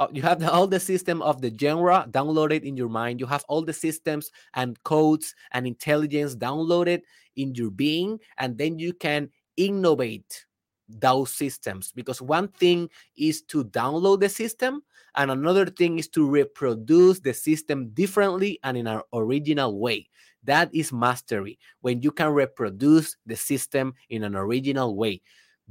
Uh, 0.00 0.08
you 0.12 0.22
have 0.22 0.40
the, 0.40 0.50
all 0.50 0.66
the 0.66 0.80
system 0.80 1.20
of 1.20 1.42
the 1.42 1.54
genre 1.60 2.06
downloaded 2.10 2.62
in 2.62 2.74
your 2.74 2.88
mind. 2.88 3.20
You 3.20 3.26
have 3.26 3.44
all 3.48 3.62
the 3.62 3.74
systems 3.74 4.30
and 4.54 4.82
codes 4.82 5.34
and 5.52 5.66
intelligence 5.66 6.34
downloaded 6.34 7.02
in 7.36 7.54
your 7.54 7.70
being, 7.70 8.18
and 8.38 8.56
then 8.56 8.78
you 8.78 8.94
can 8.94 9.28
innovate 9.58 10.46
those 10.88 11.34
systems. 11.34 11.92
Because 11.94 12.22
one 12.22 12.48
thing 12.48 12.88
is 13.16 13.42
to 13.42 13.62
download 13.62 14.20
the 14.20 14.30
system 14.30 14.82
and 15.16 15.30
another 15.30 15.66
thing 15.66 15.98
is 15.98 16.08
to 16.08 16.26
reproduce 16.26 17.20
the 17.20 17.34
system 17.34 17.90
differently 17.90 18.58
and 18.64 18.78
in 18.78 18.86
an 18.86 19.02
original 19.12 19.78
way. 19.78 20.08
That 20.44 20.74
is 20.74 20.92
mastery 20.92 21.58
when 21.82 22.00
you 22.00 22.10
can 22.10 22.30
reproduce 22.30 23.16
the 23.26 23.36
system 23.36 23.94
in 24.08 24.24
an 24.24 24.34
original 24.34 24.96
way 24.96 25.20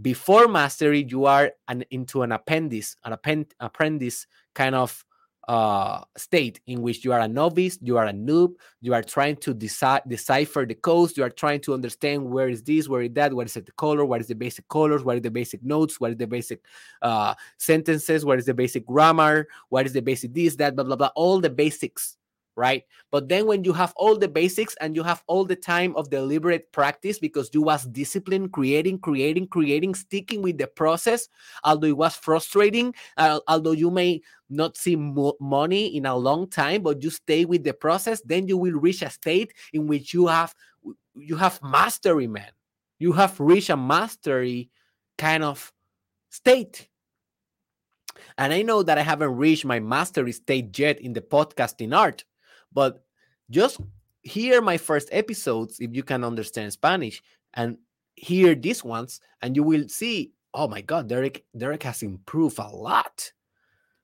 before 0.02 0.48
mastery 0.48 1.06
you 1.08 1.26
are 1.26 1.52
an, 1.68 1.84
into 1.92 2.22
an 2.22 2.32
apprentice 2.32 2.96
an 3.04 3.14
append, 3.14 3.54
apprentice 3.60 4.28
kind 4.54 4.76
of 4.76 5.04
uh, 5.48 6.04
state 6.16 6.60
in 6.68 6.80
which 6.84 7.04
you 7.04 7.12
are 7.12 7.22
a 7.22 7.28
novice 7.28 7.80
you 7.82 7.98
are 7.98 8.06
a 8.06 8.14
noob 8.14 8.54
you 8.82 8.94
are 8.94 9.02
trying 9.02 9.36
to 9.36 9.56
deci- 9.56 10.08
decipher 10.08 10.64
the 10.64 10.76
codes 10.76 11.18
you 11.18 11.24
are 11.24 11.30
trying 11.30 11.60
to 11.60 11.74
understand 11.74 12.24
where 12.24 12.50
is 12.50 12.62
this 12.62 12.88
where 12.88 13.02
is 13.02 13.12
that 13.14 13.34
what 13.34 13.48
is 13.48 13.58
it 13.58 13.66
the 13.66 13.72
color 13.72 14.06
what 14.06 14.22
is 14.22 14.28
the 14.28 14.36
basic 14.36 14.68
colors 14.68 15.04
what 15.04 15.16
is 15.16 15.24
the 15.24 15.32
basic 15.32 15.64
notes 15.64 16.00
what 16.00 16.12
is 16.12 16.18
the 16.18 16.28
basic 16.28 16.62
uh, 17.02 17.34
sentences 17.58 18.24
what 18.24 18.38
is 18.38 18.46
the 18.46 18.54
basic 18.54 18.86
grammar 18.86 19.48
what 19.70 19.88
is 19.88 19.94
the 19.94 20.02
basic 20.04 20.32
this 20.36 20.56
that 20.56 20.76
blah 20.76 20.86
blah 20.86 20.96
blah 20.96 21.10
all 21.16 21.40
the 21.40 21.50
basics 21.50 22.19
right? 22.60 22.84
But 23.10 23.30
then 23.30 23.48
when 23.48 23.64
you 23.64 23.74
have 23.74 23.94
all 23.96 24.18
the 24.18 24.28
basics 24.28 24.76
and 24.82 24.96
you 24.96 25.02
have 25.04 25.24
all 25.28 25.46
the 25.46 25.56
time 25.56 25.96
of 25.96 26.10
deliberate 26.12 26.72
practice 26.72 27.18
because 27.18 27.50
you 27.54 27.62
was 27.62 27.86
disciplined 27.86 28.52
creating 28.52 29.00
creating 29.00 29.48
creating 29.48 29.96
sticking 29.96 30.42
with 30.42 30.58
the 30.58 30.68
process 30.68 31.30
although 31.64 31.88
it 31.88 31.98
was 31.98 32.16
frustrating 32.16 32.94
uh, 33.18 33.40
although 33.48 33.72
you 33.72 33.90
may 33.90 34.22
not 34.50 34.76
see 34.78 34.96
mo- 34.96 35.38
money 35.40 35.96
in 35.96 36.06
a 36.06 36.16
long 36.16 36.48
time 36.48 36.84
but 36.84 37.02
you 37.02 37.10
stay 37.10 37.46
with 37.46 37.64
the 37.64 37.74
process 37.74 38.22
then 38.26 38.48
you 38.48 38.58
will 38.58 38.74
reach 38.74 39.02
a 39.02 39.10
state 39.10 39.54
in 39.74 39.88
which 39.88 40.14
you 40.14 40.28
have 40.28 40.54
you 41.16 41.36
have 41.36 41.62
mastery 41.62 42.28
man. 42.28 42.52
You 42.98 43.14
have 43.14 43.40
reached 43.40 43.70
a 43.70 43.78
mastery 43.78 44.70
kind 45.18 45.44
of 45.44 45.72
state. 46.30 46.88
And 48.38 48.54
I 48.54 48.62
know 48.62 48.84
that 48.84 48.98
I 48.98 49.02
haven't 49.02 49.36
reached 49.36 49.66
my 49.66 49.80
mastery 49.80 50.32
state 50.32 50.78
yet 50.78 51.00
in 51.00 51.14
the 51.14 51.22
podcasting 51.22 51.96
art, 51.96 52.26
but 52.74 53.04
just 53.50 53.80
hear 54.22 54.62
my 54.62 54.78
first 54.78 55.10
episodes 55.12 55.80
if 55.80 55.96
you 55.96 56.04
can 56.04 56.24
understand 56.24 56.74
Spanish 56.74 57.22
and 57.54 57.78
hear 58.16 58.54
these 58.54 58.84
ones, 58.84 59.22
and 59.42 59.56
you 59.56 59.64
will 59.64 59.88
see, 59.88 60.32
oh 60.54 60.68
my 60.68 60.82
God, 60.82 61.08
Derek, 61.08 61.46
Derek 61.58 61.84
has 61.84 62.04
improved 62.04 62.60
a 62.60 62.68
lot 62.68 63.32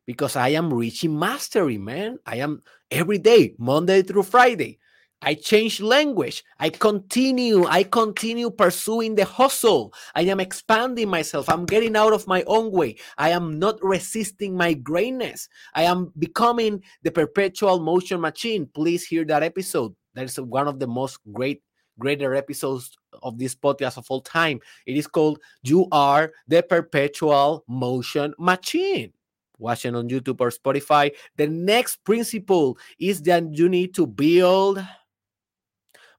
because 0.06 0.36
I 0.36 0.50
am 0.50 0.74
reaching 0.74 1.18
mastery, 1.18 1.78
man. 1.78 2.20
I 2.26 2.38
am 2.38 2.64
every 2.92 3.18
day, 3.18 3.56
Monday 3.58 4.02
through 4.02 4.24
Friday. 4.24 4.80
I 5.22 5.34
change 5.34 5.82
language. 5.82 6.44
I 6.60 6.70
continue. 6.70 7.66
I 7.66 7.84
continue 7.84 8.52
pursuing 8.52 9.16
the 9.16 9.26
hustle. 9.26 9.94
I 10.14 10.22
am 10.24 10.40
expanding 10.40 11.10
myself. 11.10 11.50
I'm 11.50 11.66
getting 11.66 11.96
out 11.96 12.14
of 12.14 12.28
my 12.28 12.44
own 12.44 12.72
way. 12.72 12.98
I 13.18 13.30
am 13.30 13.58
not 13.58 13.84
resisting 13.84 14.56
my 14.56 14.74
greatness. 14.74 15.50
I 15.74 15.84
am 15.84 16.12
becoming 16.20 16.84
the 17.02 17.12
perpetual 17.12 17.80
motion 17.80 18.22
machine. 18.22 18.70
Please 18.74 19.06
hear 19.06 19.26
that 19.26 19.42
episode. 19.42 19.96
That 20.14 20.26
is 20.26 20.40
one 20.40 20.68
of 20.68 20.80
the 20.80 20.88
most 20.88 21.18
great, 21.34 21.64
greater 21.98 22.36
episodes 22.36 22.96
of 23.24 23.40
this 23.40 23.56
podcast 23.56 23.98
of 23.98 24.06
all 24.10 24.22
time. 24.22 24.60
It 24.86 24.96
is 24.96 25.08
called 25.08 25.40
You 25.64 25.88
Are 25.92 26.32
the 26.48 26.62
Perpetual 26.62 27.64
Motion 27.68 28.34
Machine 28.38 29.12
watching 29.58 29.96
on 29.96 30.10
YouTube 30.10 30.42
or 30.42 30.50
Spotify. 30.50 31.12
The 31.38 31.48
next 31.48 32.04
principle 32.04 32.78
is 33.00 33.22
that 33.22 33.54
you 33.54 33.70
need 33.70 33.96
to 33.96 34.06
build 34.06 34.86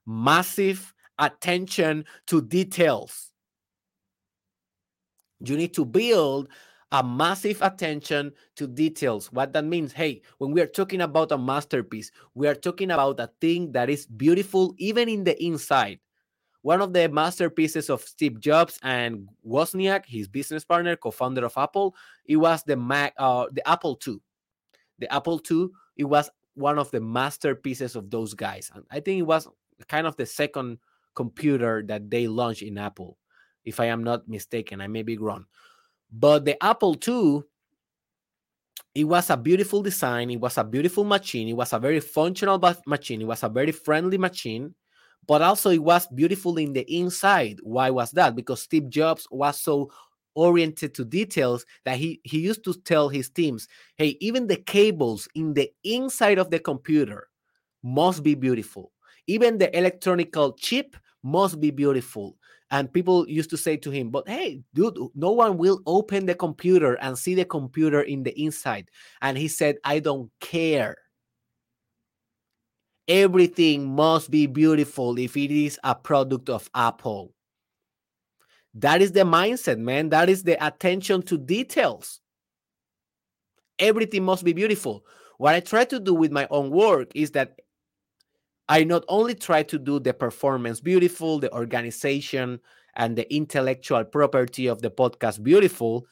massive 0.07 0.93
attention 1.19 2.05
to 2.27 2.41
details. 2.41 3.31
You 5.39 5.57
need 5.57 5.73
to 5.75 5.85
build 5.85 6.47
a 6.91 7.03
massive 7.03 7.61
attention 7.61 8.31
to 8.55 8.65
details. 8.65 9.31
What 9.31 9.53
that 9.53 9.65
means, 9.65 9.91
hey, 9.91 10.21
when 10.37 10.51
we 10.51 10.61
are 10.61 10.67
talking 10.67 11.01
about 11.01 11.31
a 11.31 11.37
masterpiece, 11.37 12.11
we 12.33 12.47
are 12.47 12.55
talking 12.55 12.91
about 12.91 13.19
a 13.19 13.29
thing 13.41 13.73
that 13.73 13.89
is 13.89 14.05
beautiful 14.05 14.73
even 14.77 15.09
in 15.09 15.23
the 15.23 15.41
inside. 15.43 15.99
One 16.61 16.81
of 16.81 16.93
the 16.93 17.07
masterpieces 17.07 17.89
of 17.89 18.01
Steve 18.01 18.39
Jobs 18.39 18.79
and 18.83 19.27
Wozniak, 19.45 20.05
his 20.05 20.27
business 20.27 20.65
partner, 20.65 20.95
co-founder 20.95 21.45
of 21.45 21.57
Apple, 21.57 21.95
it 22.25 22.37
was 22.37 22.63
the 22.63 22.75
Mac, 22.75 23.13
uh, 23.17 23.45
the 23.51 23.67
Apple 23.67 23.99
II. 24.05 24.19
The 24.99 25.13
Apple 25.13 25.41
II, 25.49 25.67
it 25.97 26.05
was 26.05 26.29
one 26.55 26.79
of 26.79 26.89
the 26.91 26.99
masterpieces 26.99 27.95
of 27.95 28.09
those 28.09 28.33
guys. 28.33 28.71
And 28.73 28.83
I 28.89 28.99
think 28.99 29.19
it 29.19 29.27
was 29.27 29.47
kind 29.85 30.07
of 30.07 30.15
the 30.15 30.25
second 30.25 30.79
computer 31.15 31.83
that 31.87 32.09
they 32.09 32.27
launched 32.27 32.61
in 32.61 32.77
Apple, 32.77 33.17
if 33.65 33.79
I 33.79 33.85
am 33.85 34.03
not 34.03 34.27
mistaken. 34.27 34.81
I 34.81 34.87
may 34.87 35.03
be 35.03 35.17
wrong. 35.17 35.45
But 36.11 36.45
the 36.45 36.61
Apple 36.63 36.95
II, 37.05 37.41
it 38.95 39.03
was 39.03 39.29
a 39.29 39.37
beautiful 39.37 39.81
design. 39.81 40.29
It 40.29 40.39
was 40.39 40.57
a 40.57 40.63
beautiful 40.63 41.03
machine. 41.03 41.49
It 41.49 41.57
was 41.57 41.73
a 41.73 41.79
very 41.79 41.99
functional 41.99 42.59
machine. 42.85 43.21
It 43.21 43.27
was 43.27 43.43
a 43.43 43.49
very 43.49 43.71
friendly 43.71 44.17
machine, 44.17 44.73
but 45.27 45.41
also 45.41 45.71
it 45.71 45.83
was 45.83 46.07
beautiful 46.07 46.57
in 46.57 46.73
the 46.73 46.85
inside. 46.95 47.59
Why 47.63 47.89
was 47.89 48.11
that? 48.11 48.35
Because 48.35 48.61
Steve 48.61 48.89
Jobs 48.89 49.27
was 49.31 49.59
so 49.59 49.91
oriented 50.35 50.93
to 50.93 51.03
details 51.03 51.65
that 51.83 51.97
he, 51.97 52.21
he 52.23 52.39
used 52.39 52.63
to 52.63 52.73
tell 52.73 53.09
his 53.09 53.29
teams, 53.29 53.67
hey, 53.95 54.17
even 54.21 54.45
the 54.45 54.57
cables 54.57 55.27
in 55.33 55.55
the 55.55 55.71
inside 55.83 56.37
of 56.37 56.51
the 56.51 56.59
computer 56.59 57.27
must 57.81 58.21
be 58.21 58.35
beautiful 58.35 58.91
even 59.27 59.57
the 59.57 59.75
electronical 59.77 60.53
chip 60.53 60.95
must 61.23 61.59
be 61.59 61.71
beautiful. 61.71 62.37
And 62.69 62.91
people 62.91 63.27
used 63.29 63.49
to 63.51 63.57
say 63.57 63.77
to 63.77 63.91
him, 63.91 64.09
But 64.09 64.27
hey, 64.27 64.61
dude, 64.73 64.97
no 65.15 65.31
one 65.31 65.57
will 65.57 65.81
open 65.85 66.25
the 66.25 66.35
computer 66.35 66.95
and 66.95 67.17
see 67.17 67.33
the 67.33 67.45
computer 67.45 68.01
in 68.01 68.23
the 68.23 68.37
inside. 68.41 68.89
And 69.21 69.37
he 69.37 69.47
said, 69.47 69.77
I 69.83 69.99
don't 69.99 70.29
care. 70.41 70.97
Everything 73.07 73.87
must 73.87 74.29
be 74.29 74.47
beautiful 74.47 75.17
if 75.17 75.37
it 75.37 75.49
is 75.49 75.79
a 75.83 75.95
product 75.95 76.49
of 76.49 76.69
Apple. 76.75 77.33
That 78.73 79.01
is 79.01 79.13
the 79.13 79.21
mindset, 79.21 79.79
man. 79.79 80.09
That 80.09 80.29
is 80.29 80.43
the 80.43 80.63
attention 80.65 81.21
to 81.23 81.37
details. 81.37 82.19
Everything 83.79 84.23
must 84.23 84.43
be 84.43 84.51
beautiful. 84.51 85.05
What 85.37 85.55
I 85.55 85.61
try 85.61 85.85
to 85.85 85.99
do 85.99 86.13
with 86.13 86.31
my 86.31 86.47
own 86.51 86.69
work 86.69 87.11
is 87.15 87.31
that 87.31 87.59
I 88.69 88.83
not 88.83 89.05
only 89.07 89.33
try 89.35 89.63
to 89.63 89.79
do 89.79 89.99
the 89.99 90.13
performance 90.13 90.79
beautiful, 90.79 91.39
the 91.39 91.53
organization 91.53 92.59
and 92.95 93.17
the 93.17 93.33
intellectual 93.33 94.03
property 94.03 94.67
of 94.67 94.81
the 94.81 94.91
podcast 94.91 95.41
beautiful, 95.41 96.05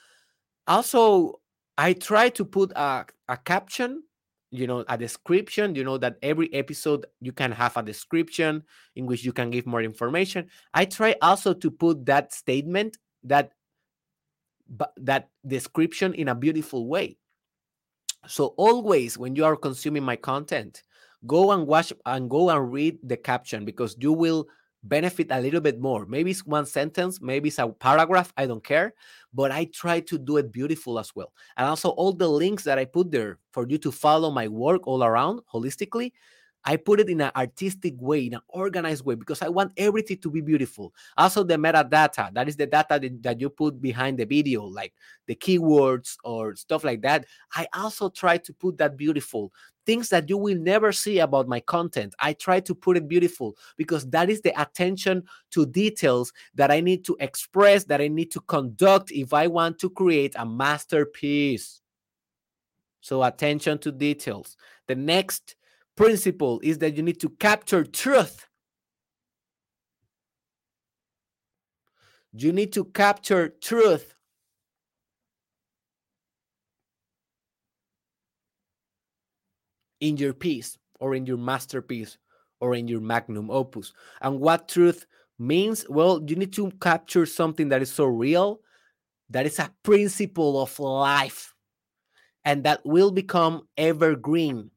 also 0.67 1.41
I 1.77 1.93
try 1.93 2.29
to 2.29 2.45
put 2.45 2.71
a, 2.75 3.05
a 3.27 3.37
caption, 3.37 4.03
you 4.51 4.67
know, 4.67 4.85
a 4.87 4.97
description, 4.97 5.75
you 5.75 5.83
know, 5.83 5.97
that 5.97 6.17
every 6.21 6.53
episode 6.53 7.05
you 7.19 7.33
can 7.33 7.51
have 7.51 7.75
a 7.75 7.83
description 7.83 8.63
in 8.95 9.05
which 9.05 9.25
you 9.25 9.33
can 9.33 9.51
give 9.51 9.65
more 9.65 9.81
information. 9.81 10.47
I 10.73 10.85
try 10.85 11.15
also 11.21 11.53
to 11.53 11.69
put 11.69 12.05
that 12.05 12.33
statement, 12.33 12.97
that 13.23 13.51
that 14.97 15.29
description 15.45 16.13
in 16.13 16.29
a 16.29 16.35
beautiful 16.35 16.87
way. 16.87 17.17
So 18.27 18.55
always 18.57 19.17
when 19.17 19.35
you 19.35 19.45
are 19.45 19.55
consuming 19.55 20.03
my 20.03 20.15
content, 20.15 20.81
go 21.27 21.51
and 21.51 21.67
watch 21.67 21.93
and 22.05 22.29
go 22.29 22.49
and 22.49 22.71
read 22.71 22.97
the 23.03 23.17
caption 23.17 23.65
because 23.65 23.95
you 23.99 24.13
will 24.13 24.47
benefit 24.83 25.27
a 25.31 25.39
little 25.39 25.61
bit 25.61 25.79
more. 25.79 26.05
Maybe 26.05 26.31
it's 26.31 26.45
one 26.45 26.65
sentence, 26.65 27.19
maybe 27.21 27.49
it's 27.49 27.59
a 27.59 27.67
paragraph, 27.67 28.31
I 28.37 28.45
don't 28.45 28.63
care, 28.63 28.93
but 29.33 29.51
I 29.51 29.65
try 29.65 29.99
to 30.01 30.17
do 30.17 30.37
it 30.37 30.51
beautiful 30.51 30.99
as 30.99 31.15
well. 31.15 31.33
And 31.57 31.67
also 31.67 31.89
all 31.89 32.13
the 32.13 32.27
links 32.27 32.63
that 32.65 32.77
I 32.77 32.85
put 32.85 33.11
there 33.11 33.39
for 33.51 33.67
you 33.67 33.77
to 33.79 33.91
follow 33.91 34.29
my 34.29 34.47
work 34.47 34.85
all 34.85 35.03
around 35.03 35.41
holistically, 35.51 36.11
I 36.67 36.77
put 36.77 36.99
it 36.99 37.09
in 37.09 37.21
an 37.21 37.31
artistic 37.35 37.93
way, 37.99 38.25
in 38.25 38.33
an 38.33 38.41
organized 38.49 39.05
way, 39.05 39.13
because 39.13 39.43
I 39.43 39.49
want 39.49 39.73
everything 39.77 40.17
to 40.17 40.31
be 40.31 40.41
beautiful. 40.41 40.93
Also, 41.15 41.43
the 41.43 41.57
metadata, 41.57 42.33
that 42.33 42.47
is 42.47 42.55
the 42.55 42.65
data 42.65 42.99
that, 43.21 43.39
you 43.39 43.49
put 43.51 43.79
behind 43.79 44.17
the 44.17 44.25
video, 44.25 44.63
like 44.63 44.93
the 45.27 45.35
keywords 45.35 46.17
or 46.23 46.55
stuff 46.55 46.83
like 46.83 47.01
that. 47.03 47.25
I 47.53 47.67
also 47.73 48.09
try 48.09 48.37
to 48.39 48.53
put 48.53 48.79
that 48.79 48.97
beautiful 48.97 49.53
things 49.85 50.09
that 50.09 50.29
you 50.29 50.37
will 50.37 50.57
never 50.57 50.91
see 50.91 51.19
about 51.19 51.47
my 51.47 51.59
content. 51.59 52.13
I 52.19 52.33
try 52.33 52.59
to 52.61 52.75
put 52.75 52.97
it 52.97 53.07
beautiful 53.07 53.55
because 53.77 54.09
that 54.09 54.29
is 54.29 54.41
the 54.41 54.59
attention 54.59 55.23
to 55.51 55.65
details 55.65 56.33
that 56.55 56.71
I 56.71 56.79
need 56.79 57.05
to 57.05 57.17
express, 57.19 57.83
that 57.85 58.01
I 58.01 58.07
need 58.07 58.31
to 58.31 58.39
conduct 58.41 59.11
if 59.11 59.33
I 59.33 59.47
want 59.47 59.79
to 59.79 59.89
create 59.89 60.33
a 60.37 60.45
masterpiece. 60.45 61.81
So, 63.01 63.23
attention 63.23 63.77
to 63.79 63.91
details. 63.91 64.57
The 64.87 64.95
next 64.95 65.55
principle 65.95 66.59
is 66.63 66.79
that 66.79 66.97
you 66.97 67.03
need 67.03 67.19
to 67.19 67.29
capture 67.29 67.83
truth. 67.83 68.47
You 72.33 72.51
need 72.51 72.73
to 72.73 72.85
capture 72.85 73.49
truth. 73.49 74.14
In 80.05 80.17
your 80.17 80.33
piece 80.33 80.77
or 80.99 81.15
in 81.15 81.25
your 81.25 81.37
masterpiece 81.37 82.17
or 82.59 82.75
in 82.75 82.87
your 82.87 83.01
magnum 83.01 83.49
opus. 83.49 83.93
And 84.21 84.39
what 84.39 84.69
truth 84.69 85.05
means? 85.39 85.85
Well, 85.89 86.21
you 86.27 86.35
need 86.35 86.53
to 86.53 86.69
capture 86.79 87.25
something 87.25 87.69
that 87.69 87.81
is 87.81 87.91
so 87.91 88.05
real, 88.05 88.59
that 89.31 89.45
is 89.45 89.57
a 89.57 89.73
principle 89.81 90.61
of 90.61 90.77
life, 90.79 91.53
and 92.43 92.63
that 92.63 92.85
will 92.85 93.11
become 93.11 93.67
evergreen 93.77 94.69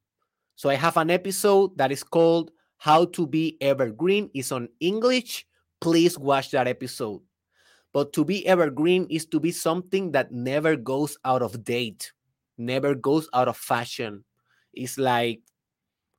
so 0.59 0.69
I 0.69 0.75
have 0.75 0.97
an 0.97 1.09
episode 1.09 1.79
that 1.79 1.93
is 1.93 2.03
called 2.03 2.51
How 2.79 3.05
to 3.15 3.29
Be 3.29 3.57
Evergreen. 3.61 4.29
It's 4.35 4.51
on 4.51 4.69
English. 4.81 5.47
Please 5.81 6.19
watch 6.19 6.51
that 6.51 6.67
episode. 6.67 7.21
But 7.93 8.13
to 8.15 8.25
be 8.25 8.45
evergreen 8.45 9.07
is 9.09 9.25
to 9.27 9.39
be 9.39 9.53
something 9.53 10.11
that 10.11 10.33
never 10.33 10.75
goes 10.75 11.17
out 11.25 11.43
of 11.43 11.63
date, 11.63 12.11
never 12.59 12.97
goes 12.97 13.29
out 13.33 13.47
of 13.47 13.57
fashion. 13.57 14.25
It's 14.79 14.97
like 14.97 15.41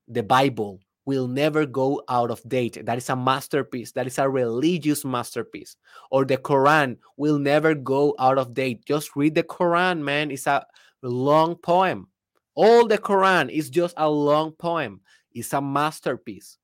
the 0.08 0.24
Bible 0.24 0.82
will 1.06 1.28
never 1.28 1.66
go 1.66 2.04
out 2.10 2.30
of 2.30 2.48
date. 2.48 2.86
That 2.86 2.98
is 2.98 3.10
a 3.10 3.16
masterpiece. 3.16 3.94
That 3.94 4.06
is 4.06 4.20
a 4.20 4.30
religious 4.30 5.04
masterpiece. 5.04 5.76
Or 6.12 6.26
the 6.26 6.38
Quran 6.38 6.98
will 7.18 7.40
never 7.40 7.74
go 7.74 8.14
out 8.20 8.38
of 8.38 8.54
date. 8.54 8.86
Just 8.86 9.16
read 9.16 9.34
the 9.34 9.44
Quran, 9.44 10.02
man. 10.02 10.30
It's 10.30 10.46
a 10.46 10.66
long 11.02 11.56
poem. 11.56 12.10
All 12.54 12.86
the 12.86 12.98
Quran 12.98 13.50
is 13.50 13.70
just 13.70 13.96
a 13.98 14.10
long 14.10 14.52
poem. 14.52 15.02
It's 15.32 15.54
a 15.54 15.62
masterpiece. 15.62 16.58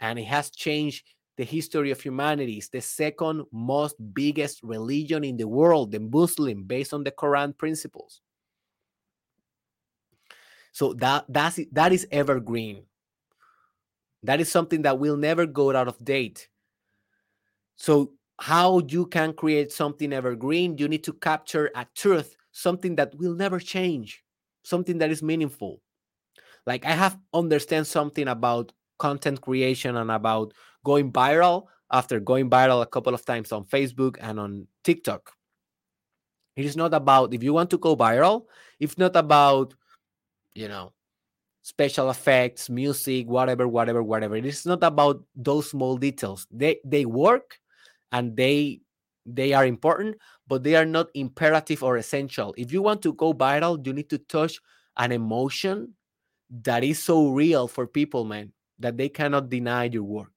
And 0.00 0.18
it 0.18 0.26
has 0.26 0.50
changed 0.50 1.04
the 1.36 1.44
history 1.44 1.90
of 1.90 2.00
humanity. 2.00 2.54
It's 2.54 2.68
the 2.68 2.80
second 2.80 3.44
most 3.52 3.96
biggest 4.14 4.62
religion 4.62 5.24
in 5.24 5.36
the 5.36 5.48
world, 5.48 5.90
the 5.90 6.00
Muslim, 6.00 6.62
based 6.62 6.94
on 6.94 7.04
the 7.04 7.10
Quran 7.10 7.58
principles. 7.58 8.20
So 10.74 10.92
that 10.94 11.24
that's 11.30 11.60
that 11.70 11.94
is 11.94 12.04
evergreen. 12.10 12.82
That 14.24 14.40
is 14.40 14.50
something 14.50 14.82
that 14.82 14.98
will 14.98 15.16
never 15.16 15.46
go 15.46 15.70
out 15.70 15.86
of 15.86 16.02
date. 16.04 16.48
So 17.76 18.12
how 18.40 18.80
you 18.88 19.06
can 19.06 19.32
create 19.32 19.70
something 19.70 20.12
evergreen, 20.12 20.76
you 20.76 20.88
need 20.88 21.04
to 21.04 21.12
capture 21.12 21.70
a 21.76 21.86
truth, 21.94 22.34
something 22.50 22.96
that 22.96 23.14
will 23.14 23.34
never 23.34 23.60
change 23.60 24.24
something 24.64 24.98
that 24.98 25.10
is 25.10 25.22
meaningful 25.22 25.80
like 26.66 26.84
i 26.84 26.90
have 26.90 27.18
understand 27.32 27.86
something 27.86 28.28
about 28.28 28.72
content 28.98 29.40
creation 29.40 29.96
and 29.96 30.10
about 30.10 30.52
going 30.84 31.12
viral 31.12 31.66
after 31.92 32.18
going 32.18 32.50
viral 32.50 32.82
a 32.82 32.86
couple 32.86 33.14
of 33.14 33.24
times 33.24 33.52
on 33.52 33.64
facebook 33.64 34.16
and 34.20 34.40
on 34.40 34.66
tiktok 34.82 35.32
it 36.56 36.64
is 36.64 36.76
not 36.76 36.94
about 36.94 37.34
if 37.34 37.42
you 37.42 37.52
want 37.52 37.70
to 37.70 37.78
go 37.78 37.94
viral 37.94 38.46
it's 38.80 38.98
not 38.98 39.14
about 39.14 39.74
you 40.54 40.68
know 40.68 40.92
special 41.62 42.10
effects 42.10 42.68
music 42.68 43.26
whatever 43.26 43.66
whatever 43.66 44.02
whatever 44.02 44.36
it 44.36 44.44
is 44.44 44.66
not 44.66 44.82
about 44.82 45.22
those 45.34 45.70
small 45.70 45.96
details 45.96 46.46
they 46.50 46.78
they 46.84 47.04
work 47.04 47.58
and 48.12 48.36
they 48.36 48.80
they 49.26 49.52
are 49.52 49.66
important, 49.66 50.16
but 50.46 50.62
they 50.62 50.74
are 50.74 50.84
not 50.84 51.08
imperative 51.14 51.82
or 51.82 51.96
essential. 51.96 52.54
If 52.56 52.72
you 52.72 52.82
want 52.82 53.02
to 53.02 53.12
go 53.14 53.32
viral, 53.32 53.84
you 53.84 53.92
need 53.92 54.10
to 54.10 54.18
touch 54.18 54.60
an 54.96 55.12
emotion 55.12 55.94
that 56.62 56.84
is 56.84 57.02
so 57.02 57.28
real 57.28 57.66
for 57.66 57.86
people, 57.86 58.24
man, 58.24 58.52
that 58.78 58.96
they 58.96 59.08
cannot 59.08 59.48
deny 59.48 59.84
your 59.84 60.02
work. 60.02 60.32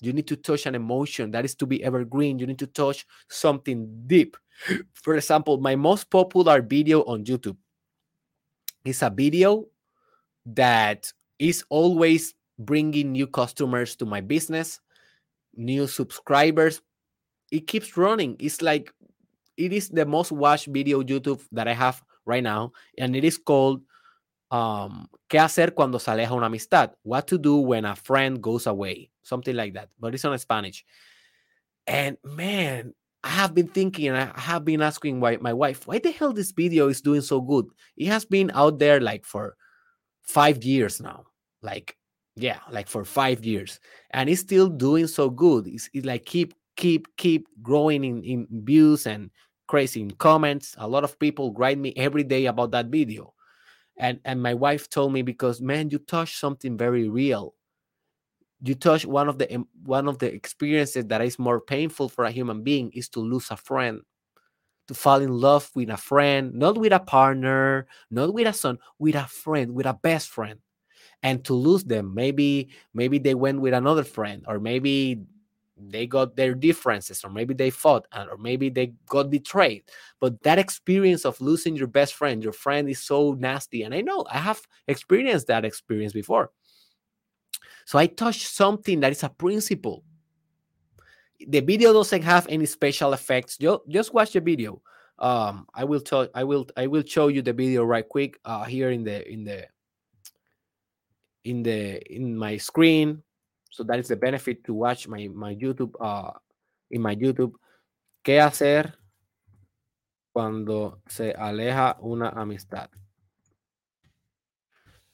You 0.00 0.12
need 0.12 0.26
to 0.28 0.36
touch 0.36 0.66
an 0.66 0.74
emotion 0.74 1.30
that 1.32 1.44
is 1.44 1.54
to 1.56 1.66
be 1.66 1.82
evergreen. 1.82 2.38
You 2.38 2.46
need 2.46 2.58
to 2.60 2.66
touch 2.66 3.06
something 3.28 4.04
deep. 4.06 4.36
For 4.92 5.14
example, 5.16 5.58
my 5.58 5.76
most 5.76 6.10
popular 6.10 6.62
video 6.62 7.02
on 7.02 7.24
YouTube 7.24 7.56
is 8.84 9.02
a 9.02 9.10
video 9.10 9.66
that 10.46 11.12
is 11.38 11.64
always 11.68 12.34
bringing 12.58 13.12
new 13.12 13.26
customers 13.26 13.96
to 13.96 14.06
my 14.06 14.20
business, 14.20 14.80
new 15.54 15.86
subscribers, 15.86 16.80
it 17.50 17.66
keeps 17.66 17.96
running. 17.96 18.36
It's 18.38 18.62
like 18.62 18.92
it 19.56 19.72
is 19.72 19.88
the 19.88 20.06
most 20.06 20.32
watched 20.32 20.66
video 20.66 21.02
YouTube 21.02 21.42
that 21.52 21.68
I 21.68 21.74
have 21.74 22.02
right 22.26 22.42
now, 22.42 22.72
and 22.98 23.16
it 23.16 23.24
is 23.24 23.38
called 23.38 23.82
um, 24.50 25.08
¿Qué 25.28 25.38
hacer 25.38 25.74
cuando 25.74 25.98
se 25.98 26.10
aleja 26.10 26.32
una 26.32 26.46
amistad? 26.46 26.92
What 27.02 27.26
to 27.28 27.38
do 27.38 27.56
when 27.56 27.84
a 27.84 27.94
friend 27.94 28.40
goes 28.40 28.66
away, 28.66 29.10
something 29.22 29.54
like 29.54 29.74
that. 29.74 29.90
But 29.98 30.14
it's 30.14 30.24
on 30.24 30.38
Spanish. 30.38 30.84
And 31.86 32.16
man, 32.24 32.94
I 33.24 33.30
have 33.30 33.54
been 33.54 33.68
thinking, 33.68 34.08
and 34.08 34.16
I 34.16 34.40
have 34.40 34.64
been 34.64 34.80
asking 34.80 35.20
why, 35.20 35.36
my 35.40 35.52
wife, 35.52 35.86
why 35.86 35.98
the 35.98 36.12
hell 36.12 36.32
this 36.32 36.52
video 36.52 36.88
is 36.88 37.00
doing 37.00 37.20
so 37.20 37.40
good? 37.40 37.66
It 37.96 38.06
has 38.06 38.24
been 38.24 38.50
out 38.54 38.78
there 38.78 39.00
like 39.00 39.24
for 39.24 39.56
five 40.22 40.62
years 40.64 41.00
now. 41.00 41.24
Like, 41.62 41.96
yeah, 42.36 42.60
like 42.70 42.88
for 42.88 43.04
five 43.04 43.44
years, 43.44 43.80
and 44.10 44.30
it's 44.30 44.40
still 44.40 44.68
doing 44.68 45.08
so 45.08 45.30
good. 45.30 45.66
It's, 45.66 45.90
it's 45.92 46.06
like 46.06 46.24
keep 46.24 46.54
keep 46.76 47.08
keep 47.16 47.48
growing 47.62 48.04
in, 48.04 48.22
in 48.22 48.46
views 48.64 49.06
and 49.06 49.30
crazy 49.66 50.00
in 50.00 50.10
comments 50.12 50.74
a 50.78 50.88
lot 50.88 51.04
of 51.04 51.18
people 51.18 51.52
write 51.54 51.76
me 51.76 51.92
every 51.96 52.22
day 52.24 52.46
about 52.46 52.70
that 52.70 52.86
video 52.86 53.34
and 53.98 54.20
and 54.24 54.42
my 54.42 54.54
wife 54.54 54.88
told 54.88 55.12
me 55.12 55.22
because 55.22 55.60
man 55.60 55.90
you 55.90 55.98
touch 55.98 56.36
something 56.38 56.78
very 56.78 57.08
real 57.08 57.54
you 58.62 58.74
touch 58.74 59.06
one 59.06 59.28
of 59.28 59.38
the 59.38 59.64
one 59.84 60.08
of 60.08 60.18
the 60.18 60.32
experiences 60.32 61.06
that 61.06 61.20
is 61.20 61.38
more 61.38 61.60
painful 61.60 62.08
for 62.08 62.24
a 62.24 62.30
human 62.30 62.62
being 62.62 62.90
is 62.92 63.08
to 63.08 63.20
lose 63.20 63.50
a 63.50 63.56
friend 63.56 64.00
to 64.88 64.94
fall 64.94 65.20
in 65.20 65.32
love 65.32 65.70
with 65.74 65.90
a 65.90 65.96
friend 65.96 66.54
not 66.54 66.76
with 66.78 66.92
a 66.92 66.98
partner 66.98 67.86
not 68.10 68.32
with 68.32 68.46
a 68.46 68.52
son 68.52 68.78
with 68.98 69.14
a 69.14 69.26
friend 69.26 69.74
with 69.74 69.86
a 69.86 69.94
best 69.94 70.28
friend 70.28 70.58
and 71.22 71.44
to 71.44 71.54
lose 71.54 71.84
them. 71.84 72.14
Maybe 72.14 72.70
maybe 72.94 73.18
they 73.18 73.34
went 73.34 73.60
with 73.60 73.74
another 73.74 74.04
friend 74.04 74.44
or 74.46 74.58
maybe 74.58 75.22
they 75.76 76.06
got 76.06 76.34
their 76.34 76.54
differences 76.54 77.24
or 77.24 77.30
maybe 77.30 77.54
they 77.54 77.70
fought 77.70 78.06
or 78.12 78.36
maybe 78.36 78.68
they 78.68 78.92
got 79.06 79.30
betrayed. 79.30 79.84
But 80.20 80.42
that 80.42 80.58
experience 80.58 81.24
of 81.24 81.40
losing 81.40 81.76
your 81.76 81.86
best 81.86 82.14
friend 82.14 82.42
your 82.42 82.52
friend 82.52 82.88
is 82.88 83.00
so 83.00 83.32
nasty 83.38 83.82
and 83.82 83.94
i 83.94 84.00
know 84.00 84.24
i 84.30 84.38
have 84.38 84.60
experienced 84.88 85.46
that 85.46 85.64
experience 85.64 86.12
before 86.12 86.50
so 87.88 87.98
i 87.98 88.06
touched 88.06 88.48
something 88.48 89.00
that 89.00 89.12
is 89.12 89.22
a 89.22 89.28
principle 89.28 90.04
the 91.48 91.60
video 91.60 91.92
doesn't 91.92 92.22
have 92.22 92.46
any 92.50 92.66
special 92.66 93.14
effects 93.14 93.56
just, 93.56 93.80
just 93.88 94.12
watch 94.12 94.32
the 94.32 94.40
video 94.40 94.82
um 95.18 95.66
i 95.72 95.84
will 95.84 96.00
tell 96.00 96.28
i 96.34 96.44
will 96.44 96.66
i 96.76 96.86
will 96.86 97.02
show 97.02 97.28
you 97.28 97.40
the 97.40 97.52
video 97.52 97.84
right 97.84 98.08
quick 98.08 98.38
uh 98.44 98.64
here 98.64 98.90
in 98.90 99.02
the 99.04 99.26
in 99.32 99.44
the 99.44 99.64
in 101.44 101.62
the 101.62 102.02
in 102.14 102.36
my 102.36 102.58
screen 102.58 103.22
so 103.70 103.84
that 103.84 103.98
is 103.98 104.08
the 104.08 104.16
benefit 104.16 104.64
to 104.64 104.74
watch 104.74 105.06
my, 105.08 105.28
my 105.32 105.54
YouTube, 105.54 105.94
uh, 106.00 106.32
in 106.90 107.00
my 107.00 107.14
YouTube. 107.14 107.52
¿Qué 108.24 108.40
hacer 108.40 108.92
cuando 110.32 111.00
se 111.06 111.32
aleja 111.32 111.96
una 112.02 112.30
amistad? 112.30 112.88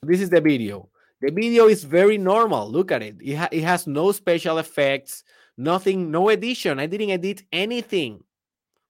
This 0.01 0.21
is 0.21 0.29
the 0.29 0.41
video. 0.41 0.89
The 1.25 1.31
video 1.31 1.65
is 1.65 1.83
very 1.83 2.19
normal. 2.19 2.69
Look 2.69 2.91
at 2.91 3.01
it. 3.01 3.15
It, 3.19 3.33
ha 3.33 3.49
it 3.51 3.63
has 3.63 3.87
no 3.87 4.11
special 4.11 4.59
effects, 4.59 5.23
nothing, 5.57 6.11
no 6.11 6.29
edition. 6.29 6.79
I 6.79 6.85
didn't 6.85 7.09
edit 7.09 7.41
anything. 7.51 8.23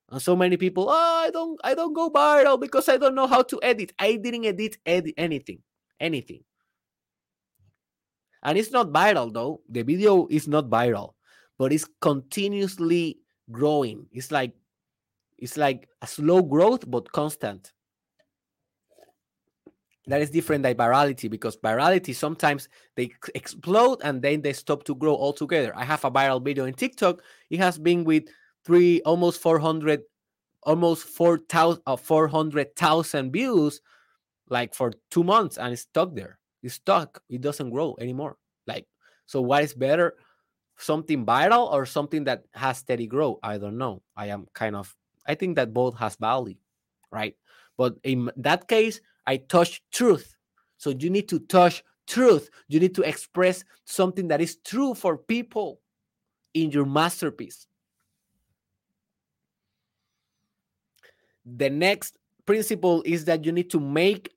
And 0.09 0.21
so 0.21 0.35
many 0.35 0.57
people, 0.57 0.87
oh, 0.89 1.23
I 1.25 1.29
don't, 1.29 1.57
I 1.63 1.73
don't 1.73 1.93
go 1.93 2.09
viral 2.09 2.59
because 2.59 2.89
I 2.89 2.97
don't 2.97 3.15
know 3.15 3.25
how 3.25 3.41
to 3.43 3.59
edit. 3.63 3.93
I 3.97 4.17
didn't 4.17 4.43
edit 4.43 4.75
ed 4.85 5.13
anything, 5.15 5.59
anything. 5.97 6.43
And 8.43 8.57
it's 8.57 8.71
not 8.71 8.91
viral 8.91 9.31
though. 9.31 9.61
The 9.69 9.83
video 9.83 10.27
is 10.29 10.45
not 10.45 10.69
viral, 10.69 11.13
but 11.57 11.71
it's 11.71 11.87
continuously 12.01 13.19
growing. 13.49 14.07
It's 14.11 14.29
like 14.29 14.51
it's 15.37 15.55
like 15.55 15.87
a 16.01 16.07
slow 16.07 16.41
growth 16.41 16.83
but 16.85 17.09
constant. 17.13 17.71
That 20.07 20.21
is 20.21 20.29
different 20.29 20.63
than 20.63 20.75
virality 20.75 21.29
because 21.29 21.57
virality 21.57 22.13
sometimes 22.13 22.69
they 22.95 23.09
explode 23.33 24.01
and 24.03 24.21
then 24.21 24.41
they 24.41 24.53
stop 24.53 24.83
to 24.83 24.95
grow 24.95 25.15
altogether. 25.15 25.73
I 25.75 25.83
have 25.83 26.05
a 26.05 26.11
viral 26.11 26.43
video 26.43 26.65
in 26.65 26.75
TikTok. 26.75 27.21
It 27.49 27.59
has 27.59 27.77
been 27.77 28.03
with 28.03 28.25
three 28.63 29.01
almost 29.01 29.41
400 29.41 30.01
almost 30.63 31.07
4,000 31.07 31.81
uh, 31.85 31.95
400,000 31.95 33.31
views 33.31 33.81
like 34.49 34.73
for 34.73 34.93
2 35.11 35.23
months 35.23 35.57
and 35.57 35.73
it's 35.73 35.83
stuck 35.83 36.15
there. 36.15 36.37
It's 36.61 36.75
stuck. 36.75 37.21
It 37.29 37.41
doesn't 37.41 37.71
grow 37.71 37.95
anymore. 37.99 38.37
Like 38.67 38.85
so 39.25 39.41
what 39.41 39.63
is 39.63 39.73
better 39.73 40.15
something 40.77 41.25
viral 41.25 41.71
or 41.71 41.85
something 41.85 42.25
that 42.25 42.43
has 42.53 42.77
steady 42.77 43.07
growth? 43.07 43.39
I 43.41 43.57
don't 43.57 43.77
know. 43.77 44.03
I 44.15 44.27
am 44.27 44.45
kind 44.53 44.75
of 44.75 44.95
I 45.25 45.33
think 45.33 45.55
that 45.55 45.73
both 45.73 45.97
has 45.97 46.15
value, 46.15 46.57
right? 47.11 47.35
But 47.77 47.95
in 48.03 48.29
that 48.37 48.67
case, 48.67 49.01
I 49.27 49.37
touch 49.37 49.81
truth. 49.91 50.35
So 50.77 50.91
you 50.91 51.09
need 51.09 51.29
to 51.29 51.39
touch 51.39 51.83
truth. 52.07 52.49
You 52.67 52.79
need 52.79 52.95
to 52.95 53.01
express 53.01 53.63
something 53.85 54.27
that 54.27 54.41
is 54.41 54.57
true 54.57 54.93
for 54.93 55.17
people 55.17 55.81
in 56.53 56.71
your 56.71 56.85
masterpiece. 56.85 57.67
The 61.45 61.69
next 61.69 62.17
principle 62.45 63.03
is 63.05 63.25
that 63.25 63.45
you 63.45 63.51
need 63.51 63.69
to 63.71 63.79
make 63.79 64.31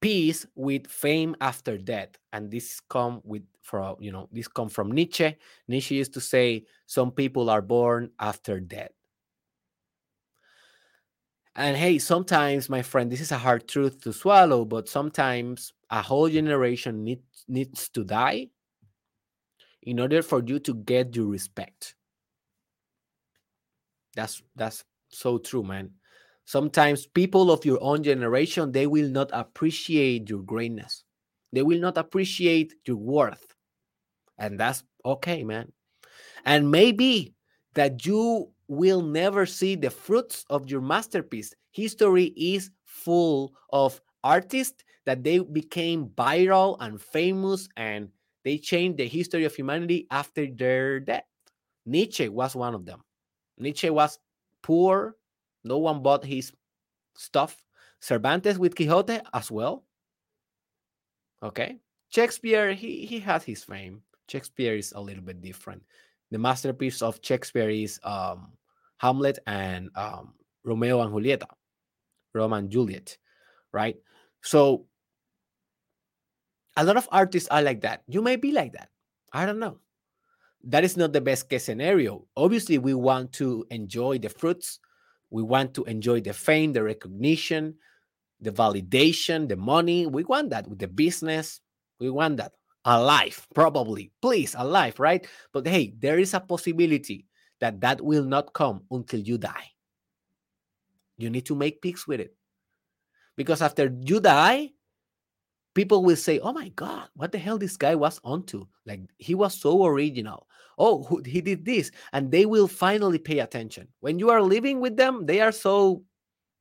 peace 0.00 0.46
with 0.54 0.86
fame 0.86 1.36
after 1.40 1.76
death 1.76 2.08
and 2.32 2.50
this 2.50 2.80
come 2.88 3.20
with 3.24 3.42
from 3.62 3.96
you 4.00 4.10
know 4.10 4.28
this 4.32 4.48
come 4.48 4.68
from 4.68 4.90
nietzsche 4.90 5.36
nietzsche 5.68 5.96
used 5.96 6.14
to 6.14 6.20
say 6.20 6.64
some 6.86 7.10
people 7.10 7.50
are 7.50 7.60
born 7.60 8.10
after 8.18 8.60
death 8.60 8.90
and 11.60 11.76
hey, 11.76 11.98
sometimes, 11.98 12.70
my 12.70 12.80
friend, 12.80 13.12
this 13.12 13.20
is 13.20 13.32
a 13.32 13.38
hard 13.38 13.68
truth 13.68 14.00
to 14.02 14.14
swallow, 14.14 14.64
but 14.64 14.88
sometimes 14.88 15.74
a 15.90 16.00
whole 16.00 16.28
generation 16.28 17.04
need, 17.04 17.20
needs 17.48 17.90
to 17.90 18.02
die 18.02 18.48
in 19.82 20.00
order 20.00 20.22
for 20.22 20.42
you 20.42 20.58
to 20.60 20.74
get 20.74 21.14
your 21.14 21.26
respect. 21.26 21.96
That's 24.16 24.42
that's 24.56 24.84
so 25.10 25.36
true, 25.36 25.62
man. 25.62 25.90
Sometimes 26.46 27.06
people 27.06 27.50
of 27.50 27.64
your 27.66 27.78
own 27.82 28.02
generation 28.02 28.72
they 28.72 28.86
will 28.86 29.08
not 29.08 29.28
appreciate 29.32 30.30
your 30.30 30.42
greatness. 30.42 31.04
They 31.52 31.62
will 31.62 31.78
not 31.78 31.98
appreciate 31.98 32.74
your 32.86 32.96
worth. 32.96 33.54
And 34.38 34.58
that's 34.58 34.82
okay, 35.04 35.44
man. 35.44 35.72
And 36.46 36.70
maybe 36.70 37.34
that 37.74 38.06
you 38.06 38.50
will 38.70 39.02
never 39.02 39.44
see 39.46 39.74
the 39.74 39.90
fruits 39.90 40.44
of 40.48 40.70
your 40.70 40.80
masterpiece. 40.80 41.52
History 41.72 42.26
is 42.36 42.70
full 42.84 43.52
of 43.72 44.00
artists 44.22 44.84
that 45.06 45.24
they 45.24 45.40
became 45.40 46.06
viral 46.10 46.76
and 46.78 47.02
famous 47.02 47.68
and 47.76 48.08
they 48.44 48.56
changed 48.58 48.98
the 48.98 49.08
history 49.08 49.44
of 49.44 49.56
humanity 49.56 50.06
after 50.12 50.46
their 50.46 51.00
death. 51.00 51.24
Nietzsche 51.84 52.28
was 52.28 52.54
one 52.54 52.76
of 52.76 52.86
them. 52.86 53.02
Nietzsche 53.58 53.90
was 53.90 54.20
poor, 54.62 55.16
no 55.64 55.78
one 55.78 56.00
bought 56.00 56.24
his 56.24 56.52
stuff. 57.16 57.60
Cervantes 57.98 58.56
with 58.56 58.76
Quixote 58.76 59.18
as 59.34 59.50
well. 59.50 59.84
Okay. 61.42 61.80
Shakespeare, 62.10 62.72
he, 62.72 63.04
he 63.04 63.18
has 63.18 63.42
his 63.42 63.64
fame. 63.64 64.02
Shakespeare 64.28 64.76
is 64.76 64.92
a 64.92 65.00
little 65.00 65.24
bit 65.24 65.42
different. 65.42 65.82
The 66.30 66.38
masterpiece 66.38 67.02
of 67.02 67.18
Shakespeare 67.20 67.68
is 67.68 67.98
um, 68.04 68.52
Hamlet 69.00 69.38
and 69.46 69.88
um, 69.96 70.34
Romeo 70.62 71.00
and 71.00 71.10
Julieta, 71.10 71.46
Romeo 72.34 72.58
and 72.58 72.70
Juliet, 72.70 73.16
right? 73.72 73.96
So 74.42 74.84
a 76.76 76.84
lot 76.84 76.98
of 76.98 77.08
artists 77.10 77.48
are 77.48 77.62
like 77.62 77.80
that. 77.80 78.02
You 78.08 78.20
may 78.20 78.36
be 78.36 78.52
like 78.52 78.72
that. 78.74 78.90
I 79.32 79.46
don't 79.46 79.58
know. 79.58 79.78
That 80.64 80.84
is 80.84 80.98
not 80.98 81.14
the 81.14 81.20
best 81.22 81.48
case 81.48 81.64
scenario. 81.64 82.26
Obviously, 82.36 82.76
we 82.76 82.92
want 82.92 83.32
to 83.34 83.64
enjoy 83.70 84.18
the 84.18 84.28
fruits. 84.28 84.78
We 85.30 85.42
want 85.42 85.72
to 85.74 85.84
enjoy 85.84 86.20
the 86.20 86.34
fame, 86.34 86.74
the 86.74 86.82
recognition, 86.82 87.76
the 88.38 88.50
validation, 88.50 89.48
the 89.48 89.56
money. 89.56 90.06
We 90.06 90.24
want 90.24 90.50
that 90.50 90.68
with 90.68 90.78
the 90.78 90.88
business. 90.88 91.60
We 92.00 92.10
want 92.10 92.36
that 92.36 92.52
alive, 92.84 93.46
probably. 93.54 94.12
Please, 94.20 94.54
alive, 94.58 95.00
right? 95.00 95.26
But 95.54 95.66
hey, 95.66 95.94
there 95.98 96.18
is 96.18 96.34
a 96.34 96.40
possibility 96.40 97.24
that 97.60 97.80
that 97.80 98.00
will 98.00 98.24
not 98.24 98.52
come 98.52 98.82
until 98.90 99.20
you 99.20 99.38
die. 99.38 99.72
You 101.18 101.30
need 101.30 101.46
to 101.46 101.54
make 101.54 101.82
peace 101.82 102.06
with 102.06 102.20
it. 102.20 102.34
Because 103.36 103.62
after 103.62 103.94
you 104.02 104.20
die, 104.20 104.72
people 105.74 106.02
will 106.02 106.16
say, 106.16 106.40
"Oh 106.40 106.52
my 106.52 106.68
God, 106.70 107.08
what 107.14 107.32
the 107.32 107.38
hell 107.38 107.58
this 107.58 107.76
guy 107.76 107.94
was 107.94 108.20
onto? 108.24 108.66
Like 108.86 109.00
he 109.18 109.34
was 109.34 109.54
so 109.54 109.84
original. 109.86 110.48
Oh, 110.78 111.20
he 111.24 111.40
did 111.40 111.64
this," 111.64 111.90
and 112.12 112.30
they 112.30 112.46
will 112.46 112.68
finally 112.68 113.18
pay 113.18 113.38
attention. 113.40 113.88
When 114.00 114.18
you 114.18 114.30
are 114.30 114.42
living 114.42 114.80
with 114.80 114.96
them, 114.96 115.26
they 115.26 115.40
are 115.40 115.52
so 115.52 116.02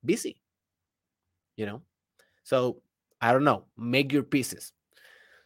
busy. 0.04 0.42
You 1.56 1.66
know, 1.66 1.82
so 2.44 2.82
I 3.22 3.32
don't 3.32 3.44
know. 3.44 3.66
Make 3.78 4.12
your 4.12 4.24
pieces. 4.24 4.74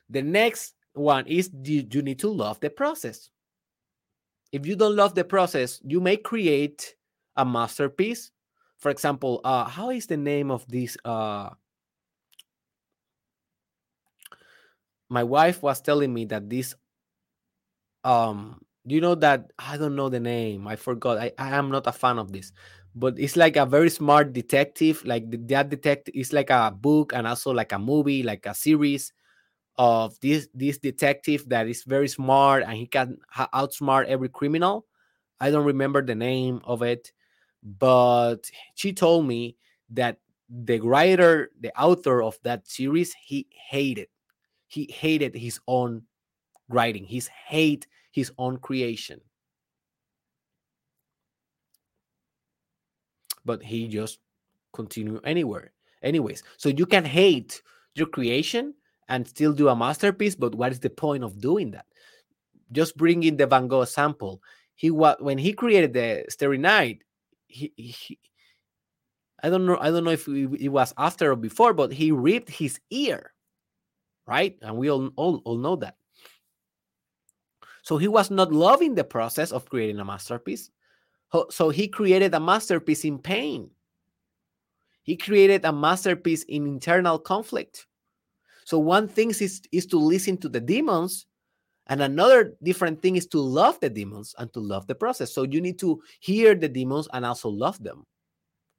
The 0.10 0.22
next 0.22 0.74
one 0.94 1.26
is 1.26 1.50
you, 1.64 1.88
you 1.90 2.02
need 2.02 2.20
to 2.20 2.30
love 2.30 2.60
the 2.60 2.70
process 2.70 3.30
if 4.54 4.68
you 4.68 4.76
don't 4.76 4.96
love 4.96 5.16
the 5.16 5.24
process, 5.26 5.82
you 5.84 6.00
may 6.00 6.16
create 6.16 6.96
a 7.36 7.44
masterpiece. 7.44 8.32
For 8.78 8.92
example, 8.92 9.42
uh, 9.44 9.66
how 9.66 9.90
is 9.90 10.06
the 10.06 10.16
name 10.16 10.52
of 10.52 10.66
this? 10.68 10.96
Uh, 11.04 11.50
my 15.10 15.24
wife 15.24 15.64
was 15.64 15.82
telling 15.82 16.14
me 16.14 16.26
that 16.26 16.50
this 16.50 16.76
um 18.04 18.62
you 18.86 19.00
know 19.00 19.16
that 19.16 19.52
i 19.60 19.78
don't 19.78 19.96
know 19.96 20.10
the 20.10 20.20
name 20.20 20.68
i 20.68 20.76
forgot 20.76 21.18
i, 21.18 21.32
I 21.38 21.56
am 21.56 21.72
not 21.72 21.88
a 21.88 21.92
fan 21.92 22.20
of 22.20 22.34
this 22.34 22.52
but 22.96 23.18
it's 23.18 23.38
like 23.38 23.56
a 23.56 23.66
very 23.66 23.90
smart 23.90 24.34
detective 24.34 25.04
like 25.06 25.24
that 25.48 25.70
detective 25.70 26.14
is 26.16 26.34
like 26.34 26.50
a 26.50 26.72
book 26.76 27.14
and 27.14 27.26
also 27.26 27.52
like 27.52 27.72
a 27.72 27.80
movie 27.80 28.24
like 28.24 28.46
a 28.46 28.54
series 28.54 29.14
of 29.78 30.20
this 30.20 30.48
this 30.54 30.78
detective 30.78 31.50
that 31.50 31.68
is 31.68 31.84
very 31.84 32.08
smart 32.08 32.64
and 32.64 32.74
he 32.74 32.86
can 32.86 33.18
outsmart 33.36 34.06
every 34.06 34.30
criminal. 34.30 34.86
I 35.40 35.52
don't 35.52 35.66
remember 35.66 36.02
the 36.02 36.16
name 36.16 36.62
of 36.64 36.84
it, 36.84 37.12
but 37.64 38.50
she 38.76 38.94
told 38.94 39.26
me 39.26 39.58
that 39.92 40.18
the 40.50 40.80
writer, 40.80 41.52
the 41.60 41.76
author 41.80 42.22
of 42.22 42.38
that 42.44 42.68
series, 42.68 43.14
he 43.14 43.48
hated. 43.52 44.08
He 44.68 44.90
hated 44.92 45.36
his 45.36 45.60
own 45.68 46.04
writing. 46.70 47.06
He 47.06 47.22
hate 47.48 47.88
his 48.12 48.32
own 48.38 48.58
creation. 48.58 49.22
But 53.46 53.64
he 53.64 53.88
just 53.88 54.20
continue 54.72 55.20
anywhere. 55.24 55.74
Anyways, 56.02 56.44
so 56.58 56.70
you 56.70 56.86
can 56.86 57.06
hate 57.06 57.62
your 57.96 58.08
creation 58.08 58.74
and 59.14 59.28
still 59.28 59.54
do 59.54 59.70
a 59.70 59.76
masterpiece. 59.76 60.36
But 60.36 60.56
what 60.56 60.72
is 60.72 60.80
the 60.80 60.90
point 60.90 61.24
of 61.24 61.40
doing 61.40 61.70
that? 61.72 61.86
Just 62.72 62.98
bringing 62.98 63.38
the 63.38 63.46
Van 63.46 63.68
Gogh 63.68 63.86
sample. 63.86 64.42
He 64.76 64.90
was 64.90 65.16
when 65.20 65.38
he 65.38 65.54
created 65.54 65.94
the 65.94 66.26
Starry 66.30 66.58
Night. 66.58 67.04
He, 67.46 67.72
he 67.78 68.18
I 69.44 69.50
don't 69.50 69.68
know. 69.68 69.78
I 69.80 69.92
don't 69.92 70.04
know 70.04 70.12
if 70.12 70.28
it 70.28 70.70
was 70.70 70.94
after 70.98 71.32
or 71.32 71.36
before, 71.36 71.74
but 71.74 71.94
he 71.94 72.12
ripped 72.12 72.50
his 72.50 72.80
ear, 72.90 73.34
right? 74.26 74.58
And 74.64 74.78
we 74.78 74.90
all 74.90 75.12
all, 75.16 75.42
all 75.46 75.58
know 75.58 75.76
that. 75.76 75.98
So 77.84 77.98
he 77.98 78.08
was 78.08 78.32
not 78.32 78.52
loving 78.52 78.96
the 78.96 79.04
process 79.04 79.52
of 79.52 79.70
creating 79.70 80.00
a 80.00 80.06
masterpiece. 80.06 80.72
So 81.50 81.70
he 81.70 81.88
created 81.88 82.34
a 82.34 82.40
masterpiece 82.40 83.06
in 83.06 83.20
pain. 83.20 83.70
He 85.04 85.18
created 85.18 85.66
a 85.66 85.74
masterpiece 85.74 86.44
in 86.44 86.66
internal 86.66 87.20
conflict. 87.20 87.86
So 88.66 88.80
one 88.80 89.08
thing 89.08 89.30
is, 89.30 89.62
is 89.72 89.86
to 89.88 89.98
listen 89.98 90.38
to 90.38 90.50
the 90.50 90.60
demons, 90.60 91.26
and 91.88 92.02
another 92.02 92.56
different 92.64 93.02
thing 93.02 93.18
is 93.18 93.28
to 93.28 93.40
love 93.40 93.80
the 93.80 93.90
demons 93.90 94.34
and 94.38 94.52
to 94.54 94.60
love 94.60 94.88
the 94.88 94.96
process. 94.96 95.34
So 95.34 95.44
you 95.44 95.60
need 95.60 95.80
to 95.80 96.02
hear 96.20 96.56
the 96.56 96.70
demons 96.70 97.08
and 97.14 97.26
also 97.26 97.50
love 97.50 97.82
them 97.84 98.06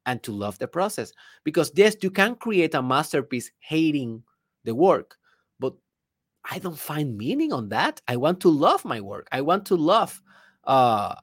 and 0.05 0.21
to 0.23 0.31
love 0.31 0.57
the 0.59 0.67
process. 0.67 1.11
Because 1.43 1.71
yes, 1.75 1.95
you 2.01 2.09
can 2.09 2.35
create 2.35 2.73
a 2.73 2.81
masterpiece 2.81 3.51
hating 3.59 4.23
the 4.63 4.73
work, 4.73 5.17
but 5.59 5.73
I 6.49 6.59
don't 6.59 6.77
find 6.77 7.17
meaning 7.17 7.53
on 7.53 7.69
that. 7.69 8.01
I 8.07 8.17
want 8.17 8.39
to 8.41 8.49
love 8.49 8.85
my 8.85 9.01
work. 9.01 9.27
I 9.31 9.41
want 9.41 9.65
to 9.67 9.75
love 9.75 10.21
uh, 10.63 11.15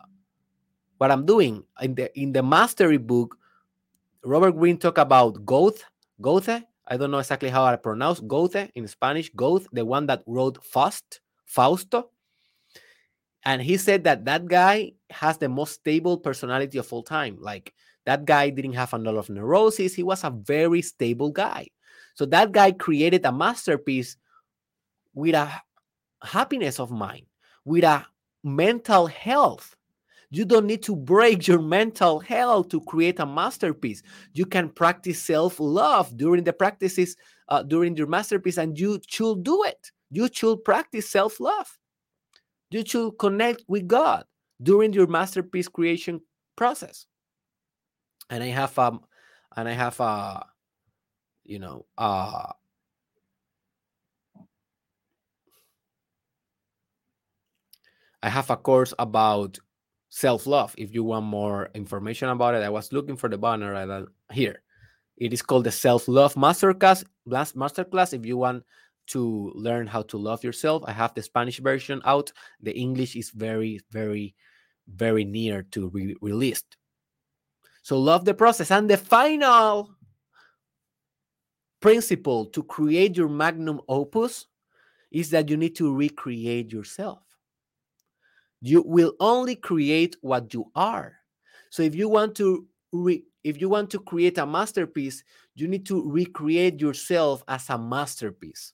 what 0.98 1.10
I'm 1.10 1.26
doing. 1.26 1.64
In 1.80 1.94
the 1.94 2.16
in 2.18 2.32
the 2.32 2.42
mastery 2.42 2.98
book, 2.98 3.36
Robert 4.24 4.52
Greene 4.52 4.78
talk 4.78 4.98
about 4.98 5.44
Goethe, 5.44 5.82
Goethe, 6.20 6.62
I 6.86 6.96
don't 6.96 7.10
know 7.10 7.18
exactly 7.18 7.48
how 7.48 7.64
I 7.64 7.76
pronounce 7.76 8.20
Goethe 8.20 8.70
in 8.74 8.88
Spanish, 8.88 9.30
Goethe, 9.34 9.66
the 9.72 9.84
one 9.84 10.06
that 10.06 10.22
wrote 10.26 10.62
Faust, 10.64 11.20
Fausto. 11.44 12.10
And 13.44 13.62
he 13.62 13.76
said 13.76 14.04
that 14.04 14.24
that 14.24 14.46
guy 14.46 14.92
has 15.10 15.38
the 15.38 15.48
most 15.48 15.74
stable 15.74 16.18
personality 16.18 16.78
of 16.78 16.92
all 16.92 17.02
time. 17.02 17.36
Like 17.40 17.74
that 18.06 18.24
guy 18.24 18.50
didn't 18.50 18.74
have 18.74 18.92
a 18.92 18.98
lot 18.98 19.16
of 19.16 19.30
neurosis. 19.30 19.94
He 19.94 20.02
was 20.02 20.24
a 20.24 20.30
very 20.30 20.82
stable 20.82 21.30
guy. 21.30 21.68
So 22.14 22.26
that 22.26 22.52
guy 22.52 22.72
created 22.72 23.24
a 23.24 23.32
masterpiece 23.32 24.16
with 25.14 25.34
a 25.34 25.50
happiness 26.22 26.78
of 26.78 26.90
mind, 26.90 27.26
with 27.64 27.84
a 27.84 28.06
mental 28.44 29.06
health. 29.06 29.76
You 30.32 30.46
don't 30.46 30.64
need 30.64 30.82
to 30.84 30.96
break 30.96 31.46
your 31.46 31.60
mental 31.60 32.18
health 32.18 32.70
to 32.70 32.80
create 32.80 33.20
a 33.20 33.26
masterpiece. 33.26 34.02
You 34.32 34.46
can 34.46 34.70
practice 34.70 35.22
self 35.22 35.60
love 35.60 36.16
during 36.16 36.42
the 36.42 36.54
practices, 36.54 37.16
uh, 37.50 37.62
during 37.62 37.94
your 37.98 38.06
masterpiece, 38.06 38.56
and 38.56 38.78
you 38.78 38.98
should 39.06 39.42
do 39.44 39.62
it. 39.64 39.92
You 40.10 40.30
should 40.32 40.64
practice 40.64 41.10
self 41.10 41.38
love. 41.38 41.78
You 42.70 42.82
should 42.86 43.18
connect 43.18 43.62
with 43.68 43.86
God 43.86 44.24
during 44.62 44.94
your 44.94 45.06
masterpiece 45.06 45.68
creation 45.68 46.22
process. 46.56 47.04
And 48.30 48.42
I 48.42 48.46
have 48.46 48.78
um, 48.78 49.02
and 49.54 49.68
I 49.68 49.72
have 49.72 50.00
a, 50.00 50.46
you 51.44 51.58
know, 51.58 51.84
uh, 51.98 52.52
I 58.22 58.30
have 58.30 58.48
a 58.48 58.56
course 58.56 58.94
about 58.98 59.58
self 60.12 60.46
love. 60.46 60.74
If 60.76 60.94
you 60.94 61.02
want 61.02 61.24
more 61.24 61.70
information 61.74 62.28
about 62.28 62.54
it, 62.54 62.62
I 62.62 62.68
was 62.68 62.92
looking 62.92 63.16
for 63.16 63.30
the 63.30 63.38
banner 63.38 63.72
right 63.72 64.04
here. 64.30 64.62
It 65.16 65.32
is 65.32 65.40
called 65.40 65.64
the 65.64 65.72
Self 65.72 66.06
Love 66.06 66.34
Masterclass. 66.34 67.04
Masterclass. 67.26 68.12
If 68.12 68.26
you 68.26 68.36
want 68.36 68.62
to 69.08 69.52
learn 69.54 69.86
how 69.86 70.02
to 70.02 70.18
love 70.18 70.44
yourself, 70.44 70.84
I 70.86 70.92
have 70.92 71.14
the 71.14 71.22
Spanish 71.22 71.58
version 71.60 72.02
out. 72.04 72.30
The 72.60 72.76
English 72.76 73.16
is 73.16 73.30
very, 73.30 73.80
very, 73.90 74.34
very 74.86 75.24
near 75.24 75.62
to 75.72 75.90
be 75.90 76.14
released. 76.20 76.76
So 77.82 77.98
love 77.98 78.24
the 78.26 78.34
process. 78.34 78.70
And 78.70 78.88
the 78.90 78.98
final 78.98 79.90
principle 81.80 82.46
to 82.46 82.62
create 82.62 83.16
your 83.16 83.28
magnum 83.28 83.80
opus 83.88 84.46
is 85.10 85.30
that 85.30 85.48
you 85.48 85.56
need 85.56 85.74
to 85.76 85.94
recreate 85.94 86.70
yourself. 86.70 87.31
You 88.62 88.82
will 88.86 89.14
only 89.20 89.56
create 89.56 90.16
what 90.22 90.54
you 90.54 90.70
are. 90.74 91.16
So 91.70 91.82
if 91.82 91.94
you 91.94 92.08
want 92.08 92.36
to 92.36 92.66
re- 92.92 93.24
if 93.42 93.60
you 93.60 93.68
want 93.68 93.90
to 93.90 93.98
create 93.98 94.38
a 94.38 94.46
masterpiece, 94.46 95.24
you 95.56 95.66
need 95.66 95.84
to 95.86 96.08
recreate 96.08 96.80
yourself 96.80 97.42
as 97.48 97.68
a 97.68 97.76
masterpiece. 97.76 98.72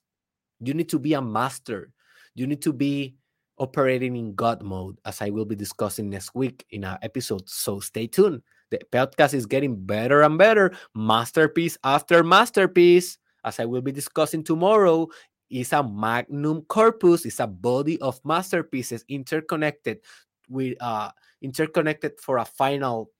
You 0.60 0.74
need 0.74 0.90
to 0.90 0.98
be 0.98 1.14
a 1.14 1.22
master. 1.22 1.90
You 2.34 2.46
need 2.46 2.60
to 2.62 2.72
be 2.72 3.16
operating 3.58 4.16
in 4.16 4.34
God 4.34 4.62
mode, 4.62 4.98
as 5.04 5.22
I 5.22 5.30
will 5.30 5.46
be 5.46 5.56
discussing 5.56 6.10
next 6.10 6.34
week 6.34 6.66
in 6.70 6.84
an 6.84 6.98
episode. 7.02 7.48
So 7.48 7.80
stay 7.80 8.06
tuned. 8.06 8.42
The 8.70 8.80
podcast 8.92 9.32
is 9.32 9.46
getting 9.46 9.74
better 9.74 10.22
and 10.22 10.36
better, 10.36 10.72
masterpiece 10.94 11.78
after 11.82 12.22
masterpiece, 12.22 13.16
as 13.44 13.58
I 13.58 13.64
will 13.64 13.80
be 13.80 13.92
discussing 13.92 14.44
tomorrow. 14.44 15.08
Is 15.50 15.72
a 15.72 15.82
magnum 15.82 16.62
corpus, 16.62 17.24
is 17.24 17.40
a 17.40 17.46
body 17.46 17.98
of 18.00 18.20
masterpieces 18.24 19.04
interconnected 19.08 20.00
with 20.48 20.76
uh 20.80 21.10
interconnected 21.40 22.20
for 22.20 22.38
a 22.38 22.44
final 22.44 23.10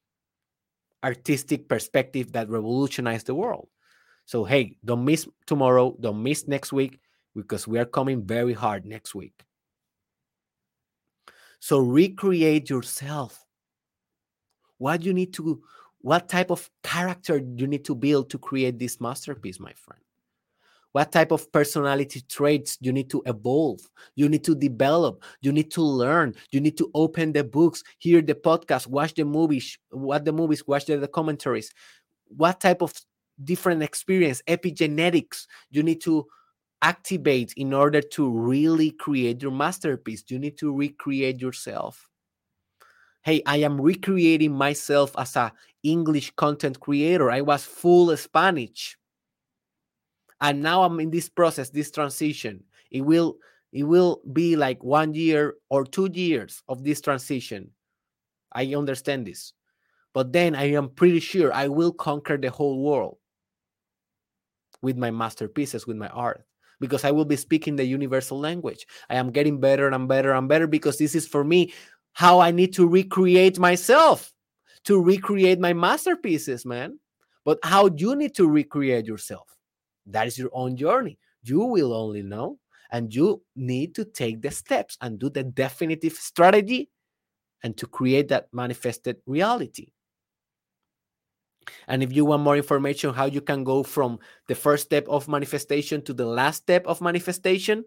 artistic 1.02 1.68
perspective 1.68 2.32
that 2.32 2.48
revolutionized 2.48 3.26
the 3.26 3.34
world. 3.34 3.68
So 4.26 4.44
hey, 4.44 4.76
don't 4.84 5.04
miss 5.04 5.26
tomorrow, 5.46 5.96
don't 6.00 6.22
miss 6.22 6.46
next 6.46 6.72
week 6.72 7.00
because 7.34 7.66
we 7.66 7.78
are 7.78 7.86
coming 7.86 8.26
very 8.26 8.52
hard 8.52 8.84
next 8.84 9.14
week. 9.14 9.44
So 11.60 11.78
recreate 11.78 12.68
yourself. 12.68 13.44
What 14.76 15.02
you 15.02 15.14
need 15.14 15.32
to 15.34 15.62
what 16.00 16.28
type 16.28 16.50
of 16.50 16.70
character 16.82 17.38
you 17.38 17.66
need 17.66 17.84
to 17.86 17.94
build 17.94 18.30
to 18.30 18.38
create 18.38 18.78
this 18.78 19.00
masterpiece, 19.00 19.58
my 19.58 19.72
friend? 19.72 20.02
What 20.92 21.12
type 21.12 21.32
of 21.32 21.50
personality 21.52 22.22
traits 22.28 22.78
you 22.80 22.92
need 22.92 23.10
to 23.10 23.22
evolve? 23.26 23.80
You 24.16 24.28
need 24.28 24.44
to 24.44 24.54
develop. 24.54 25.22
You 25.40 25.52
need 25.52 25.70
to 25.72 25.82
learn. 25.82 26.34
You 26.50 26.60
need 26.60 26.76
to 26.78 26.90
open 26.94 27.32
the 27.32 27.44
books, 27.44 27.82
hear 27.98 28.22
the 28.22 28.34
podcast, 28.34 28.86
watch 28.86 29.14
the 29.14 29.24
movies, 29.24 29.78
watch 29.92 30.24
the 30.24 30.32
movies, 30.32 30.66
watch 30.66 30.86
the, 30.86 30.96
the 30.96 31.08
commentaries. 31.08 31.72
What 32.26 32.60
type 32.60 32.82
of 32.82 32.92
different 33.44 33.82
experience, 33.82 34.42
epigenetics 34.48 35.46
you 35.70 35.82
need 35.82 36.00
to 36.02 36.26
activate 36.82 37.52
in 37.56 37.72
order 37.72 38.00
to 38.00 38.30
really 38.30 38.90
create 38.90 39.42
your 39.42 39.52
masterpiece? 39.52 40.24
You 40.28 40.38
need 40.38 40.58
to 40.58 40.74
recreate 40.74 41.40
yourself 41.40 42.08
hey 43.22 43.42
i 43.46 43.56
am 43.56 43.80
recreating 43.80 44.52
myself 44.52 45.12
as 45.18 45.34
a 45.36 45.52
english 45.82 46.30
content 46.36 46.78
creator 46.80 47.30
i 47.30 47.40
was 47.40 47.64
full 47.64 48.16
spanish 48.16 48.97
and 50.40 50.62
now 50.62 50.82
i'm 50.82 51.00
in 51.00 51.10
this 51.10 51.28
process 51.28 51.70
this 51.70 51.90
transition. 51.90 52.62
It 52.90 53.02
will 53.02 53.36
it 53.72 53.84
will 53.84 54.22
be 54.32 54.56
like 54.56 54.82
one 54.82 55.12
year 55.14 55.54
or 55.68 55.84
two 55.84 56.08
years 56.12 56.62
of 56.68 56.84
this 56.84 57.00
transition. 57.00 57.70
I 58.52 58.74
understand 58.74 59.26
this. 59.26 59.52
But 60.14 60.32
then 60.32 60.54
i 60.54 60.70
am 60.72 60.88
pretty 60.88 61.20
sure 61.20 61.52
i 61.52 61.68
will 61.68 61.92
conquer 61.92 62.36
the 62.36 62.50
whole 62.50 62.82
world 62.82 63.18
with 64.80 64.96
my 64.96 65.10
masterpieces 65.10 65.86
with 65.86 65.96
my 65.96 66.08
art 66.08 66.44
because 66.80 67.04
i 67.04 67.10
will 67.10 67.24
be 67.24 67.36
speaking 67.36 67.76
the 67.76 67.84
universal 67.84 68.38
language. 68.38 68.86
I 69.10 69.16
am 69.16 69.30
getting 69.30 69.60
better 69.60 69.88
and 69.88 70.08
better 70.08 70.32
and 70.32 70.48
better 70.48 70.66
because 70.66 70.98
this 70.98 71.14
is 71.14 71.26
for 71.26 71.44
me 71.44 71.72
how 72.14 72.40
i 72.40 72.50
need 72.50 72.72
to 72.74 72.88
recreate 72.88 73.58
myself 73.58 74.32
to 74.84 75.02
recreate 75.02 75.60
my 75.60 75.72
masterpieces 75.72 76.64
man. 76.64 76.98
But 77.44 77.58
how 77.62 77.88
you 77.96 78.14
need 78.16 78.34
to 78.36 78.48
recreate 78.48 79.06
yourself 79.06 79.57
that 80.08 80.26
is 80.26 80.38
your 80.38 80.50
own 80.52 80.76
journey. 80.76 81.18
You 81.42 81.60
will 81.60 81.92
only 81.92 82.22
know, 82.22 82.58
and 82.90 83.14
you 83.14 83.42
need 83.54 83.94
to 83.96 84.04
take 84.04 84.42
the 84.42 84.50
steps 84.50 84.96
and 85.00 85.18
do 85.18 85.30
the 85.30 85.44
definitive 85.44 86.14
strategy 86.14 86.90
and 87.62 87.76
to 87.76 87.86
create 87.86 88.28
that 88.28 88.48
manifested 88.52 89.16
reality. 89.26 89.92
And 91.86 92.02
if 92.02 92.12
you 92.12 92.24
want 92.24 92.42
more 92.42 92.56
information, 92.56 93.12
how 93.12 93.26
you 93.26 93.40
can 93.40 93.64
go 93.64 93.82
from 93.82 94.18
the 94.46 94.54
first 94.54 94.84
step 94.84 95.06
of 95.08 95.28
manifestation 95.28 96.02
to 96.02 96.14
the 96.14 96.24
last 96.24 96.62
step 96.62 96.86
of 96.86 97.00
manifestation, 97.00 97.84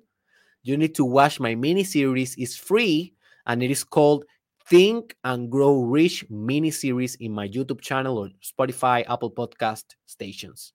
you 0.63 0.77
need 0.77 0.93
to 0.95 1.05
watch 1.05 1.39
my 1.39 1.55
mini 1.55 1.83
series. 1.83 2.35
is 2.37 2.55
free 2.55 3.13
and 3.47 3.63
it 3.63 3.71
is 3.71 3.83
called 3.83 4.25
Think 4.67 5.15
and 5.23 5.49
Grow 5.49 5.81
Rich 5.81 6.25
mini 6.29 6.69
series 6.69 7.15
in 7.15 7.31
my 7.31 7.47
YouTube 7.47 7.81
channel 7.81 8.19
or 8.19 8.29
Spotify, 8.43 9.03
Apple 9.09 9.31
Podcast 9.31 9.85
stations. 10.05 10.73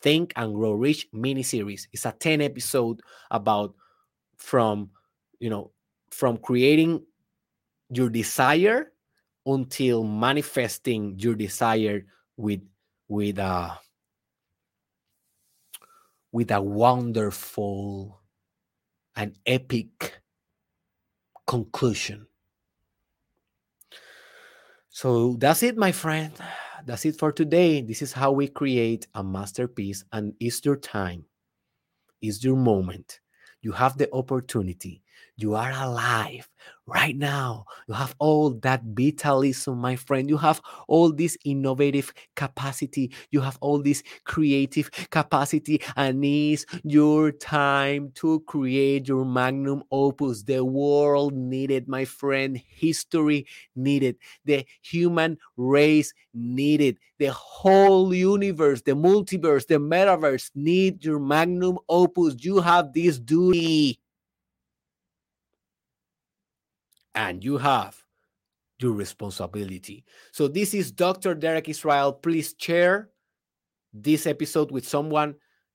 Think 0.00 0.32
and 0.36 0.54
Grow 0.54 0.72
Rich 0.72 1.08
mini 1.12 1.42
series. 1.42 1.88
It's 1.92 2.06
a 2.06 2.12
10 2.12 2.40
episode 2.40 3.00
about 3.30 3.74
from, 4.36 4.90
you 5.38 5.50
know, 5.50 5.72
from 6.10 6.36
creating 6.38 7.02
your 7.90 8.10
desire 8.10 8.92
until 9.44 10.02
manifesting 10.04 11.18
your 11.18 11.34
desire 11.34 12.04
with 12.36 12.60
with 13.08 13.38
a 13.38 13.78
with 16.32 16.50
a 16.50 16.60
wonderful 16.60 18.20
and 19.14 19.34
epic 19.46 20.20
conclusion. 21.46 22.26
So 24.90 25.36
that's 25.38 25.62
it, 25.62 25.76
my 25.76 25.92
friend 25.92 26.32
that's 26.86 27.04
it 27.04 27.18
for 27.18 27.32
today. 27.32 27.82
This 27.82 28.00
is 28.00 28.12
how 28.14 28.32
we 28.32 28.48
create 28.48 29.06
a 29.14 29.22
masterpiece, 29.22 30.04
and 30.12 30.34
it's 30.40 30.64
your 30.64 30.76
time, 30.76 31.26
it's 32.22 32.42
your 32.44 32.56
moment. 32.56 33.20
You 33.62 33.72
have 33.72 33.98
the 33.98 34.10
opportunity 34.12 35.02
you 35.36 35.54
are 35.54 35.70
alive 35.70 36.48
right 36.86 37.16
now. 37.16 37.66
You 37.88 37.94
have 37.94 38.14
all 38.18 38.50
that 38.62 38.82
vitalism, 38.84 39.78
my 39.78 39.96
friend. 39.96 40.28
You 40.28 40.38
have 40.38 40.60
all 40.88 41.12
this 41.12 41.36
innovative 41.44 42.12
capacity. 42.36 43.12
You 43.30 43.40
have 43.40 43.58
all 43.60 43.82
this 43.82 44.02
creative 44.24 44.90
capacity, 45.10 45.82
and 45.96 46.24
it's 46.24 46.64
your 46.84 47.32
time 47.32 48.12
to 48.16 48.40
create 48.40 49.08
your 49.08 49.24
magnum 49.24 49.82
opus. 49.90 50.42
The 50.42 50.64
world 50.64 51.34
needed, 51.34 51.88
my 51.88 52.04
friend. 52.04 52.60
History 52.68 53.46
needed. 53.74 54.16
The 54.44 54.64
human 54.82 55.38
race 55.56 56.14
needed. 56.32 56.98
The 57.18 57.32
whole 57.32 58.14
universe, 58.14 58.82
the 58.82 58.92
multiverse, 58.92 59.66
the 59.66 59.76
metaverse 59.76 60.50
need 60.54 61.04
your 61.04 61.18
magnum 61.18 61.78
opus. 61.88 62.36
You 62.40 62.60
have 62.60 62.92
this 62.92 63.18
duty 63.18 63.98
and 67.16 67.42
you 67.42 67.56
have 67.58 67.96
your 68.78 68.92
responsibility. 68.92 70.04
So 70.32 70.46
this 70.46 70.74
is 70.74 70.92
Dr. 70.92 71.34
Derek 71.34 71.68
Israel. 71.68 72.12
Please 72.12 72.54
share 72.58 73.08
this 73.92 74.26
episode 74.26 74.70
with 74.70 74.86
someone, 74.86 75.34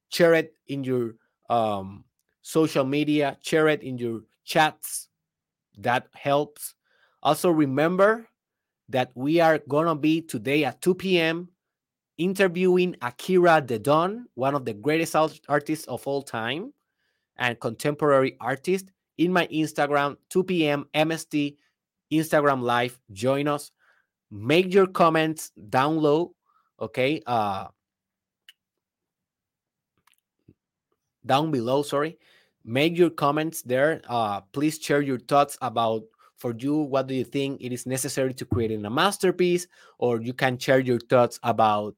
share 0.10 0.36
it 0.36 0.54
in 0.68 0.84
your 0.84 1.16
um, 1.50 2.06
social 2.44 2.86
media, 2.86 3.38
share 3.42 3.68
it 3.68 3.82
in 3.82 3.98
your 3.98 4.22
chats. 4.46 5.10
That 5.78 6.08
helps. 6.14 6.76
Also, 7.24 7.50
remember 7.50 8.28
that 8.89 9.12
we 9.16 9.39
are 9.39 9.58
to 9.58 9.96
be 9.96 10.22
today 10.22 10.64
at 10.66 10.82
2 10.82 10.96
p.m. 10.96 11.50
interviewing 12.18 12.96
Akira 13.02 13.64
the 13.66 13.80
Don, 13.80 14.28
one 14.36 14.54
of 14.54 14.66
the 14.66 14.74
greatest 14.74 15.16
artists 15.48 15.86
of 15.86 16.06
all 16.06 16.22
time 16.22 16.74
and 17.38 17.60
contemporary 17.60 18.36
artist, 18.39 18.92
in 19.24 19.32
my 19.32 19.47
Instagram, 19.47 20.17
2 20.30 20.43
p.m. 20.43 20.86
MST 20.93 21.55
Instagram 22.11 22.61
Live. 22.61 22.99
Join 23.11 23.47
us. 23.47 23.72
Make 24.32 24.74
your 24.74 24.88
comments 24.88 25.51
down 25.69 25.97
low. 25.97 26.34
Okay. 26.80 27.22
Uh, 27.26 27.67
down 31.26 31.51
below, 31.51 31.84
sorry. 31.84 32.17
Make 32.65 32.97
your 32.97 33.09
comments 33.09 33.61
there. 33.61 34.01
Uh, 34.07 34.41
please 34.53 34.80
share 34.80 35.01
your 35.01 35.19
thoughts 35.19 35.57
about 35.61 36.03
for 36.38 36.55
you 36.57 36.76
what 36.76 37.05
do 37.05 37.13
you 37.13 37.24
think 37.24 37.61
it 37.61 37.72
is 37.72 37.86
necessary 37.86 38.34
to 38.34 38.45
create 38.45 38.72
in 38.72 38.84
a 38.86 38.89
masterpiece 38.89 39.67
or 39.99 40.19
you 40.22 40.34
can 40.34 40.57
share 40.57 40.80
your 40.80 40.97
thoughts 40.97 41.39
about 41.43 41.95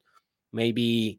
maybe 0.51 1.17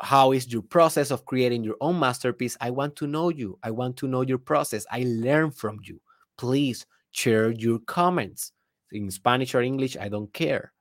how 0.00 0.32
is 0.32 0.50
your 0.52 0.62
process 0.62 1.10
of 1.10 1.26
creating 1.26 1.62
your 1.62 1.76
own 1.80 1.98
masterpiece? 1.98 2.56
I 2.60 2.70
want 2.70 2.96
to 2.96 3.06
know 3.06 3.28
you. 3.28 3.58
I 3.62 3.70
want 3.70 3.96
to 3.98 4.08
know 4.08 4.22
your 4.22 4.38
process. 4.38 4.86
I 4.90 5.04
learn 5.06 5.50
from 5.50 5.80
you. 5.82 6.00
Please 6.38 6.86
share 7.10 7.50
your 7.50 7.78
comments. 7.80 8.52
In 8.92 9.08
spanish 9.10 9.54
or 9.54 9.62
english 9.62 9.96
i 9.96 10.08
don't 10.08 10.32
care. 10.32 10.72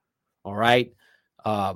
All 0.44 0.56
right? 0.56 0.92
Uh, 1.46 1.76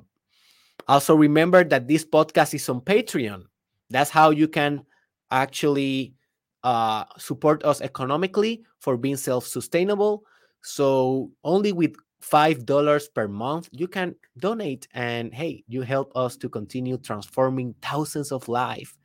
also 0.87 1.15
remember 1.15 1.63
that 1.63 1.87
this 1.87 2.03
podcast 2.03 2.53
is 2.53 2.67
on 2.69 2.81
patreon. 2.81 3.43
That's 3.89 4.09
how 4.09 4.31
you 4.31 4.47
can 4.47 4.85
actually 5.29 6.15
uh, 6.63 7.05
support 7.17 7.63
us 7.65 7.81
economically 7.81 8.63
for 8.79 8.97
being 8.97 9.17
self-sustainable. 9.17 10.23
So 10.61 11.31
only 11.43 11.71
with 11.71 11.95
five 12.23 12.65
dollars 12.65 13.09
per 13.09 13.27
month 13.27 13.67
you 13.71 13.87
can 13.87 14.15
donate, 14.37 14.87
and 14.93 15.33
hey, 15.33 15.63
you 15.67 15.81
help 15.81 16.15
us 16.15 16.37
to 16.37 16.47
continue 16.47 16.97
transforming 16.97 17.75
thousands 17.81 18.31
of 18.31 18.47
lives 18.47 18.97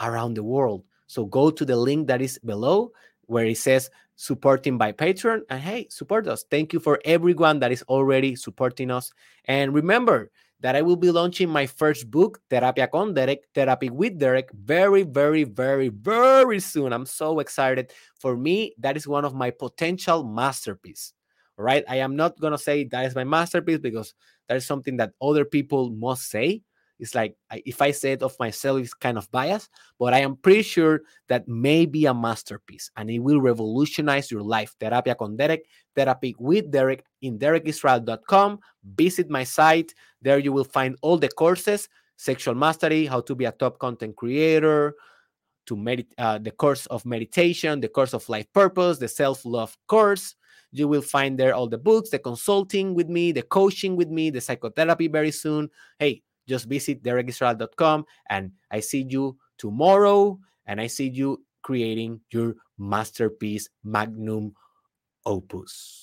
around 0.00 0.34
the 0.34 0.44
world. 0.44 0.84
So 1.06 1.24
go 1.24 1.50
to 1.50 1.64
the 1.64 1.76
link 1.76 2.08
that 2.08 2.20
is 2.20 2.38
below 2.44 2.92
where 3.24 3.46
it 3.46 3.56
says 3.56 3.90
supporting 4.16 4.76
by 4.76 4.92
Patreon, 4.92 5.40
and 5.48 5.60
hey, 5.60 5.88
support 5.88 6.28
us. 6.28 6.44
Thank 6.50 6.72
you 6.72 6.80
for 6.80 7.00
everyone 7.04 7.58
that 7.60 7.72
is 7.72 7.82
already 7.88 8.36
supporting 8.36 8.90
us. 8.90 9.10
And 9.46 9.72
remember, 9.74 10.30
that 10.60 10.74
I 10.74 10.82
will 10.82 10.96
be 10.96 11.10
launching 11.10 11.48
my 11.48 11.66
first 11.66 12.10
book, 12.10 12.40
Terapia 12.50 12.90
con 12.90 13.12
Derek, 13.12 13.44
Therapy 13.54 13.90
with 13.90 14.18
Derek, 14.18 14.50
very, 14.52 15.02
very, 15.02 15.44
very, 15.44 15.88
very 15.88 16.60
soon. 16.60 16.92
I'm 16.92 17.06
so 17.06 17.40
excited. 17.40 17.92
For 18.18 18.36
me, 18.36 18.74
that 18.78 18.96
is 18.96 19.06
one 19.06 19.24
of 19.24 19.34
my 19.34 19.50
potential 19.50 20.24
masterpiece. 20.24 21.12
Right? 21.58 21.84
I 21.88 21.96
am 21.96 22.16
not 22.16 22.38
gonna 22.38 22.58
say 22.58 22.84
that 22.84 23.06
is 23.06 23.14
my 23.14 23.24
masterpiece 23.24 23.78
because 23.78 24.14
that 24.48 24.56
is 24.56 24.66
something 24.66 24.96
that 24.98 25.12
other 25.20 25.44
people 25.44 25.90
must 25.90 26.28
say. 26.28 26.62
It's 26.98 27.14
like 27.14 27.36
if 27.50 27.82
I 27.82 27.90
say 27.90 28.12
it 28.12 28.22
of 28.22 28.34
myself, 28.40 28.80
it's 28.80 28.94
kind 28.94 29.18
of 29.18 29.30
biased, 29.30 29.70
but 29.98 30.14
I 30.14 30.20
am 30.20 30.36
pretty 30.36 30.62
sure 30.62 31.02
that 31.28 31.46
may 31.46 31.84
be 31.84 32.06
a 32.06 32.14
masterpiece 32.14 32.90
and 32.96 33.10
it 33.10 33.18
will 33.18 33.40
revolutionize 33.40 34.30
your 34.30 34.42
life. 34.42 34.74
Terapia 34.80 35.16
con 35.16 35.36
Derek, 35.36 35.66
therapy 35.94 36.34
with 36.38 36.70
Derek 36.70 37.04
in 37.20 37.38
derekisrael.com. 37.38 38.60
Visit 38.94 39.28
my 39.28 39.44
site. 39.44 39.92
There 40.22 40.38
you 40.38 40.52
will 40.52 40.64
find 40.64 40.96
all 41.02 41.18
the 41.18 41.28
courses 41.28 41.88
sexual 42.16 42.54
mastery, 42.54 43.06
how 43.06 43.20
to 43.20 43.34
be 43.34 43.44
a 43.44 43.52
top 43.52 43.78
content 43.78 44.16
creator, 44.16 44.94
to 45.66 45.76
medit- 45.76 46.12
uh, 46.18 46.38
the 46.38 46.50
course 46.50 46.86
of 46.86 47.04
meditation, 47.04 47.80
the 47.80 47.88
course 47.88 48.14
of 48.14 48.28
life 48.28 48.46
purpose, 48.52 48.98
the 48.98 49.08
self 49.08 49.44
love 49.44 49.76
course. 49.86 50.34
You 50.76 50.88
will 50.88 51.02
find 51.02 51.38
there 51.38 51.54
all 51.54 51.68
the 51.68 51.78
books, 51.78 52.10
the 52.10 52.18
consulting 52.18 52.94
with 52.94 53.08
me, 53.08 53.32
the 53.32 53.42
coaching 53.42 53.96
with 53.96 54.08
me, 54.08 54.28
the 54.28 54.40
psychotherapy 54.40 55.08
very 55.08 55.30
soon. 55.30 55.70
Hey, 55.98 56.22
just 56.46 56.68
visit 56.68 57.02
derekisrael.com 57.02 58.04
and 58.28 58.52
I 58.70 58.80
see 58.80 59.06
you 59.08 59.38
tomorrow 59.56 60.38
and 60.66 60.80
I 60.80 60.86
see 60.86 61.08
you 61.08 61.44
creating 61.62 62.20
your 62.30 62.54
masterpiece 62.78 63.68
magnum 63.82 64.54
opus. 65.24 65.94